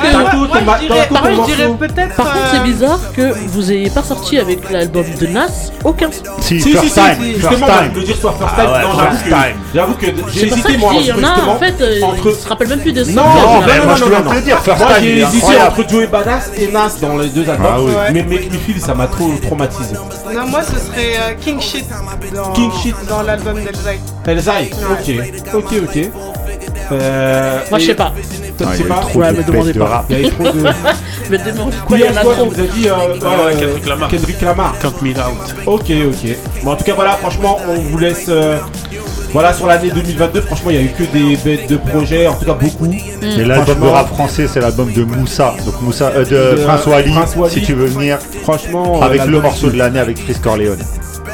[0.64, 1.74] moi, je dirais, par contre, je dirais morceau.
[1.78, 2.14] peut-être.
[2.16, 6.10] Par contre, c'est euh, bizarre que vous ayez pas sorti avec l'album de Nas aucun.
[6.12, 7.92] Si, Si, si, first si, time, justement, time.
[7.94, 9.56] de dire soit first Ah time, ouais, non, first j'avoue que, time.
[9.74, 11.74] j'avoue que j'ai hésité, moi, je il y en a, en fait,
[12.04, 12.28] entre...
[12.30, 13.10] ils se rappellent même plus de ça.
[13.12, 14.34] Non, Non, non, mais non, moi non, je Moi
[14.94, 17.66] time, j'ai hésité entre Joey Badass et Nas dans les deux albums.
[17.68, 17.92] Ah oui.
[18.12, 19.30] Mais Make Me Feel, ça m'a trop
[19.66, 19.94] traumatisé.
[20.34, 21.86] Non, moi ce serait euh, King Shit
[22.34, 22.94] dans, King Shit.
[23.08, 23.98] dans l'album d'Elzai.
[24.26, 26.10] Elzai, ok, ok, ok.
[26.90, 28.12] Euh, Moi, je sais pas.
[28.58, 30.04] Toi, tu sais pas trop Ouais, me demandez pas.
[30.10, 30.62] Il y a eu trop de.
[31.30, 32.88] Mais demande pas, il y a tu nous as dit.
[32.88, 34.08] euh, Ouais, euh, Kendrick Lamar.
[34.10, 34.74] Kendrick Lamar.
[34.80, 35.54] Count Me Out.
[35.66, 36.36] Ok, ok.
[36.62, 38.28] Bon, en tout cas, voilà, franchement, on vous laisse.
[39.32, 42.34] Voilà, sur l'année 2022, franchement, il y a eu que des bêtes de projets, en
[42.34, 42.86] tout cas beaucoup.
[42.92, 46.86] Et l'album de rap français, c'est l'album de Moussa, donc Moussa, euh, de, De Prince
[46.86, 47.14] Wally.
[47.50, 50.78] si tu veux venir, Franchement, euh, avec le morceau de l'année avec Chris Corleone.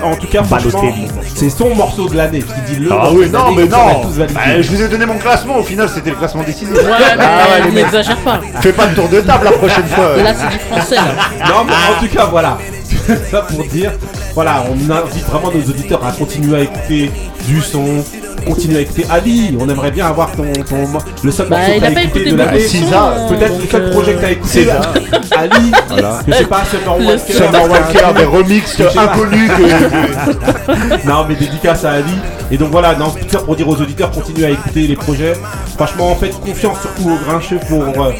[0.02, 0.94] En tout cas, franchement,
[1.34, 2.40] c'est son morceau de l'année.
[2.40, 2.90] Je dis le.
[2.92, 4.04] Ah oui, de non, mais non.
[4.32, 6.72] Bah, Je vous ai donné mon classement, au final c'était le classement décisif.
[6.72, 6.82] Ouais,
[7.16, 8.40] mais Ah ouais, n'exagère pas.
[8.60, 10.16] Fais pas le tour de table la prochaine fois.
[10.22, 11.48] Là, c'est du français, là.
[11.48, 12.58] Non, mais en tout cas, voilà.
[13.30, 13.92] ça pour dire.
[14.34, 17.10] Voilà, on invite vraiment nos auditeurs à continuer à écouter
[17.46, 18.04] du son,
[18.46, 19.56] continuer à écouter Ali.
[19.60, 20.86] On aimerait bien avoir ton, ton
[21.22, 22.58] le seul Bah, morceau que t'as écouté écouté de l'année.
[23.28, 24.60] Peut-être le seul euh, projet que t'as écouté.
[24.60, 24.80] Cisa.
[25.36, 25.72] Ali.
[25.88, 26.20] Voilà.
[26.26, 27.32] Je sais pas, Summer Walker.
[27.32, 30.28] Summer Walker, des remixes inconnus que.
[31.06, 32.12] non mais dédicace à Ali
[32.50, 35.34] et donc voilà non tout ça pour dire aux auditeurs continuez à écouter les projets
[35.76, 38.12] franchement faites confiance surtout aux grincheux pour euh,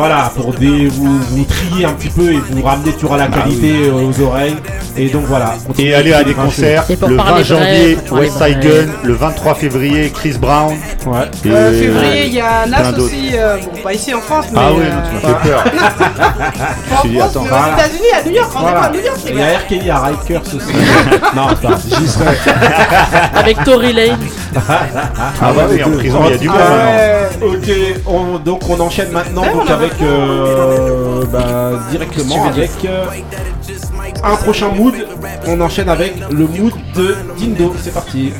[0.00, 3.26] voilà pour des vous, vous trier un petit peu et vous ramener toujours à la
[3.26, 4.56] qualité euh, aux oreilles
[4.96, 8.60] et donc voilà Et aller à des concerts, le parler 20 janvier, West Side.
[8.60, 10.74] Gun, le 23 février, Chris Brown.
[11.06, 14.46] ouais et- Euh, février, il y a Nas aussi, euh, bon, pas ici en France,
[14.52, 14.58] mais.
[14.62, 15.64] Ah oui, euh, non, tu m'as fait peur.
[16.92, 17.64] Je suis dit, attends, voilà.
[17.68, 19.42] aux États-Unis, à New York, on est voilà pas à New York, les il y
[19.42, 19.46] a.
[19.68, 20.56] Kelly à Rikers aussi
[21.36, 22.36] non c'est pas j'y serai
[23.34, 24.18] Avec Tory Lane.
[24.56, 27.44] Ah bah oui, en prison, il y a du monde Ah.
[27.44, 27.70] Ok,
[28.06, 33.06] on- donc on enchaîne maintenant Ouais, donc on a avec euh, bah, directement avec euh,
[34.22, 34.94] un prochain mood.
[35.46, 37.74] On enchaîne avec le mood de Dindo.
[37.80, 38.32] C'est parti.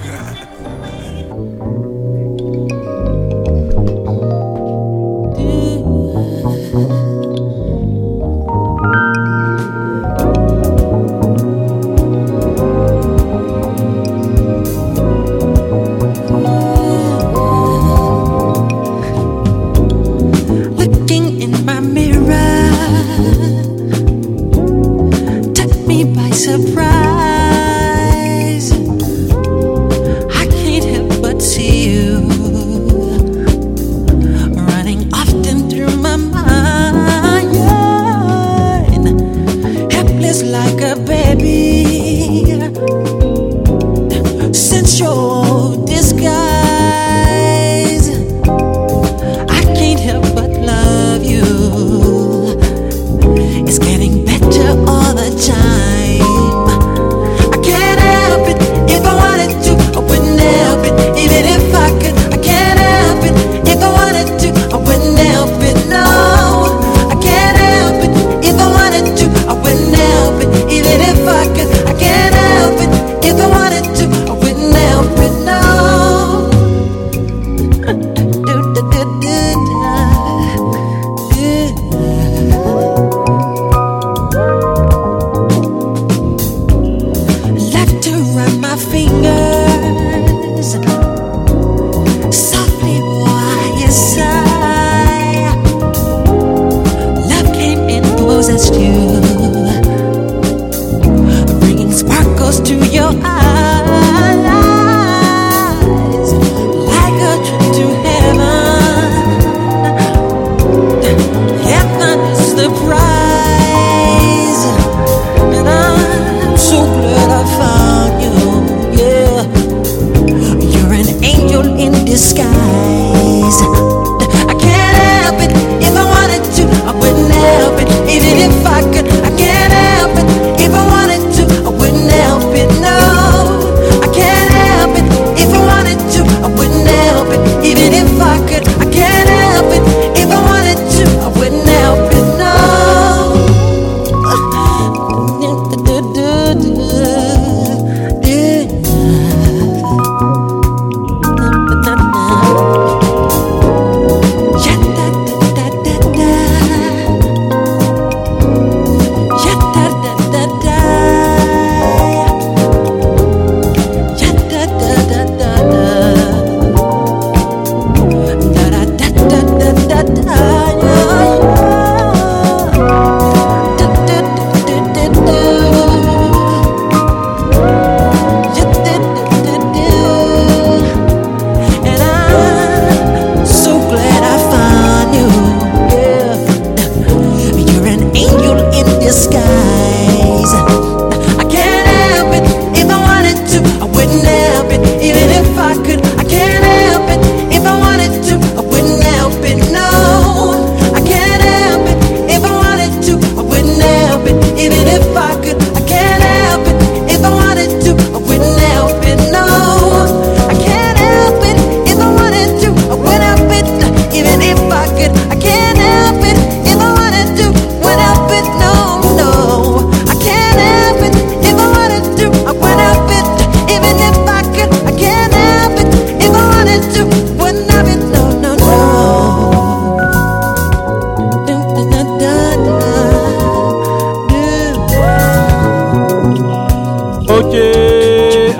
[237.50, 237.56] Ok,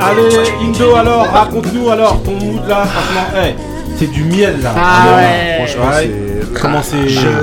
[0.01, 3.55] allez, Indo, alors, raconte-nous alors ton mood là, franchement, hey,
[3.97, 4.73] c'est du miel là.
[4.77, 5.57] Ah Alors, ouais.
[5.67, 6.11] Franchement, Ouais.
[6.53, 6.61] c'est.
[6.61, 6.97] Comment c'est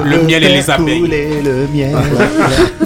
[0.04, 1.00] Le miel et les abeilles.
[1.00, 1.92] couler le miel.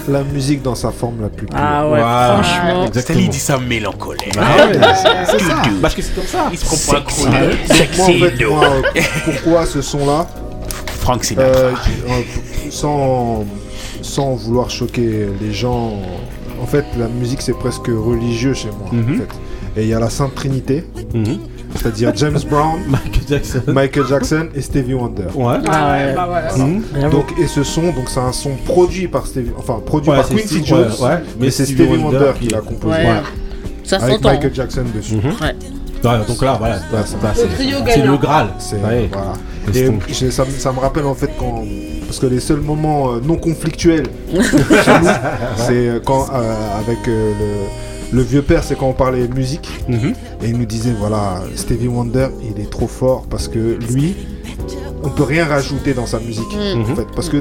[0.08, 1.58] la, la musique dans sa forme la plus pure.
[1.60, 2.44] Ah ouais, Voilà.
[2.44, 2.86] franchement.
[2.94, 4.32] Stanley dit ça mélancolique.
[4.38, 4.80] Ah ouais,
[5.26, 5.56] c'est ça.
[5.82, 6.50] Parce que c'est comme ça.
[6.52, 7.54] Il se prend pour un Moi, crooner.
[7.70, 8.64] en fait, moi,
[8.96, 10.28] euh, pourquoi ce son-là
[11.00, 11.50] Frank Sinatra.
[11.60, 11.72] Euh,
[12.10, 12.22] euh,
[12.70, 13.44] sans,
[14.04, 15.94] sans vouloir choquer les gens,
[16.62, 18.90] en fait, la musique c'est presque religieux chez moi.
[18.92, 19.16] Mhm.
[19.16, 19.80] en fait.
[19.82, 20.84] Et il y a la Sainte Trinité,
[21.14, 21.38] Mhm.
[21.76, 23.62] c'est-à-dire James Brown, Michael Jackson.
[23.68, 25.28] Michael Jackson et Stevie Wonder.
[25.34, 25.56] Ouais.
[25.70, 26.58] Ah ouais, bah voilà.
[26.58, 27.10] Mhm.
[27.10, 30.28] Donc, et ce son, donc c'est un son produit par Stevie, enfin produit Ouais, par
[30.30, 31.24] Quincy Jones, ouais, ouais.
[31.40, 32.96] mais c'est Stevie Wonder qui l'a composé.
[32.96, 33.22] Ouais.
[33.84, 34.22] Ça Avec.
[34.24, 35.16] Michael Jackson dessus.
[36.28, 36.80] Donc là, voilà,
[37.86, 38.48] c'est le Graal.
[38.60, 39.10] C'est Ouais.
[39.12, 39.34] voilà.
[39.74, 41.64] Et ça, me- ça me rappelle en fait quand
[42.08, 44.40] parce que les seuls moments euh, non conflictuels chez
[45.00, 45.08] nous,
[45.56, 47.32] c'est euh, quand euh, avec euh,
[48.12, 50.14] le, le vieux père, c'est quand on parlait musique Mhm.
[50.44, 54.16] et il nous disait voilà Stevie Wonder, il est trop fort parce que lui,
[55.04, 56.82] on peut rien rajouter dans sa musique Mm.
[56.82, 57.38] en fait parce que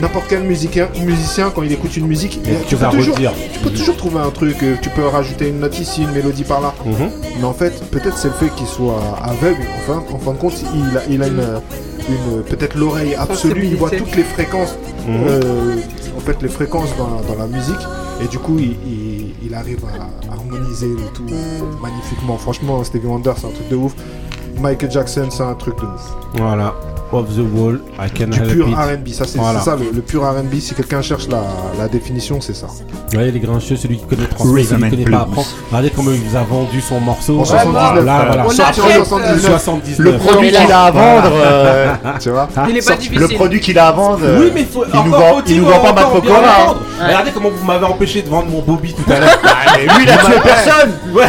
[0.00, 2.84] n'importe quel musicien, musicien quand il écoute une musique, Il y a quelque tu chose
[2.90, 3.32] peux toujours redire.
[3.52, 6.44] tu peux toujours trouver un truc, euh, tu peux rajouter une note ici, une mélodie
[6.44, 6.74] par là.
[6.84, 7.10] Mhm.
[7.38, 9.62] Mais en fait, peut-être c'est le fait qu'il soit aveugle.
[9.82, 11.42] Enfin, en fin de compte, il a, il a une,
[12.08, 13.66] une peut-être l'oreille absolue.
[13.66, 15.14] Il voit toutes les fréquences, Mhm.
[15.28, 15.76] euh,
[16.16, 17.80] en fait, les fréquences dans, dans la musique.
[18.22, 21.24] Et du coup, il, il- il arrive à harmoniser le tout
[21.82, 22.36] magnifiquement.
[22.36, 23.94] Franchement, Stevie Wonder, c'est un truc de ouf.
[24.60, 26.12] Michael Jackson, c'est un truc de ouf.
[26.34, 26.74] Voilà.
[27.12, 28.66] Off the wall, I can Du help pur.
[28.68, 29.58] R&B, ça c'est Voilà.
[29.60, 30.60] ça le, le pur R&B.
[30.60, 31.42] Si quelqu'un cherche la,
[31.76, 32.68] la définition, c'est ça.
[33.16, 35.44] Ouais, les grincheux, celui qui connaît transmet, celui qui connaît pas apprend.
[35.70, 37.40] Regardez comment il vous a vendu son morceau.
[37.40, 38.46] En 79, là, voilà.
[38.46, 39.40] On Sorti en achète, 79.
[39.44, 39.98] 79.
[39.98, 43.18] Le produit qu'il a à vendre, euh, Tu vois Il est pas difficile.
[43.18, 45.56] le produit qu'il a à vendre, euh, Oui, mais faut, il nous encore vend, il
[45.60, 46.20] nous vend pas Cora.
[46.20, 46.74] le hein.
[47.06, 49.38] Regardez comment vous m'avez empêché de vendre mon Bobby tout à l'heure.
[49.76, 50.92] Mais lui, il a tué personne.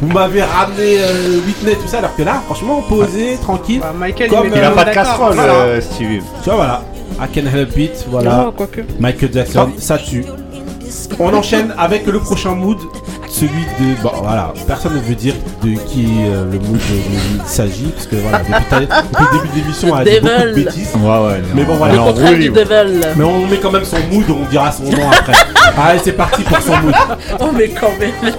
[0.00, 3.67] Vous m'avez ramené euh, Whitney, tout ça, alors que là, franchement, posé, tranquille.
[3.76, 5.52] Bah, Michael, Comme, il, euh, Il a pas de casserole, Voilà.
[5.52, 6.20] euh, Stevie.
[6.42, 6.82] Tu vois, voilà.
[7.20, 8.30] I can help it, voilà.
[8.36, 8.54] Non.
[9.00, 10.24] Michael Jackson, ça tue.
[11.18, 12.78] On enchaîne avec le prochain mood,
[13.28, 14.00] celui de.
[14.02, 18.16] Bon, voilà, personne ne veut dire de qui euh, le mood il s'agit, parce que
[18.16, 18.38] voilà,
[18.70, 18.86] depuis,
[19.20, 20.94] le début de l'émission, elle a dit beaucoup de bêtises.
[20.94, 21.42] Ouais, ouais.
[21.54, 22.12] Mais bon, on voilà.
[22.34, 23.00] du devil.
[23.16, 25.32] Mais on met quand même son mood, on dira son nom après.
[25.76, 26.94] Allez, c'est parti pour son mood.
[27.40, 28.32] Oh, mais quand même.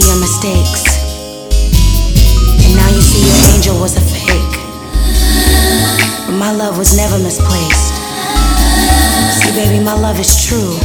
[0.00, 0.84] See your mistakes.
[2.64, 4.56] And now you see your angel was a fake.
[6.26, 7.94] But my love was never misplaced.
[9.38, 10.76] See, baby, my love is true.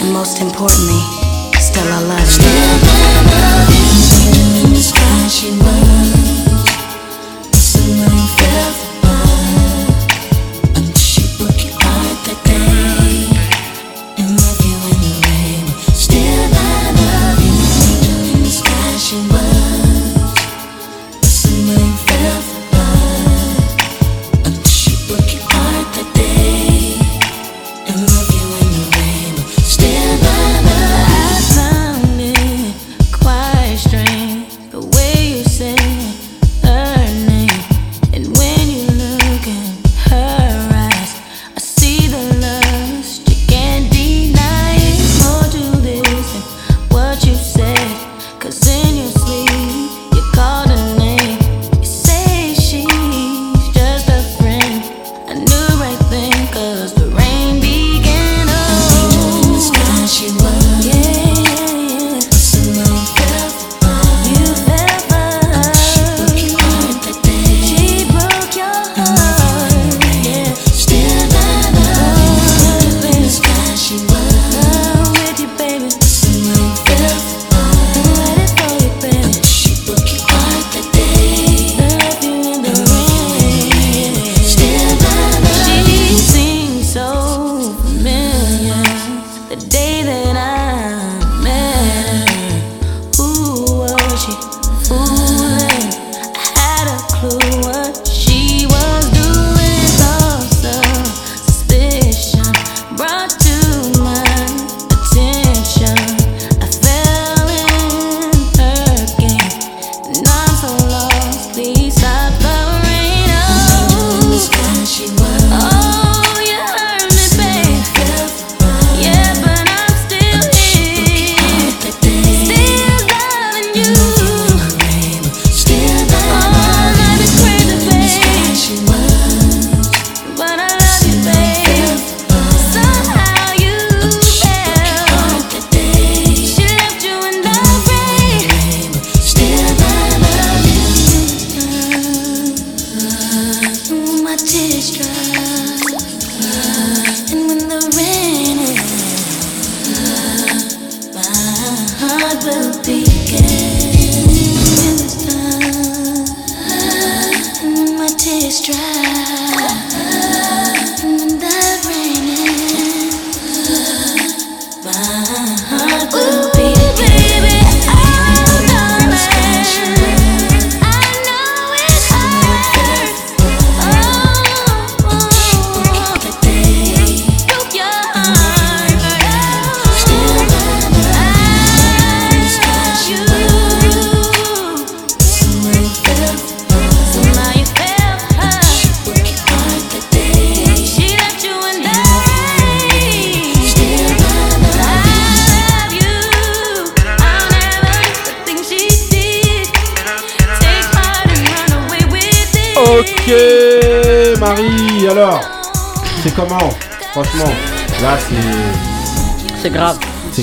[0.00, 1.02] And most importantly,
[1.58, 2.52] still I love you.
[4.64, 5.50] In the sky she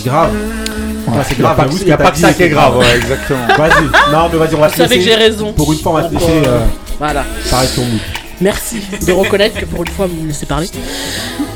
[0.04, 0.32] C'est grave.
[1.28, 2.96] C'est grave, pas j'avoue, que- ce y a pas que ça qui est grave, ouais,
[2.96, 3.48] exactement.
[3.58, 4.98] Vas-y, non, mais vas-y, on va savez laisser.
[4.98, 5.54] que j'ai raison.
[5.54, 6.42] Pour une fois, on va Donc, laisser.
[6.48, 6.66] euh,
[7.00, 7.26] Voilà.
[7.50, 8.00] Pareil ton mood.
[8.40, 10.68] Merci de reconnaître que pour une fois, vous me laissez parler.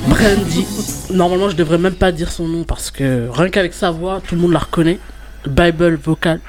[0.08, 0.66] Brandy,
[1.12, 4.36] normalement, je devrais même pas dire son nom parce que rien qu'avec sa voix, tout
[4.36, 5.00] le monde la reconnaît.
[5.48, 6.40] Bible vocal.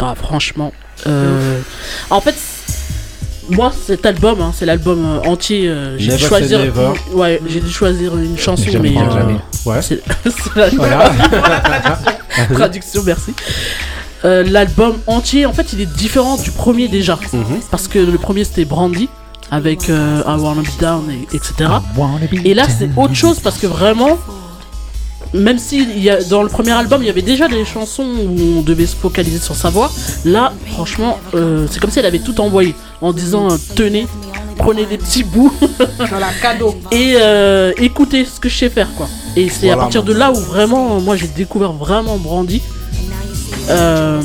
[0.00, 0.72] Ah, franchement.
[1.06, 1.60] euh,
[2.10, 2.34] En fait,
[3.50, 5.68] moi, cet album, hein, c'est l'album euh, entier.
[5.68, 6.60] euh, j'ai dû choisir.
[7.12, 8.94] Ouais, j'ai dû choisir une chanson, mais.
[8.96, 9.34] euh.
[9.66, 9.80] Ouais.
[9.82, 10.00] C'est
[10.56, 11.10] la Voilà.
[11.60, 12.54] traduction.
[12.54, 13.34] Traduction, merci.
[14.24, 17.18] Euh, L'album entier, en fait, il est différent du premier déjà.
[17.32, 17.60] Mhm.
[17.70, 19.08] Parce que le premier, c'était Brandy.
[19.50, 21.70] Avec euh, I Wanna Be Down, et, etc.
[22.44, 24.18] Et là, c'est autre chose parce que vraiment,
[25.34, 28.04] même si il y a, dans le premier album, il y avait déjà des chansons
[28.04, 29.90] où on devait se focaliser sur sa voix,
[30.24, 34.06] là, franchement, euh, c'est comme si elle avait tout envoyé en disant euh, tenez,
[34.56, 35.52] prenez des petits bouts.
[35.98, 36.74] Voilà, cadeau.
[36.90, 39.08] Et euh, écoutez ce que je sais faire, quoi.
[39.36, 42.62] Et c'est à partir de là où vraiment, moi, j'ai découvert vraiment Brandy.
[43.70, 44.22] Euh,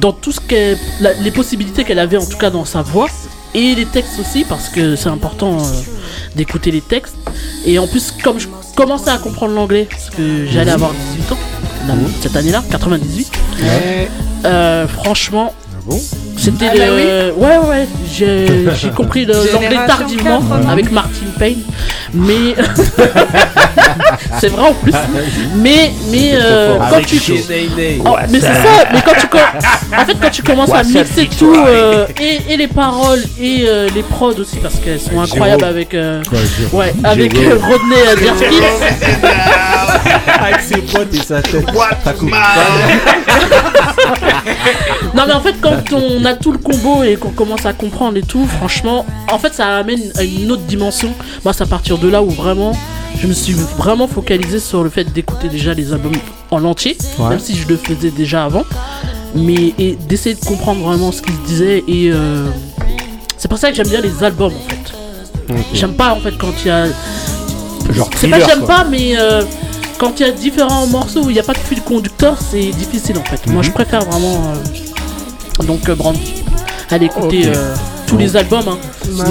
[0.00, 0.78] dans tout ce qu'elle.
[1.00, 3.08] la- les possibilités qu'elle avait, en tout cas, dans sa voix.
[3.54, 5.62] Et les textes aussi, parce que c'est important euh,
[6.34, 7.16] d'écouter les textes.
[7.64, 11.38] Et en plus, comme je commençais à comprendre l'anglais, parce que j'allais avoir 18 ans,
[12.20, 13.30] cette année-là, 98.
[14.44, 15.54] Euh, franchement,
[16.36, 17.32] c'était Ah bah le...
[17.36, 20.68] Ouais, ouais, j'ai compris le- l'anglais tardivement 80.
[20.70, 21.62] avec Martin Payne.
[22.14, 22.54] Mais.
[24.40, 24.92] c'est vrai en plus.
[25.56, 27.18] Mais, mais euh, quand tu.
[28.04, 29.26] Oh, mais c'est ça, mais quand tu
[29.96, 33.88] en fait quand tu commences à mixer tout euh, et, et les paroles et euh,
[33.94, 36.22] les prods aussi parce qu'elles sont incroyables avec euh,
[36.72, 38.56] ouais avec euh, Rodney Jerkins.
[40.40, 41.66] Avec ses potes et sa tête.
[45.14, 48.16] Non mais en fait quand on a tout le combo et qu'on commence à comprendre
[48.18, 51.12] et tout, franchement, en fait ça amène à une autre dimension.
[51.44, 52.72] Moi c'est à partir de là où vraiment
[53.18, 56.12] je me suis vraiment focalisé sur le fait d'écouter déjà les albums
[56.50, 57.30] en entier, Ouais.
[57.30, 58.64] même si je le faisais déjà avant,
[59.34, 62.46] mais et d'essayer de comprendre vraiment ce qu'ils se disaient et euh,
[63.38, 65.54] c'est pour ça que j'aime bien les albums en fait.
[65.72, 66.86] J'aime pas en fait quand il y a
[67.92, 69.42] Genre c'est pas que j'aime pas, mais euh,
[69.98, 72.70] quand il y a différents morceaux où il n'y a pas de fil conducteur, c'est
[72.70, 73.46] difficile en fait.
[73.46, 74.34] Moi, je préfère vraiment.
[74.54, 74.54] euh,
[75.64, 76.44] donc, euh, Brandy.
[76.90, 77.56] Allez écouter Ok.
[78.06, 78.78] Euh, tous les albums, hein.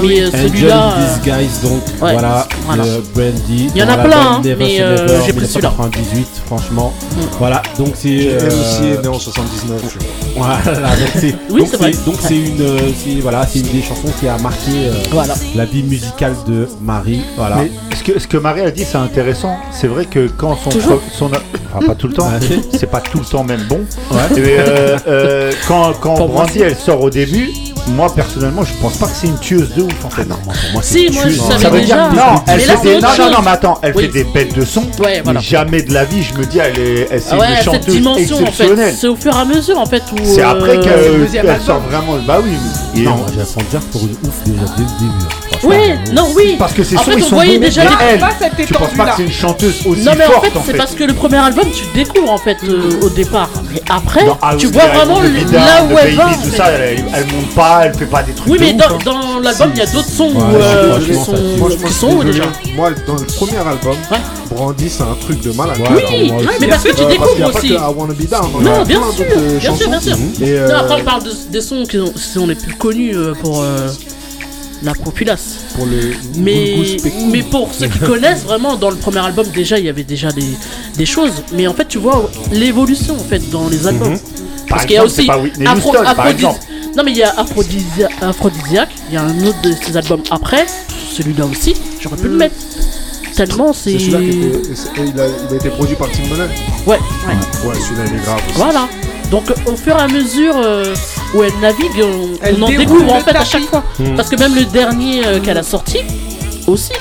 [0.03, 0.93] Mais euh, celui-là.
[0.97, 2.83] euh, Disguise, donc ouais, voilà, voilà.
[2.83, 3.69] de Brandy.
[3.75, 5.69] Il y en a plein, hein, Never mais, euh, j'ai pris celui-là.
[5.71, 6.93] 1998, franchement.
[7.11, 7.15] Mm.
[7.39, 8.29] Voilà, donc c'est.
[8.29, 8.49] euh,
[8.97, 10.57] est né en 79, je crois.
[10.67, 11.91] Voilà, donc c'est Oui, donc c'est vrai.
[12.05, 12.79] Donc c'est une, euh,
[13.21, 15.33] voilà, c'est une des chansons qui a marqué euh, Voilà.
[15.55, 17.21] la vie musicale de Marie.
[17.37, 17.57] Voilà.
[17.57, 19.55] Mais ce que, ce que Marie a dit, c'est intéressant.
[19.71, 20.99] C'est vrai que quand son, Toujours.
[20.99, 21.25] pro- son
[21.73, 22.29] enfin pas tout le temps,
[22.73, 23.81] c'est pas tout le temps même bon.
[24.11, 24.17] Ouais.
[24.37, 27.49] Euh, euh, quand quand Brandy elle sort au début,
[27.87, 30.25] moi personnellement, je pense pas que c'est une tueuse de ouf en fait.
[30.25, 31.95] non, moi, pour moi, Si, moi, je savais Ça veut déjà.
[32.09, 34.03] dire non, elle Mais là, fait c'est des non, non, non, mais attends, elle Oui.
[34.03, 34.81] fait des bêtes de son.
[34.99, 35.39] Ouais, voilà.
[35.39, 37.55] Mais jamais de la vie, je me dis, elle est, elle, c'est Ah ouais, une
[37.55, 38.43] cette chanteuse dimension en fait.
[38.47, 38.95] exceptionnelle.
[38.99, 40.15] C'est au fur et à mesure en fait où.
[40.23, 40.81] C'est après euh,
[41.27, 42.13] qu'elle sort vraiment.
[42.27, 42.51] Bah oui.
[42.95, 45.23] Et Non, on- moi, j'ai dire pour une ouf déjà dès le début.
[45.23, 45.57] hein.
[45.63, 45.75] Oui,
[46.13, 46.55] non, oui.
[46.59, 48.23] Parce que sons fait, ils on sont voyait bons, déjà mais les-
[48.57, 50.93] elle, tu penses pas que c'est une chanteuse aussi Non mais en fait c'est parce
[50.93, 54.67] que le premier album tu découvres en fait euh, au départ mais après Dans tu
[54.67, 58.05] vois vraiment là où elle va tout mais- ça, elle, elle monte pas, elle fait
[58.05, 58.99] pas des trucs Oui de mais ouf, dans, hein.
[59.33, 62.31] dans l'album il y a d'autres sons où, Ouais, euh, franchement, qui sont, qui je
[62.31, 62.43] déjà.
[62.75, 64.17] Moi, dans le premier album, Ouais.
[64.51, 65.77] Brandy, c'est un truc de malade.
[65.79, 66.57] Ouais, Oui, alors, moi ouais, aussi.
[66.61, 67.67] mais parce que tu Euh, découvres aussi.
[67.69, 68.49] que I Wanna Be Down.
[68.59, 70.15] il y Non, a bien sûr, euh, bien sûr, bien sûr.
[70.41, 73.33] Et, euh, Non, après on parle de- des sons qui sont, les plus connus euh,
[73.41, 73.89] pour euh,
[74.83, 75.55] la populace.
[75.75, 76.75] pour le Mais,
[77.31, 80.31] mais pour ceux qui connaissent vraiment, dans le premier album déjà il y avait déjà
[80.31, 80.45] des,
[80.95, 81.31] des choses.
[81.53, 84.11] Mais en fait tu vois l'évolution en fait dans les albums.
[84.11, 84.19] Mhm.
[84.19, 86.59] Par Parce qu'il y a aussi Afro- Houston, par Aphrodis- exemple.
[86.95, 90.23] Non mais il y a Aphrodisia- Aphrodisiaque, il y a un autre de ses albums
[90.31, 90.65] après,
[91.11, 92.55] celui-là aussi, j'aurais pu le mettre.
[93.35, 93.91] Tellement c'est.
[93.99, 96.45] C'est celui-là qui était, il, a, il a été produit par Timbaland.
[96.87, 96.97] Ouais,
[97.27, 97.67] ouais.
[97.67, 98.39] Ouais, celui-là il est grave.
[98.47, 98.55] aussi.
[98.57, 98.87] Voilà.
[99.29, 100.93] Donc euh, au fur et à mesure euh,
[101.33, 103.49] où elle navigue, on, Elle on en déroule découvre en le fait à tapis.
[103.49, 103.83] chaque fois.
[103.99, 104.15] Hmm.
[104.15, 105.97] Parce que même le dernier euh, qu'elle a sorti,
[106.67, 106.93] aussi,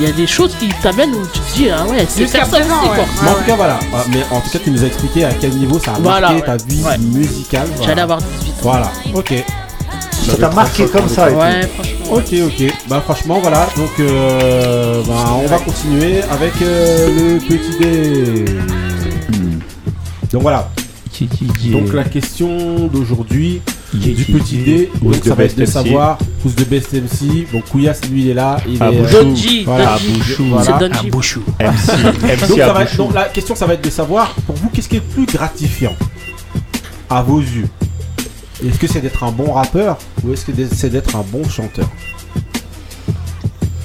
[0.00, 2.38] il y a des choses qui t'amènent où tu te dis ah ouais c'est ça
[2.44, 2.60] ouais.
[2.62, 3.04] quoi.
[3.22, 3.78] Mais en tout cas, voilà.
[3.94, 6.32] Ah, Mais en tout cas, tu nous as expliqué à quel niveau ça a Voilà,
[6.32, 6.46] marqué ouais.
[6.46, 6.98] ta vie Ouais.
[6.98, 7.68] musicale.
[7.68, 7.86] voilà.
[7.86, 8.54] J'allais avoir 18.
[8.62, 9.34] Voilà, ok.
[10.10, 11.28] Ça t'a marqué comme ça.
[11.30, 11.38] et tout.
[11.38, 12.16] Ouais, franchement.
[12.16, 12.72] Ok, ok.
[12.88, 13.68] Bah, franchement, voilà.
[13.76, 18.44] Donc, euh, bah, on va continuer avec euh, le petit dé.
[20.32, 20.70] Donc, voilà.
[21.70, 23.60] Donc, la question d'aujourd'hui
[23.92, 27.46] du petit dé, donc, ça va être de savoir who's the best MC.
[27.52, 28.58] Donc, Kouyas, lui, il est là.
[28.68, 28.96] Il Ah, est.
[28.96, 29.12] Bouchou.
[29.24, 30.10] Donji, Voilà, Donji.
[30.18, 30.44] Bouchou.
[30.44, 30.66] Voilà.
[30.68, 31.06] C'est Donji.
[31.06, 31.42] Un bouchou.
[32.90, 35.24] MC, Donc, la question, ça va être de savoir, pour vous, qu'est-ce qui est le
[35.24, 35.94] plus gratifiant
[37.08, 37.68] à vos yeux?
[38.64, 41.88] Est-ce que c'est d'être un bon rappeur ou est-ce que c'est d'être un bon chanteur?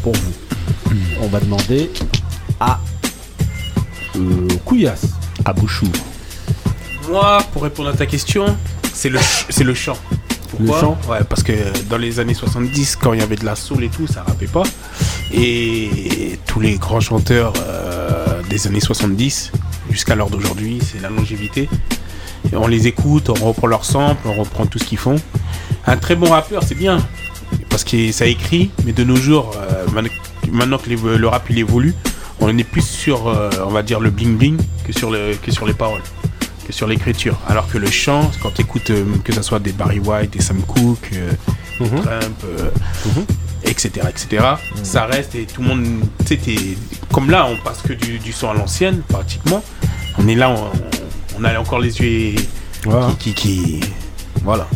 [0.03, 0.95] Pour vous.
[1.21, 1.89] On va demander
[2.59, 2.79] à
[4.17, 5.01] euh, Kouyas.
[5.45, 5.87] À Bouchou.
[7.09, 8.57] Moi, pour répondre à ta question,
[8.95, 9.19] c'est le,
[9.49, 9.97] c'est le chant.
[10.49, 11.53] Pourquoi Le chant Ouais, parce que
[11.89, 14.47] dans les années 70, quand il y avait de la soul et tout, ça rappait
[14.47, 14.63] pas.
[15.33, 19.51] Et tous les grands chanteurs euh, des années 70
[19.91, 21.69] jusqu'à l'heure d'aujourd'hui, c'est la longévité.
[22.51, 25.17] Et on les écoute, on reprend leurs samples, on reprend tout ce qu'ils font.
[25.85, 27.05] Un très bon rappeur, c'est bien.
[27.69, 29.85] Parce que ça écrit, mais de nos jours, euh,
[30.51, 31.93] maintenant que le rap il évolue,
[32.39, 35.51] on est plus sur, euh, on va dire, le bling bling que sur, le, que
[35.51, 36.01] sur les paroles
[36.65, 37.37] que sur l'écriture.
[37.47, 38.91] Alors que le chant, quand tu écoutes
[39.23, 41.31] que ce soit des Barry White, des Sam Cooke, euh,
[41.79, 42.01] Mhm.
[42.01, 42.69] Trump, euh,
[43.63, 44.43] etc., etc.,
[44.83, 45.85] ça reste et tout le monde,
[46.19, 46.77] tu sais, t'es-
[47.11, 49.63] comme là, on passe que du, du son à l'ancienne, pratiquement.
[50.17, 50.71] On est là, on,
[51.39, 52.35] on a encore les yeux
[52.85, 53.07] Voilà.
[53.19, 53.89] qui, qui, qui-
[54.43, 54.67] voilà.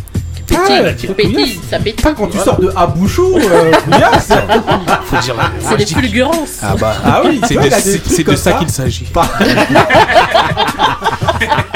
[0.46, 1.48] Pétilles, couillasse.
[1.70, 1.92] ça pétille.
[1.94, 3.70] Putain, quand tu sors de Abouchou, euh.
[5.04, 6.58] Faut dire la C'est des fulgurances.
[6.60, 8.52] Ah bah, Ah oui, c'est de, de ça.
[8.54, 9.06] qu'il s'agit.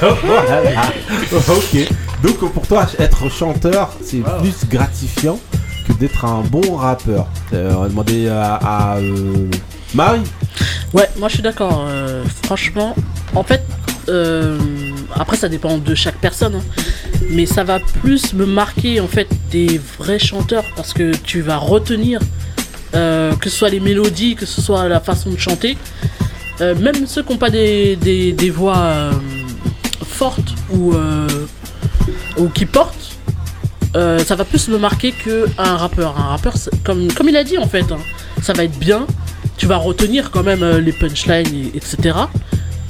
[0.00, 0.62] Voilà.
[1.32, 1.88] ok.
[2.22, 5.38] Donc pour toi, être chanteur, c'est plus gratifiant
[5.86, 7.26] que d'être un bon rappeur.
[7.52, 9.46] Euh, on va demander à, à, euh,
[9.94, 10.22] Marie.
[10.92, 11.84] Ouais, moi je suis d'accord.
[11.88, 12.94] euh, franchement,
[13.34, 13.62] en fait,
[14.08, 14.58] euh,
[15.14, 16.62] après ça dépend de chaque personne, hein,
[17.30, 21.56] mais ça va plus me marquer en fait des vrais chanteurs parce que tu vas
[21.58, 22.20] retenir
[22.94, 25.76] euh, que ce soit les mélodies, que ce soit la façon de chanter,
[26.60, 29.10] Euh, même ceux qui n'ont pas des, des, des voix
[30.04, 31.26] fortes ou, euh,
[32.38, 33.12] ou qui portent.
[33.96, 36.14] euh, ça va plus me marquer que un rappeur.
[36.18, 36.54] Un rappeur,
[36.84, 37.98] comme, comme il a dit en fait, hein,
[38.42, 39.06] ça va être bien,
[39.56, 42.18] tu vas retenir quand même euh, les punchlines, et- etc.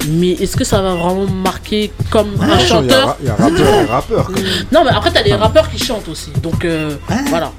[0.07, 3.17] Mais est-ce que ça va vraiment marquer comme un chanteur?
[3.21, 4.25] Il y a et rappeur.
[4.25, 4.43] quand même.
[4.71, 6.29] Non, mais après, t'as des rappeurs qui chantent aussi.
[6.43, 6.95] Donc euh,
[7.29, 7.51] voilà.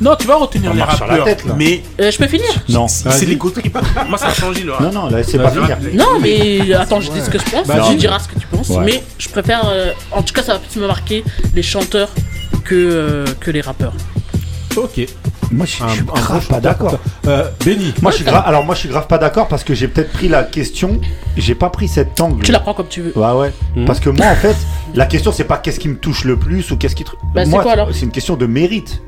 [0.00, 1.24] Non, tu vas retenir On les marche sur la rappeurs.
[1.26, 1.54] tête, là.
[1.56, 2.88] mais Euh, je peux finir Non.
[2.88, 3.62] c'est les côtés.
[4.08, 4.80] Moi, ça a changé le rap.
[4.82, 5.76] Non, non, là, c'est pas Vas-y.
[5.76, 5.94] finir.
[5.94, 7.66] Non, mais attends, je dis ce que je pense.
[7.90, 8.68] Tu diras ce que tu penses.
[8.70, 8.84] Ouais.
[8.84, 9.62] Mais je préfère.
[9.68, 11.22] euh, en tout cas, ça va plus me marquer
[11.54, 12.08] les chanteurs
[12.64, 13.92] que, euh, que les rappeurs.
[14.76, 15.06] Ok.
[15.52, 16.98] Moi, je suis Un- je suis un bon grave pas d'accord.
[17.28, 17.94] Euh, Benny.
[18.02, 18.42] Moi, je suis grave.
[18.44, 21.00] Alors, moi, je suis grave pas d'accord parce que j'ai peut-être pris la question.
[21.36, 22.42] J'ai pas pris cet angle.
[22.42, 23.12] Tu la prends comme tu veux.
[23.16, 23.52] Ouais, ouais.
[23.76, 23.84] Mhm.
[23.84, 24.56] Parce que moi, en fait,
[24.94, 27.04] la question, c'est pas qu'est-ce qui me touche le plus ou qu'est-ce qui.
[27.04, 27.88] tr- Bah, c'est moi, quoi, alors?
[27.92, 29.00] c'est une question de mérite.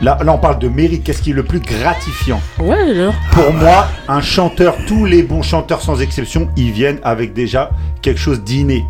[0.00, 1.02] Là, là, on parle de mérite.
[1.04, 3.14] Qu'est-ce qui est le plus gratifiant Ouais, alors.
[3.32, 7.70] Pour moi, un chanteur, tous les bons chanteurs sans exception, ils viennent avec déjà
[8.02, 8.84] quelque chose d'inné.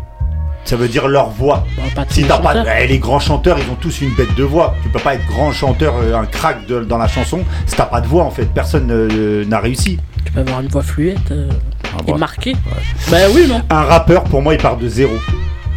[0.63, 1.65] Ça veut dire leur voix.
[1.75, 4.35] Bah, pas Si les t'as pas, eh, les grands chanteurs, ils ont tous une bête
[4.35, 4.75] de voix.
[4.83, 7.85] Tu peux pas être grand chanteur, euh, un crack de- dans la chanson, si t'as
[7.85, 8.45] pas de voix en fait.
[8.45, 9.97] Personne euh, n'a réussi.
[10.23, 11.49] Tu peux avoir une voix fluette euh,
[12.07, 12.17] et ouais.
[12.19, 12.55] marquée.
[13.09, 13.63] Bah oui, non.
[13.71, 15.13] Un rappeur, pour moi, il part de zéro.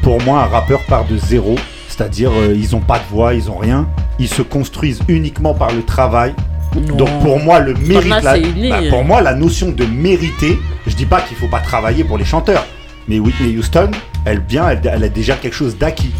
[0.03, 1.55] Pour moi, un rappeur part de zéro.
[1.89, 3.87] C'est-à-dire, ils ont pas de voix, ils ont rien.
[4.19, 6.35] Ils se construisent uniquement par le travail.
[6.74, 6.97] Non.
[6.97, 8.39] Donc pour moi, le mérite, la-
[8.69, 12.19] bah, pour moi, la notion de mériter, je dis pas qu'il faut pas travailler pour
[12.19, 12.66] les chanteurs,
[13.09, 13.91] mais Whitney Houston,
[14.24, 16.11] elle vient, elle, elle a déjà quelque chose d'acquis.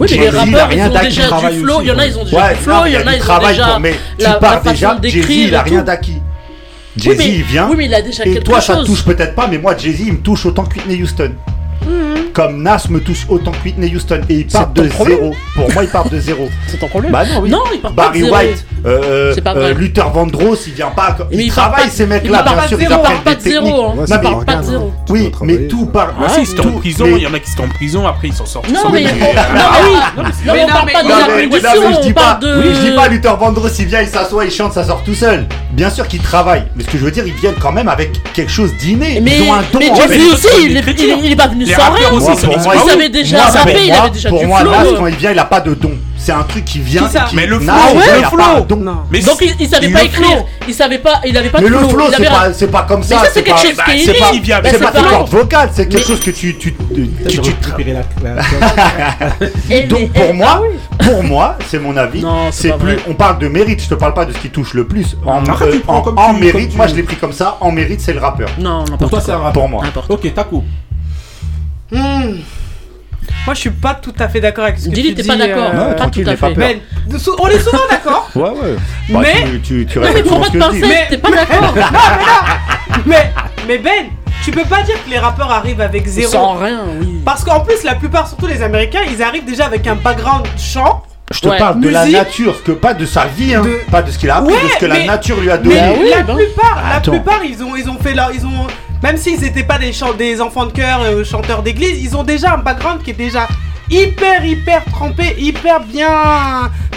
[0.00, 1.80] Oui, mais les rappeurs, ils ont déjà du flow.
[1.82, 2.72] Il y en a, ils ont déjà du flow.
[2.86, 5.70] Il y en a, ils ont déjà mais tu pars déjà, Jay-Z, il a et
[5.70, 6.20] rien d'acquis.
[6.96, 7.68] Jay-Z, il vient.
[7.70, 8.86] oui, mais il a déjà et quelque toi, ça te chose.
[8.88, 11.32] touche peut-être pas, mais moi, Jay-Z, il me touche autant que Whitney Houston.
[12.36, 14.20] Comme Nas me touche autant que Whitney Houston.
[14.28, 15.34] Et il part de zéro.
[15.54, 16.50] Pour moi, il part de zéro.
[16.66, 17.10] C'est ton problème.
[17.10, 17.48] Bah non, oui.
[17.48, 18.36] Non, il part pas Barry de zéro.
[18.36, 19.74] White, euh, euh, vrai.
[19.74, 21.16] Luther Vandross, il vient pas.
[21.32, 23.22] Ils il part travaillent pas- ces il mecs-là, bien sûr, de ils zéro, apprennent il
[23.22, 23.74] part pas de zéro, techniques.
[23.80, 23.88] hein.
[23.96, 24.84] Ouais, Il c'est part pas de zéro.
[24.96, 25.04] hein.
[25.08, 26.14] Oui, mais tout part.
[26.20, 28.28] Ah, si, ils étaient en prison, il y en a qui étaient en prison, après
[28.28, 28.68] ils s'en sortent.
[28.68, 29.12] Non, Ils sont mais, oui,
[30.16, 31.50] non, mais mais on parle pas mais
[31.96, 32.62] je dis pas, de.
[32.62, 35.46] je dis pas Luther Vandross, il vient, il s'assoit, il chante, ça sort tout seul.
[35.72, 38.10] Bien sûr qu'ils travaillent, mais ce que je veux dire, ils viennent quand même avec
[38.32, 39.20] quelque chose d'inné.
[39.20, 39.78] Mais, ils ont un don.
[39.78, 42.10] mais mais aussi, il, est- il, il pas venu sans rien.
[42.10, 44.46] Moi, pour moi, il savait déjà Moi, rapper, pour il moi- avait déjà pour du
[44.46, 44.70] moi, flow.
[44.70, 45.92] Nas, quand il vient, il a pas de don.
[46.26, 47.04] C'est un truc qui vient.
[47.06, 48.36] Qui ça qui- Mais le flow, il le a flow.
[48.38, 48.76] pas de don.
[48.78, 49.02] Non.
[49.12, 50.46] Mais Donc il, il savait pas le écrire, flow.
[50.66, 51.88] il savait pas, il avait pas Mais de le flow.
[51.90, 53.18] flow, il c'est pas, c'est pas comme ça.
[53.20, 55.28] ça, c'est quelque pas- chose qui est c'est pas- qui Bah, c'est pas tes cordes
[55.28, 56.56] vocales, c'est quelque Mais- chose que tu.
[56.58, 57.38] tu, tu, tu-
[59.86, 60.62] Donc pour moi,
[60.98, 62.22] pour moi, c'est mon avis.
[62.22, 62.96] Non, c'est pas plus.
[63.08, 63.80] On parle de mérite.
[63.84, 65.16] Je te parle pas de ce qui touche le plus.
[65.24, 67.56] En, euh, mérite, moi je l'ai pris comme ça.
[67.60, 68.48] En mérite, c'est le rappeur.
[68.58, 69.52] Non, Pour n'importe toi, c'est un rappeur.
[69.62, 69.84] Pour moi.
[70.08, 70.64] Ok, Taco.
[73.46, 75.28] Moi, je suis pas tout à fait d'accord avec ce que Dis-lui, tu t'es dis.
[75.28, 75.70] pas d'accord.
[75.72, 76.54] euh, Ouais, Pas tranquille, tout à n'aie pas fait.
[76.54, 76.68] peur.
[77.06, 78.28] Ben, de sou- on est souvent d'accord.
[78.34, 78.76] Ouais, ouais.
[79.10, 80.70] Bah, Mais- tu, tu, tu Non, mais répètes faut souvent pas ce te que je
[80.72, 80.80] dis.
[80.80, 81.74] pincer, t'es pas d'accord.
[83.06, 83.32] mais,
[83.68, 84.06] mais Ben,
[84.44, 86.30] tu peux pas dire que les rappeurs arrivent avec zéro.
[86.32, 87.20] Sans rien, oui.
[87.24, 91.02] Parce qu'en plus, la plupart, surtout les Américains, ils arrivent déjà avec un background chant.
[91.32, 91.58] Je te Ouais.
[91.58, 92.18] parle de la Musique.
[92.18, 93.62] nature, que pas de sa vie, hein.
[93.62, 95.50] De- pas de ce qu'il a appris, Ouais, de ce que mais- la nature lui
[95.50, 95.80] a Mais donné.
[95.80, 96.34] Bah oui, la bah.
[96.34, 97.10] plupart, la Attends.
[97.12, 98.66] plupart, ils ont, ils ont fait leur, ils ont,
[99.06, 102.54] même s'ils étaient pas des, des enfants de chœur, euh, chanteurs d'église, ils ont déjà
[102.54, 103.46] un background qui est déjà
[103.88, 106.08] hyper, hyper trempé, hyper bien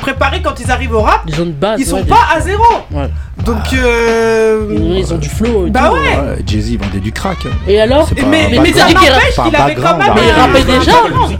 [0.02, 1.22] préparé quand ils arrivent au rap.
[1.27, 1.80] Ils ont une base.
[1.80, 2.64] Ils sont ouais, pas à zéro.
[2.91, 3.10] Ouais.
[3.45, 4.95] Donc, euh...
[4.98, 5.68] Ils ont du flow.
[5.68, 5.94] et Bah tout.
[5.95, 6.18] ouais.
[6.18, 7.38] Ouais, Jay-Z vendait du crack.
[7.45, 7.49] hein.
[7.68, 10.14] Et alors pas mais, un mais, mais ça n'empêche qu'il avait quand même.
[10.15, 10.91] Mais il rappait déjà.
[10.91, 11.30] hein.
[11.30, 11.38] Il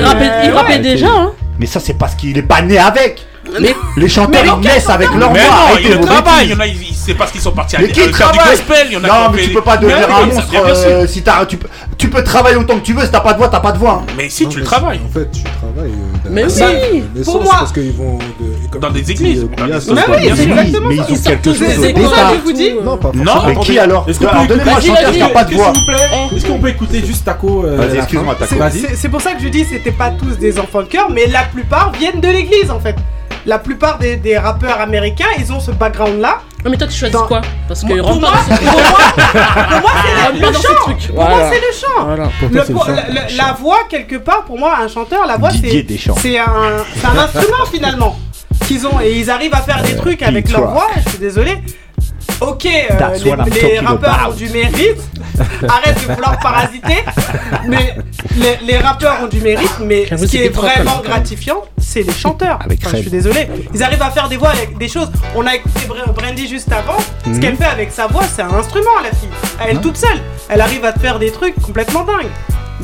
[0.00, 1.06] Bah rappait, il rappait déjà.
[1.06, 1.32] c'est- Hein.
[1.58, 3.24] Mais ça, c'est parce qu'il est pas né avec.
[3.60, 5.48] Mais Les chanteurs, Mais ils naissent avec leur Mais voix.
[5.72, 5.78] non.
[6.42, 8.04] Il y en a, ils- ils- c'est parce qu'ils sont partis à Mais qui à
[8.04, 8.86] faire du travaille gospel.
[8.90, 10.54] Il y en a Non, mais tu peux pas Mais devenir un monstre
[10.86, 11.44] euh, si t'as.
[11.46, 11.68] Tu, peux-
[11.98, 13.78] tu peux travailler autant que tu veux, si t'as pas de voix, t'as pas de
[13.78, 14.02] voix.
[14.02, 14.12] hein.
[14.16, 15.00] Mais si, Non, tu mais le travailles.
[15.08, 15.92] En fait, tu travailles.
[15.92, 17.54] euh, Mais oui, pour moi.
[17.58, 18.18] Parce qu'ils vont.
[18.18, 21.90] de- comme Dans des églises, euh, Mais oui, exactement mais ils ont quelque chose c'est
[21.90, 22.30] au pour ça départ.
[22.32, 22.72] que je vous dis.
[22.82, 23.32] Non, pas Non.
[23.46, 25.54] Mais qui alors Est-ce qu'on Alors, peut Donnez-moi un écouter- chanteur qui a pas de
[25.54, 25.72] voix.
[25.86, 28.54] plaît Est-ce qu'on peut écouter juste Taco euh, Vas-y, excuse-moi, Taco.
[28.96, 31.42] C'est pour ça que je dis c'était pas tous des enfants de cœur, mais la
[31.44, 32.96] plupart viennent de l'église en fait.
[33.44, 36.38] La plupart des, des rappeurs américains, ils ont ce background là.
[36.64, 38.60] Non, mais toi, tu choisis Dans- quoi Parce que Moi- pour pas moi, dans ce
[38.62, 38.82] pour moi,
[39.68, 41.12] pour moi, c'est le, ce chant.
[41.14, 42.04] Pour moi, c'est le chant.
[42.06, 42.24] Voilà.
[42.38, 42.92] Pour toi, Le- c'est le pour- chant.
[42.92, 45.68] la, la- la voix, quelque part, pour moi, un chanteur, la voix, c'est
[46.38, 46.46] un,
[46.96, 48.16] c'est un instrument finalement
[48.68, 50.86] qu'ils ont et ils arrivent à faire des trucs avec leur voix.
[51.04, 51.58] Je suis désolé.
[52.40, 54.30] Ok, euh, les, rappeurs about.
[54.32, 54.98] ont du mérite.
[55.68, 57.04] Arrête de vouloir parasiter.
[57.68, 57.96] Mais
[58.36, 59.78] les, les rappeurs ont du mérite.
[59.80, 62.58] Mais ce qui est vraiment gratifiant, c'est les chanteurs.
[62.64, 63.48] Avec Enfin, je suis désolé.
[63.74, 65.10] Ils arrivent à faire des voix avec des choses.
[65.36, 66.96] On a écouté Br- Brandy juste avant.
[67.26, 67.34] Mhm.
[67.34, 69.28] Ce qu'elle fait avec sa voix, c'est un instrument, la fille.
[69.66, 70.20] Elle toute seule.
[70.48, 72.30] Elle arrive à te faire des trucs complètement dingues.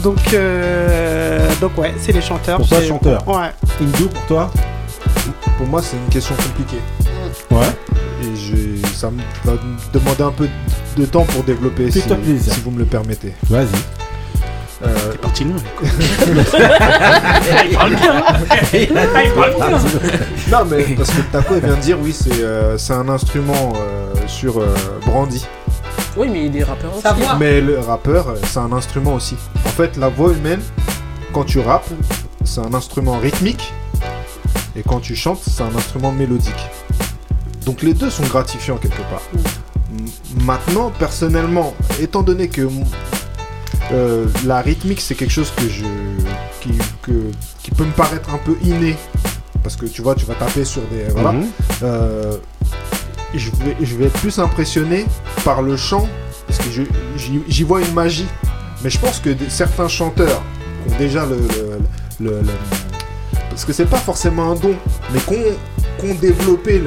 [0.03, 2.59] Donc, euh, donc ouais, c'est les chanteurs.
[2.59, 3.27] Pour toi, C'est- chanteur.
[3.27, 3.51] Ouais.
[3.81, 4.51] Indo, pour toi
[5.57, 6.81] Pour moi, c'est une question compliquée.
[7.51, 7.67] Ouais.
[8.23, 10.49] Et je, ça me va me demander un peu
[10.99, 13.33] de temps pour développer, si, si vous me le permettez.
[13.49, 13.67] Vas-y.
[14.85, 15.57] Euh, T'es parti loin.
[17.69, 18.23] Il parle bien.
[18.75, 19.79] Il parle bien.
[20.51, 24.15] non, mais parce que Taco vient de dire, oui, c'est euh, c'est un instrument euh,
[24.27, 24.67] sur euh,
[25.07, 25.45] Brandy.
[26.17, 27.07] Oui, mais il est rappeur aussi.
[27.39, 29.37] Mais le rappeur, c'est un instrument aussi.
[29.67, 30.61] En fait, la voix humaine,
[31.33, 31.89] quand tu rappes,
[32.45, 33.73] c'est un instrument rythmique.
[34.77, 36.69] Et quand tu chantes, c'est un instrument mélodique.
[37.67, 39.23] Donc les deux sont gratifiants quelque part.
[39.35, 39.41] M-
[40.45, 42.69] Maintenant, personnellement, étant donné que
[43.93, 45.85] euh, la rythmique, c'est quelque chose que je,
[46.61, 46.71] qui,
[47.03, 47.31] que-
[47.63, 48.97] qui peut me paraître un peu inné,
[49.63, 51.33] parce que tu vois, tu vas taper sur des, voilà.
[51.33, 51.47] Mhm.
[51.83, 52.37] Euh,
[53.35, 55.07] je vais, je vais être plus impressionné
[55.45, 56.07] par le chant,
[56.47, 56.67] parce que
[57.49, 58.27] j'y vois une magie.
[58.85, 60.41] Mais je pense que certains chanteurs
[60.89, 61.79] ont déjà le, le-
[62.31, 62.53] le- le-
[63.51, 64.75] parce que c'est pas forcément un don,
[65.13, 65.35] mais qu'on
[65.99, 66.83] qu'on développé,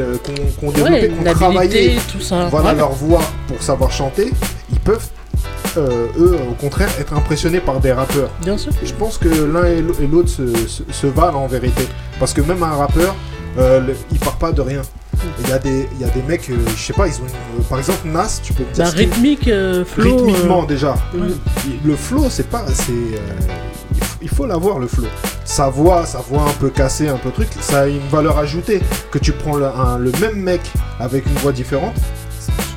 [0.59, 2.47] qu'on développé, Ouais, tout ça.
[2.49, 2.75] voilà Ouais.
[2.77, 4.31] leur voix pour savoir chanter,
[4.71, 5.07] ils peuvent,
[5.77, 8.29] euh, eux, au contraire, être impressionnés par des rappeurs.
[8.41, 8.71] Bien sûr.
[8.83, 11.83] Je pense que l'un et l'au- et l'autre se, se- se valent en vérité.
[12.19, 13.15] Parce que même un rappeur,
[13.57, 14.81] euh, le- il part pas de rien.
[15.43, 17.27] Il y, a des- il y a des mecs, euh, je sais pas, ils ont
[17.57, 19.49] une- par exemple Nas, tu peux te dire Bah, rythmique,
[19.85, 20.17] flow.
[20.25, 20.95] rythmiquement déjà.
[21.13, 21.27] ouais.
[21.85, 22.91] Le flow, c'est pas, c'est,
[24.21, 25.07] il faut l'avoir le flow.
[25.45, 28.81] Sa voix, sa voix un peu cassée, un peu truc, ça a une valeur ajoutée.
[29.11, 30.61] Que tu prends le, un- le même mec
[30.99, 31.95] avec une voix différente,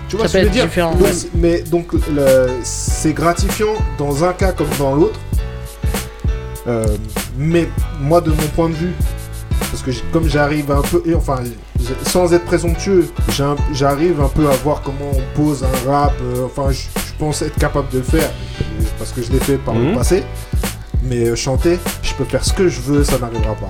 [0.08, 0.64] tu vois Ça ce que je peut veux dire?
[0.66, 5.18] différent, Donc, Mais donc le- c'est gratifiant dans un cas comme dans l'autre.
[6.66, 6.86] Euh,
[7.36, 7.68] mais
[8.00, 8.92] moi, de mon point de vue,
[9.70, 11.40] parce que comme j'arrive un peu, et enfin,
[12.06, 16.14] sans être présomptueux, j'ai un- j'arrive un peu à voir comment on pose un rap.
[16.22, 16.82] euh, enfin, je
[17.18, 18.30] pense être capable de le faire
[18.98, 19.90] parce que je l'ai fait par Mhm.
[19.90, 20.24] le passé.
[21.04, 23.68] Mais euh, chanter, je peux faire ce que je veux, ça n'arrivera pas.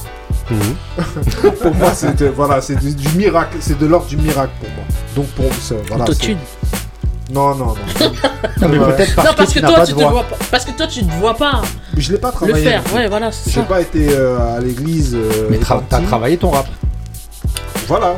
[1.62, 4.84] pour moi, c'est voilà, c'est du, du miracle, c'est de l'ordre du miracle pour moi.
[5.16, 6.04] Donc pour ça, voilà.
[6.04, 6.38] Autotune.
[7.32, 7.74] Non, non, non.
[8.60, 8.94] Non, mais Ouais.
[8.96, 10.36] peut-être parce non, que parce que toi, pas tu te vois pas.
[10.50, 11.62] Parce que toi, tu te vois pas
[11.96, 12.64] je l'ai pas le travaillé.
[12.64, 12.82] faire.
[12.82, 12.94] non plus.
[12.96, 15.14] Ouais, voilà, J'ai pas été euh, à l'église.
[15.14, 16.66] euh, Mais tra- t'as travaillé ton rap.
[17.88, 18.14] Voilà.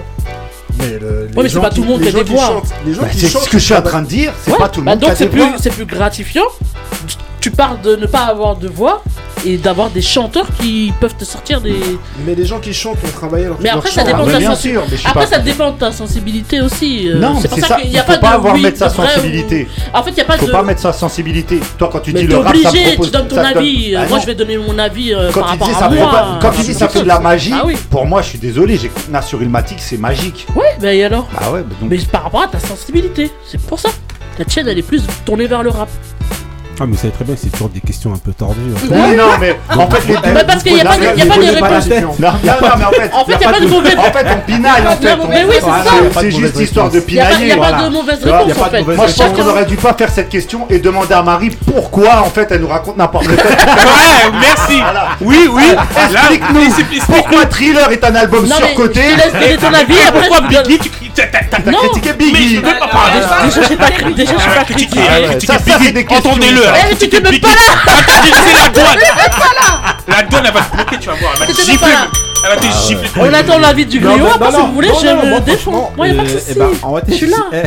[0.79, 2.47] Mais, le, mais c'est pas tout le monde les qui a gens des voix.
[2.47, 4.33] chantent- Les gens Bah, qui c'est chantent, ce que je suis en train de dire,
[4.45, 5.49] c'est Ouais, pas tout le bah monde donc qui a des voix.
[5.59, 6.45] c'est plus gratifiant.
[7.41, 9.03] Tu- parles de ne pas avoir de voix
[9.45, 11.77] et d'avoir des chanteurs qui peuvent te sortir des.
[12.27, 14.33] Mais les gens qui chantent ont travaillé leur Mais leur après, ça dépend de mais
[14.33, 14.97] ta bien sensibilité.
[14.97, 17.09] sûr, mais Après, pas- ça dépend de ta sensibilité aussi.
[17.09, 17.75] euh, Non, mais c'est pour ça, ça.
[17.77, 19.69] qu'il Il n'y a faut pas pas de avoir oui, mettre sa sensibilité.
[19.95, 20.51] En fait, il n'y a pas Faut de.
[20.51, 21.61] pas mettre sa sensibilité.
[21.79, 23.07] Toi, quand tu Mais dis le rap, ça obligé, me propose.
[23.07, 23.95] tu donnes ton ça te donne- avis.
[23.95, 25.87] euh, Ah moi, je vais donner mon avis euh, Quand par tu dis rapport ça
[25.87, 26.11] à fait moi.
[26.11, 28.77] pas- quand tu dis ça fait de la magie, Ah pour moi, je suis désolé,
[28.77, 30.47] j'écoute Nas sur Ilmatic, c'est magique.
[30.57, 31.29] Ouais, bah et alors?
[31.33, 31.77] Bah ouais, bah.
[31.83, 33.91] Mais par rapport à ta sensibilité, c'est pour ça.
[34.39, 35.89] La tienne, elle est plus tournée vers le rap.
[36.79, 38.61] Ah, mais vous savez très bien que c'est toujours des questions un peu tordues.
[38.75, 38.79] hein.
[38.91, 40.33] Oui, non, mais en fait, les deux.
[40.35, 41.89] Bah, parce qu'il y a pas de- réponse.
[42.21, 42.33] Non, non,
[42.79, 43.11] mais en fait.
[43.15, 45.17] En fait, il n'y a pas de mauvaise En fait, on pinaille, en fait.
[45.29, 46.21] Mais oui, c'est ça.
[46.21, 47.49] c'est- juste histoire de Il n'y a, pas- pinailler.
[47.49, 47.83] y a pas voilà.
[47.89, 48.83] de mauvaise réponse en fait.
[48.83, 52.21] Moi, je pense qu'on aurait dû pas faire cette question et demander à Marie pourquoi,
[52.21, 53.35] en fait, elle nous raconte n'importe quoi.
[53.37, 54.83] Ouais, merci.
[55.23, 55.63] Oui, oui.
[56.13, 59.01] Explique-nous explique- pourquoi Thriller est un album surcoté.
[59.61, 60.79] ton avis, Et pourquoi Biggie,
[61.15, 62.57] t'as- critiqué Mais je Biggie.
[62.61, 63.37] peux pas parler de ça.
[63.45, 64.97] Déjà, je sais pas cri- déjà, je sais pas critiquer.
[64.97, 65.01] critiquer.
[65.23, 66.31] Ouais, critiquer ça, c'est des questions.
[66.31, 66.63] Entendez-le.
[66.69, 66.75] Hein.
[66.91, 67.55] Eh, mais tu même pas là.
[67.99, 68.99] Attends, j'ai dit la douane.
[70.09, 71.33] La douane, elle va te bloquer, tu vas voir.
[71.35, 71.89] Elle va te gifler.
[72.45, 73.09] Elle va gifler.
[73.21, 75.41] On attend l'avis du griot, après, si non, vous voulez, non, je moi, me franchement,
[75.41, 75.93] défends.
[75.97, 76.55] Moi, y a pas de soucis.
[76.57, 77.37] eh en vrai, Je suis là.
[77.53, 77.63] eh,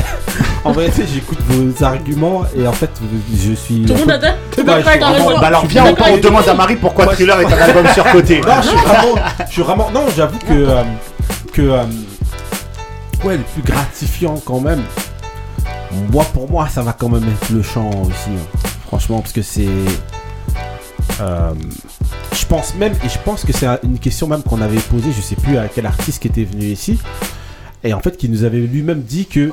[0.65, 2.89] En vérité, j'écoute vos arguments et en fait,
[3.33, 3.83] je suis.
[3.85, 5.39] Tout le monde a dit Tout le monde a T'as raison.
[5.39, 8.41] Bah alors, viens, on, on demande à Marie pourquoi Thriller est un album surcoté.
[8.41, 9.15] Non, je suis vraiment.
[9.47, 9.89] Je suis vraiment.
[9.93, 10.53] Non, j'avoue que.
[10.53, 10.83] euh,
[11.53, 11.61] que.
[11.61, 11.83] euh,
[13.23, 14.83] ouais, le plus gratifiant quand même.
[16.11, 18.29] Moi, pour moi, ça va quand même être le chant aussi.
[18.89, 19.67] Franchement, parce que c'est.
[21.21, 21.53] euh,
[22.33, 25.21] je pense même, et je pense que c'est une question même qu'on avait posée, je
[25.21, 26.99] sais plus à quel artiste qui était venu ici,
[27.83, 29.51] et en fait qui nous avait lui-même dit que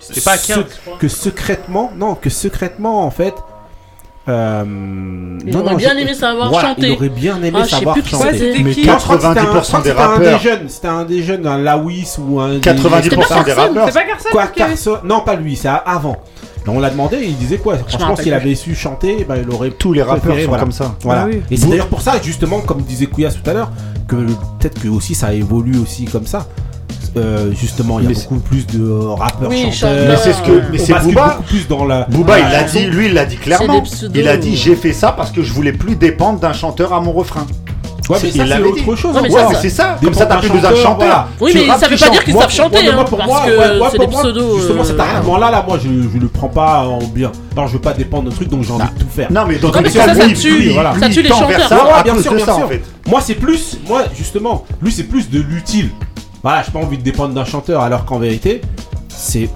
[0.00, 3.34] C'était pas à 15, sec- que secrètement, non, que secrètement en fait,
[4.28, 4.64] Euh,
[5.44, 6.86] Il aurait bien aimé savoir voilà, chanter.
[6.90, 8.38] Il aurait bien aimé Ah, savoir plus chanter.
[8.38, 8.62] c'était.
[8.62, 10.38] Mais qui Je crois que c'était un- 90% je crois que des rappeurs.
[10.38, 12.60] des jeunes, c'était un des jeunes, un Lawis ou un.
[12.60, 13.86] 90% des rappeurs.
[13.88, 16.18] C'est pas Carson Quoi, Carson Non, pas lui, c'est avant.
[16.66, 17.76] On l'a demandé, il disait quoi?
[17.78, 20.62] Franchement, s'il avait su chanter, bah, il aurait Tous les rappeurs préféré, sont voilà.
[20.62, 20.94] comme ça.
[21.02, 21.22] Voilà.
[21.22, 21.42] Ah oui.
[21.50, 23.70] Et c'est d'ailleurs pour ça, justement, comme disait Couillasse tout à l'heure,
[24.06, 26.46] que peut-être que aussi ça évolue aussi comme ça.
[27.16, 30.08] Euh, justement, il y a Mais beaucoup plus de euh, rappeurs Oui, chanteurs.
[30.08, 31.28] Mais c'est ce que, mais c'est Booba.
[31.28, 32.04] beaucoup plus dans la.
[32.04, 33.82] Booba, dans il la dit, lui, il l'a dit clairement.
[34.14, 37.00] Il a dit, j'ai fait ça parce que je voulais plus dépendre d'un chanteur à
[37.00, 37.46] mon refrain.
[38.08, 39.14] Ouais, mais ça, autre chose.
[39.16, 39.48] Ouais, hein.
[39.60, 39.96] C'est ça.
[40.02, 41.04] Comme ça, t'as plus besoin de chanter.
[41.04, 41.28] voilà.
[41.40, 43.18] Oui, Tu mais ça veut pas dire qu'ils savent chanter, moi, moi, hein, pour
[43.78, 45.88] moi, c'est des pseudos, Justement, euh, cet argument-là, là, moi, je,
[46.18, 47.30] le prends pas en bien.
[47.56, 49.30] Alors, je veux pas dépendre de trucs, donc j'ai envie de tout faire.
[49.30, 52.02] Non, mais dans Non, tous les ça, cas, ça tue, ça les chanteurs.
[52.04, 52.46] bien sûr, bien.
[53.08, 55.90] Moi, c'est plus, moi, justement, lui, c'est plus de l'utile.
[56.42, 58.60] Voilà, j'ai pas envie de dépendre d'un chanteur, alors qu'en vérité,
[59.08, 59.48] c'est.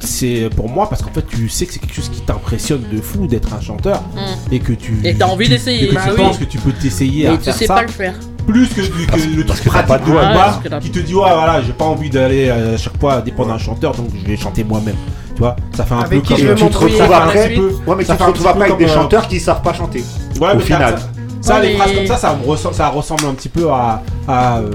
[0.00, 3.00] C'est pour moi parce qu'en fait tu sais que c'est quelque chose qui t'impressionne de
[3.00, 4.52] fou d'être un chanteur Mm.
[4.54, 5.90] et que tu Et t'as envie d'essayer.
[5.92, 6.16] Bah tu oui.
[6.16, 8.14] penses que tu peux t'essayer à tu faire sais ça pas le faire.
[8.46, 10.98] plus que, que le truc que t'as pas pratique de parce que t'as- qui te
[11.00, 14.24] dit ouais voilà j'ai pas envie d'aller à chaque fois dépendre d'un chanteur donc je
[14.24, 14.94] vais chanter moi-même
[15.34, 17.58] tu vois ça fait un Avec peu qui comme je tu te retrouves après, suite.
[17.86, 20.04] ouais, mais tu te retrouves après peu avec des euh, chanteurs qui savent pas chanter.
[20.40, 20.94] Ouais, Au final.
[20.98, 21.08] ça,
[21.42, 23.68] ça, Ouais, les mais- phrases comme ça ça, me ressemble, ça ressemble un petit peu
[23.70, 24.70] à, à, euh,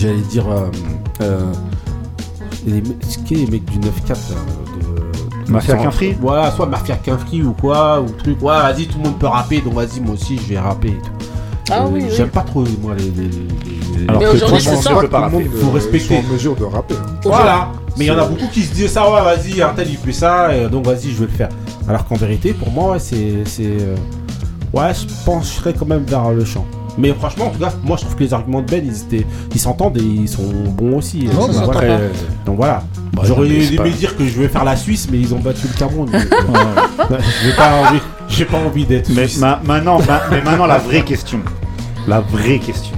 [0.00, 0.66] j'allais dire euh,
[1.22, 1.40] euh,
[2.66, 4.16] les, ce qui est les mecs du 9-4 là,
[5.46, 9.04] de, Mafia Quinfri voilà soit Mafia Quinfri ou quoi ou truc ouais vas-y tout le
[9.04, 11.10] monde peut rapper donc vas-y moi aussi je vais rapper et tout.
[11.70, 12.14] Ah Euh, oui, oui.
[12.16, 14.94] j'aime pas trop moi les, les, les- Alors Mais que aujourd'hui, c'est ça.
[15.00, 16.18] peux pas Tout le monde faut respecter.
[16.18, 16.94] en mesure de rapper.
[16.94, 17.16] hein.
[17.24, 17.68] Voilà.
[17.98, 19.96] Mais il y en a beaucoup qui se disent ça, ouais, vas-y, un tel il
[19.96, 21.48] fait ça, et donc vas-y, je vais le faire.
[21.88, 23.42] Alors qu'en vérité, pour moi, ouais, c'est.
[23.46, 23.96] c'est, euh,
[24.72, 26.66] Ouais, je pencherais quand même vers le chant.
[26.98, 29.26] Mais franchement, en tout cas, moi je trouve que les arguments de Ben, ils, étaient...
[29.54, 31.24] ils s'entendent et ils sont bons aussi.
[31.32, 31.80] Non, Donc ça voilà.
[31.80, 31.98] pas.
[32.46, 32.82] Donc voilà.
[33.12, 35.66] Bah, J'aurais aimé pas- dire que je vais faire la Suisse, mais ils ont battu
[35.72, 36.10] le Cameroun.
[36.10, 40.66] donc, euh, J'ai pas envie, j'ai pas envie d'être Mais ma- maintenant, ma- mais maintenant,
[40.66, 41.40] la vraie question.
[42.08, 42.96] La vraie question.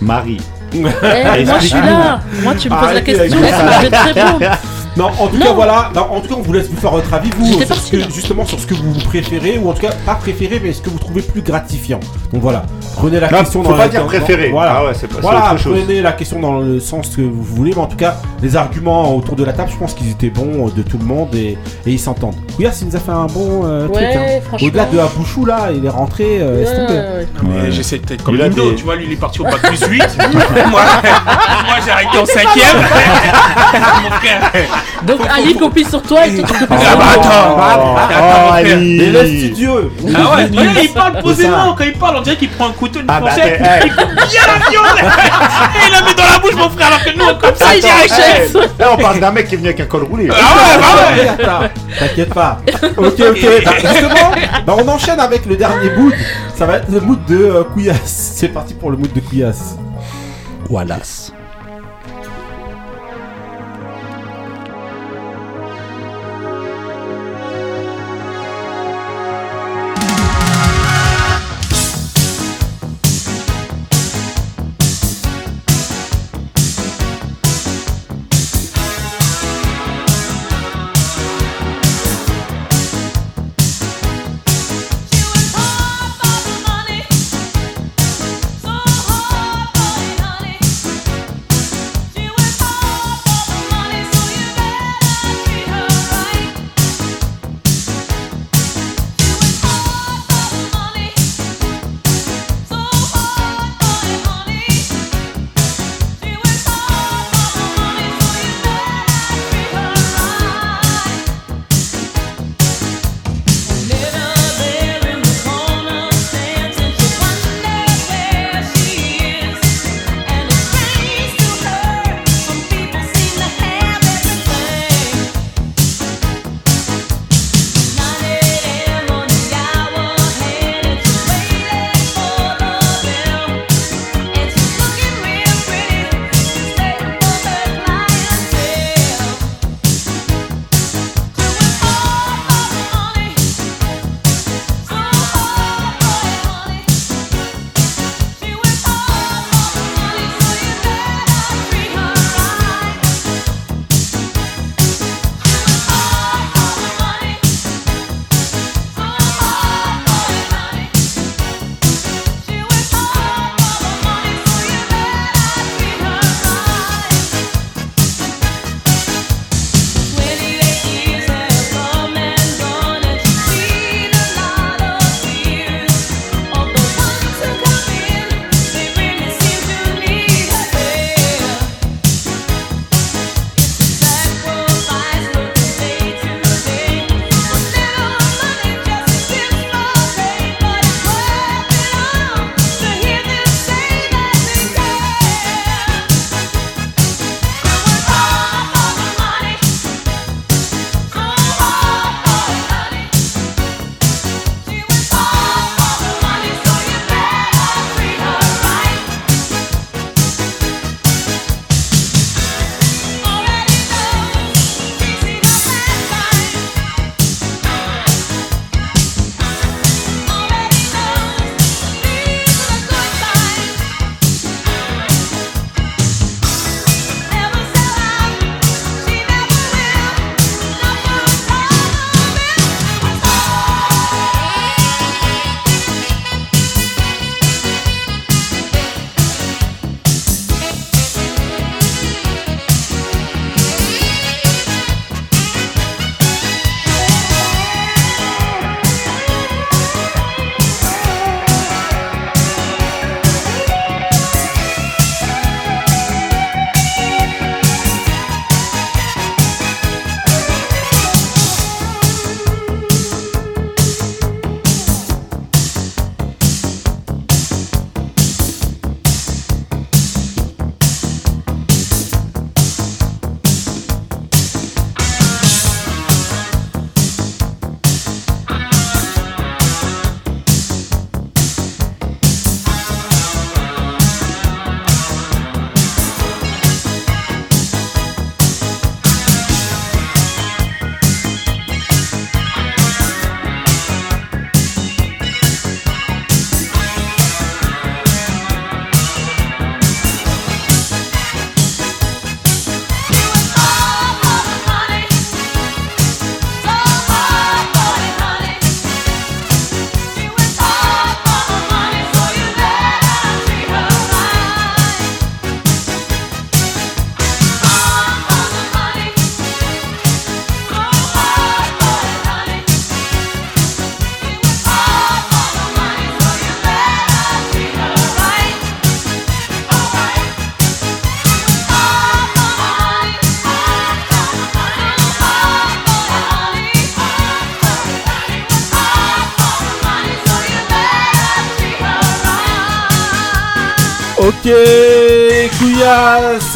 [0.00, 0.40] Marie.
[0.74, 2.20] Eh, moi je suis là.
[2.42, 3.38] Moi tu me poses la question.
[3.38, 3.80] avec ça.
[3.80, 4.40] Je vais te répondre.
[4.98, 5.46] Non, en tout Non.
[5.46, 5.90] cas, voilà.
[5.94, 8.10] Non, en tout cas, on vous laisse vous faire votre avis, vous, sur ce que-
[8.12, 10.90] justement sur ce que vous préférez, ou en tout cas, pas préféré, mais ce que
[10.90, 12.00] vous trouvez plus gratifiant.
[12.32, 12.64] Donc voilà.
[12.96, 14.48] Prenez la Non, question faut dans pas dire préféré.
[14.50, 14.74] Voilà.
[14.78, 15.78] Ah ouais, c'est pas- c'est Voilà, autre chose.
[15.84, 19.14] prenez la question dans le sens que vous voulez, mais en tout cas, les arguments
[19.14, 21.56] autour de la table, je pense qu'ils étaient bons euh, de tout le monde et,
[21.86, 22.34] et ils s'entendent.
[22.56, 23.96] Couillard, il nous a fait un bon euh, truc.
[23.96, 24.56] Ouais, hein.
[24.60, 26.38] Au-delà de Abouchou, là, il est rentré.
[26.40, 26.64] euh,
[27.44, 30.02] Ouais, j'essaie d'être comme des- tu vois, lui il est parti au bac plus 8.
[30.70, 30.82] moi, moi
[31.84, 32.78] j'ai arrêté en 5ème.
[34.02, 34.50] Mon frère.
[35.06, 37.04] Donc Ali copie sur toi et toi tu copies Ah sur bah
[37.56, 38.00] moi.
[38.10, 38.52] attends.
[38.52, 38.98] Ali.
[38.98, 39.90] L'élève studieux.
[40.14, 40.48] Ah ouais,
[40.82, 43.30] il parle posément, quand il parle, on dirait qu'il prend un couteau, une Ah bah,
[43.30, 46.86] fourchette, il coupe bien la viande Et il la met dans la bouche, mon frère,
[46.88, 49.54] alors que nous, on comme ça, il hey, chef Là, on parle d'un mec qui
[49.54, 50.28] est venu avec un col roulé.
[50.32, 52.58] Ah ouais, bah ouais T'inquiète pas.
[52.96, 53.46] Ok, ok.
[53.64, 54.30] Bah, justement,
[54.66, 56.14] bah, on enchaîne avec le dernier mood.
[56.56, 58.32] Ça va être le mood de euh, Couillasse.
[58.36, 59.76] C'est parti pour le mood de Couillasse.
[60.68, 61.32] Wallace.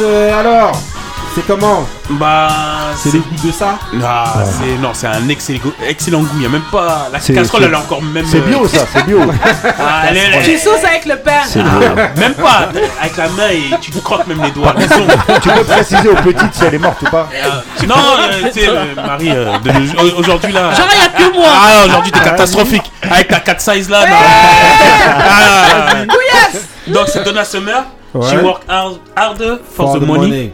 [0.03, 0.73] Euh, alors,
[1.35, 2.49] c'est comment Bah.
[2.95, 4.45] C'est les goûts de ça Ah, Ouais.
[4.45, 6.29] c'est non, c'est un excellent, goût- excellent goût.
[6.37, 8.27] Il y a même pas la C'est- casserole, c'est- elle est encore même.
[8.27, 9.19] c'est bio, ça, c'est bio.
[9.65, 11.41] Ah, elle Tu sauces avec le pain.
[11.57, 12.69] Ah, même pas
[13.01, 14.75] avec la main et tu te croques même les doigts.
[15.43, 18.61] Tu peux préciser aux petites si elle est morte ou pas Euh, non, euh, tu
[18.61, 19.53] sais, euh, Marie, euh,
[20.19, 20.75] aujourd'hui là.
[20.75, 21.47] Genre, y a que moi.
[21.51, 22.93] Ah, aujourd'hui t'es catastrophique.
[23.11, 24.01] Avec ta 4 size là.
[24.07, 24.17] non.
[25.19, 25.95] Ah.
[26.89, 27.85] Donc c'est Donna Summer.
[28.15, 28.29] Ouais.
[28.31, 30.29] She work hard, hard for, For the, the money.
[30.29, 30.53] money.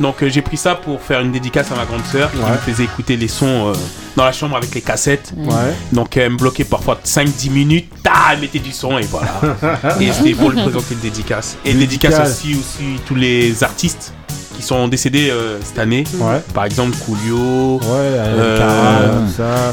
[0.00, 2.50] Donc euh, j'ai pris ça pour faire une dédicace à ma grande sœur qui Ouais.
[2.50, 3.72] me faisait écouter les sons euh,
[4.16, 5.32] dans la chambre avec les cassettes.
[5.36, 5.54] Ouais.
[5.92, 9.40] Donc elle me bloquait parfois 5-10 minutes, ta, elle mettait du son et voilà.
[10.00, 11.56] et c'était pour lui présenter une dédicace.
[11.64, 14.12] Et une dédicace aussi, aussi tous les artistes
[14.56, 16.02] qui sont décédés euh, cette année.
[16.18, 16.40] Ouais.
[16.54, 17.80] Par exemple Coolio,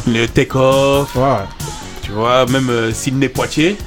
[0.07, 1.15] le Take Off.
[2.11, 3.77] Tu vois, même euh, Sydney Poitier.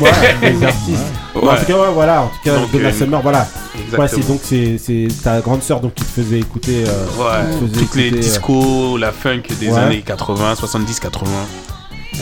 [0.00, 0.98] Ouais, les artistes.
[1.34, 1.48] Ouais.
[1.48, 2.22] En tout cas, ouais, voilà.
[2.22, 3.46] En tout cas, Donc, Donna euh, Summer, voilà.
[3.74, 4.02] Exactement.
[4.02, 6.84] Ouais, c'est donc c'est c'est ta grande sœur donc qui te faisait écouter.
[6.86, 9.78] euh, Ouais, qui te faisait toutes les écouter, euh, discos, la funk des Ouais.
[9.78, 11.30] années 80, 70, 80.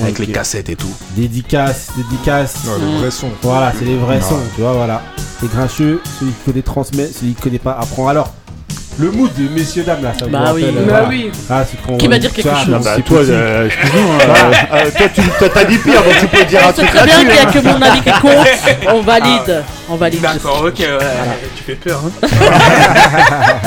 [0.02, 0.92] Avec les cassettes et tout.
[1.16, 2.56] Dédicace, dédicace.
[2.66, 3.30] Ouais, les vrais sons.
[3.42, 5.02] Voilà, c'est les vrais sons, tu vois, voilà.
[5.42, 8.06] Les grincheux, celui qui connaît transmet, celui qui connaît pas apprend.
[8.08, 8.32] Alors,
[8.98, 10.64] le mood, messieurs, dames, là, ça vous Bah rappelle, oui.
[10.66, 11.08] euh, Bah voilà.
[11.08, 11.30] oui.
[11.48, 11.62] Ah,
[11.98, 15.22] Qui va dire quelque ça, chose Bah, c'est toi, euh, excuse-moi, euh, euh, toi, tu
[15.54, 17.46] t'as dit pire, donc tu peux dire un truc très bien qu'il n'y a hein.
[17.52, 18.46] que mon avis qui compte.
[18.92, 19.64] On valide.
[19.88, 20.20] On valide.
[20.20, 20.88] D'accord, ok, ouais.
[21.56, 22.26] Tu fais peur, hein.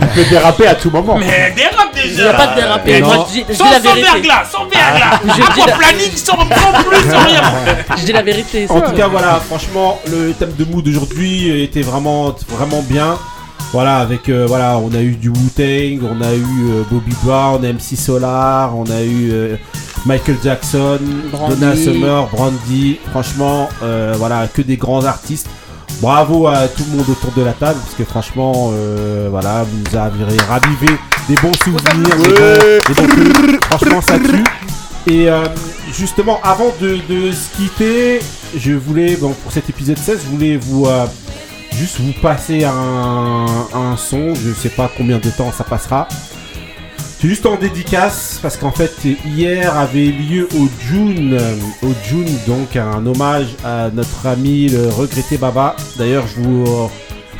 [0.00, 1.16] Tu peux déraper à tout moment.
[1.18, 3.00] Mais dérape déjà Il y a pas de déraper.
[3.00, 4.02] Moi, je dis- Sans, la sans vérité.
[4.12, 7.42] verglas, sans verglas dis mon la- planning, sans, sans plus, sans rien
[7.98, 8.66] Je dis la vérité.
[8.68, 8.92] En tout.
[8.92, 13.18] cas, voilà, franchement, le thème de mood d'aujourd'hui était vraiment, vraiment bien.
[13.76, 17.60] Voilà, avec, euh, voilà, on a eu du Wu-Tang, on a eu euh, Bobby Brown,
[17.62, 19.56] MC Solar, on a eu euh,
[20.06, 20.98] Michael Jackson,
[21.30, 21.56] Brandy.
[21.60, 22.96] Donna Summer, Brandy.
[23.10, 23.68] Franchement,
[24.16, 25.48] voilà, que des grands artistes.
[26.00, 28.72] Bravo à tout le monde autour de la table, parce que franchement,
[29.30, 30.86] voilà, vous nous avez ravivé
[31.28, 33.08] des bons souvenirs, des bons- des bons
[33.42, 33.64] trucs.
[33.66, 35.12] Franchement, ça tue.
[35.12, 35.44] Et euh,
[35.92, 38.20] justement, avant de, de se quitter,
[38.56, 41.04] je voulais, bon, pour cet épisode 16, je voulais vous euh,
[41.76, 44.34] juste vous passer un, un son.
[44.34, 46.08] Je sais pas combien de temps ça passera.
[47.18, 48.92] C'est juste en dédicace parce qu'en fait
[49.24, 51.38] hier avait lieu au June,
[51.82, 55.76] au June donc un hommage à notre ami le regretté Baba.
[55.96, 56.90] D'ailleurs je vous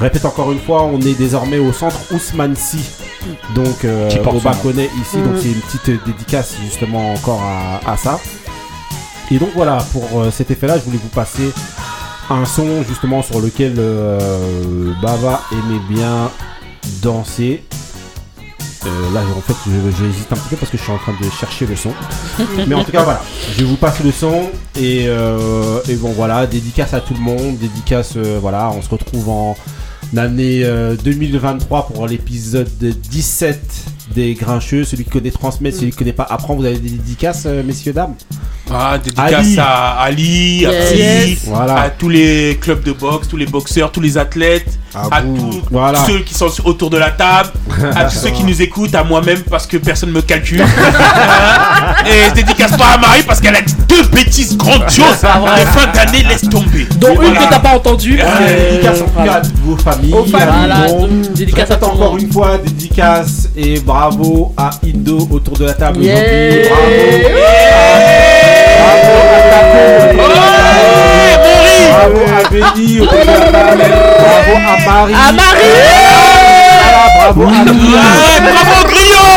[0.01, 2.79] répète encore une fois, on est désormais au centre Ousmane Sy,
[3.55, 4.41] donc euh, au.
[4.41, 5.41] Baconnet ici, donc Mhm.
[5.43, 8.19] c'est une petite dédicace justement encore à, à ça.
[9.31, 11.53] Et donc voilà, pour euh, cet effet-là, je voulais vous passer
[12.31, 16.31] un son justement sur lequel euh, Baba aimait bien
[17.03, 17.62] danser.
[18.85, 19.55] Euh, là, en fait,
[19.98, 21.90] j'hésite un petit peu parce que je suis en train de chercher le son.
[22.69, 23.20] Mais en tout cas, voilà,
[23.59, 27.59] je vous passe le son et, euh, et bon, voilà, dédicace à tout le monde,
[27.59, 29.57] dédicace, euh, voilà, on se retrouve en
[30.16, 33.61] année euh, 2023 pour l'épisode 17
[34.15, 34.85] des Grincheux.
[34.85, 36.55] Celui qui connaît transmet, celui qui connaît pas apprend.
[36.55, 38.15] Vous avez des dédicaces, messieurs, dames?
[38.70, 39.59] Ah, dédicace Ali.
[39.59, 40.84] à Ali, à Yes.
[40.90, 41.38] Psy, Yes.
[41.47, 41.74] Voilà.
[41.82, 44.78] à tous les clubs de boxe, tous les boxeurs, tous les athlètes,
[45.10, 45.98] à tous Voilà.
[46.06, 47.51] ceux qui sont autour de la table,
[47.94, 50.62] à tous ceux qui nous écoutent, à moi-même parce que personne me calcule.
[51.78, 55.66] Hein Et je dédicace pas à Marie parce qu'elle a dit deux bêtises grandioses de
[55.66, 56.86] fin d'année, laisse tomber.
[56.97, 57.40] Dont Et une voilà.
[57.40, 58.18] que t'as pas entendue.
[58.23, 60.12] Euh, dédicace en tout cas à vos familles.
[60.14, 60.86] Aux Voilà,
[61.35, 66.16] dédicace à encore une fois, dédicace et bravo à Indo autour de la table Yeah.
[66.16, 66.68] aujourd'hui.
[66.68, 66.86] Bravo.
[68.78, 69.12] Bravo
[69.43, 70.95] à Benny autour
[72.05, 73.85] de la table.
[74.20, 75.14] Bravo à Marie.
[75.14, 75.74] À Marie.
[77.18, 77.64] Bravo à
[78.40, 79.31] bravo Grillon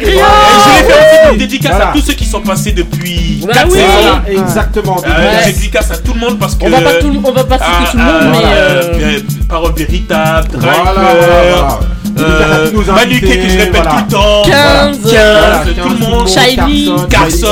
[0.00, 1.88] Et je voulais faire aussi une dédicace Voilà.
[1.90, 3.72] à tous ceux qui sont passés depuis Bah 4 oui.
[3.78, 3.86] saisons.
[4.00, 4.96] Voilà, exactement.
[5.06, 6.64] Euh, je dédicace à tout le monde parce que.
[6.64, 9.20] On va pas tout- on va pas citer tout le monde, mais, voilà, euh, euh,
[9.48, 11.80] Parole véritable, Voilà, Driver,
[12.22, 13.90] euh, Manuquet que je répète voilà.
[13.90, 14.42] tout le temps.
[14.46, 16.28] 15, Voilà, euh, tout le monde.
[16.28, 17.46] Shiny, Carson,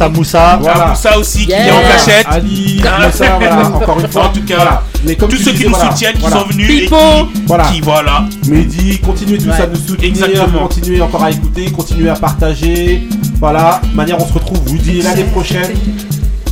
[0.00, 0.58] à Moussa.
[0.60, 0.94] Voilà.
[0.94, 2.26] ça aussi qui est en cachette.
[2.30, 4.24] Ali, tout ça, voilà, encore une fois.
[4.24, 4.82] En tout cas, Voilà.
[5.04, 6.94] Mais comme tous ceux qui nous voilà, soutiennent, qui sont venus et qui,
[7.46, 7.64] Voilà.
[7.64, 8.24] qui, voilà.
[8.48, 9.60] Mehdi, continuez tous Ouais.
[9.62, 10.66] à nous soutenir, Exactement.
[10.66, 13.06] continuez encore à écouter, continuez à partager.
[13.38, 15.74] Voilà, de manière on se retrouve, je vous dis l'année prochaine.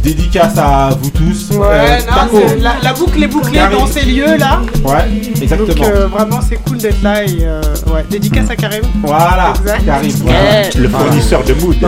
[0.05, 1.51] Dédicace à vous tous.
[1.57, 3.79] Ouais, Euh, non, la, la boucle est bouclée Karim.
[3.79, 4.61] dans ces lieux-là.
[4.85, 5.67] Ouais, exactement.
[5.75, 7.63] Donc euh, vraiment c'est cool d'être là et euh,
[7.93, 8.83] ouais, dédicace à Karim.
[9.03, 9.83] Voilà, Exact.
[9.87, 10.03] voilà.
[10.63, 10.71] Yeah.
[10.79, 11.77] Le fournisseur de mood.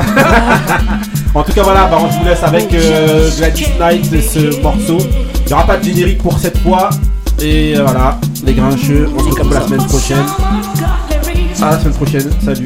[1.35, 4.97] En tout cas, voilà, bah, on vous laisse avec euh, Gladys Knight ce morceau.
[5.43, 6.89] Il n'y aura pas de générique pour cette fois.
[7.43, 10.25] Et euh, voilà, les grincheux, on se retrouve la semaine prochaine.
[11.61, 12.65] À la semaine prochaine, salut.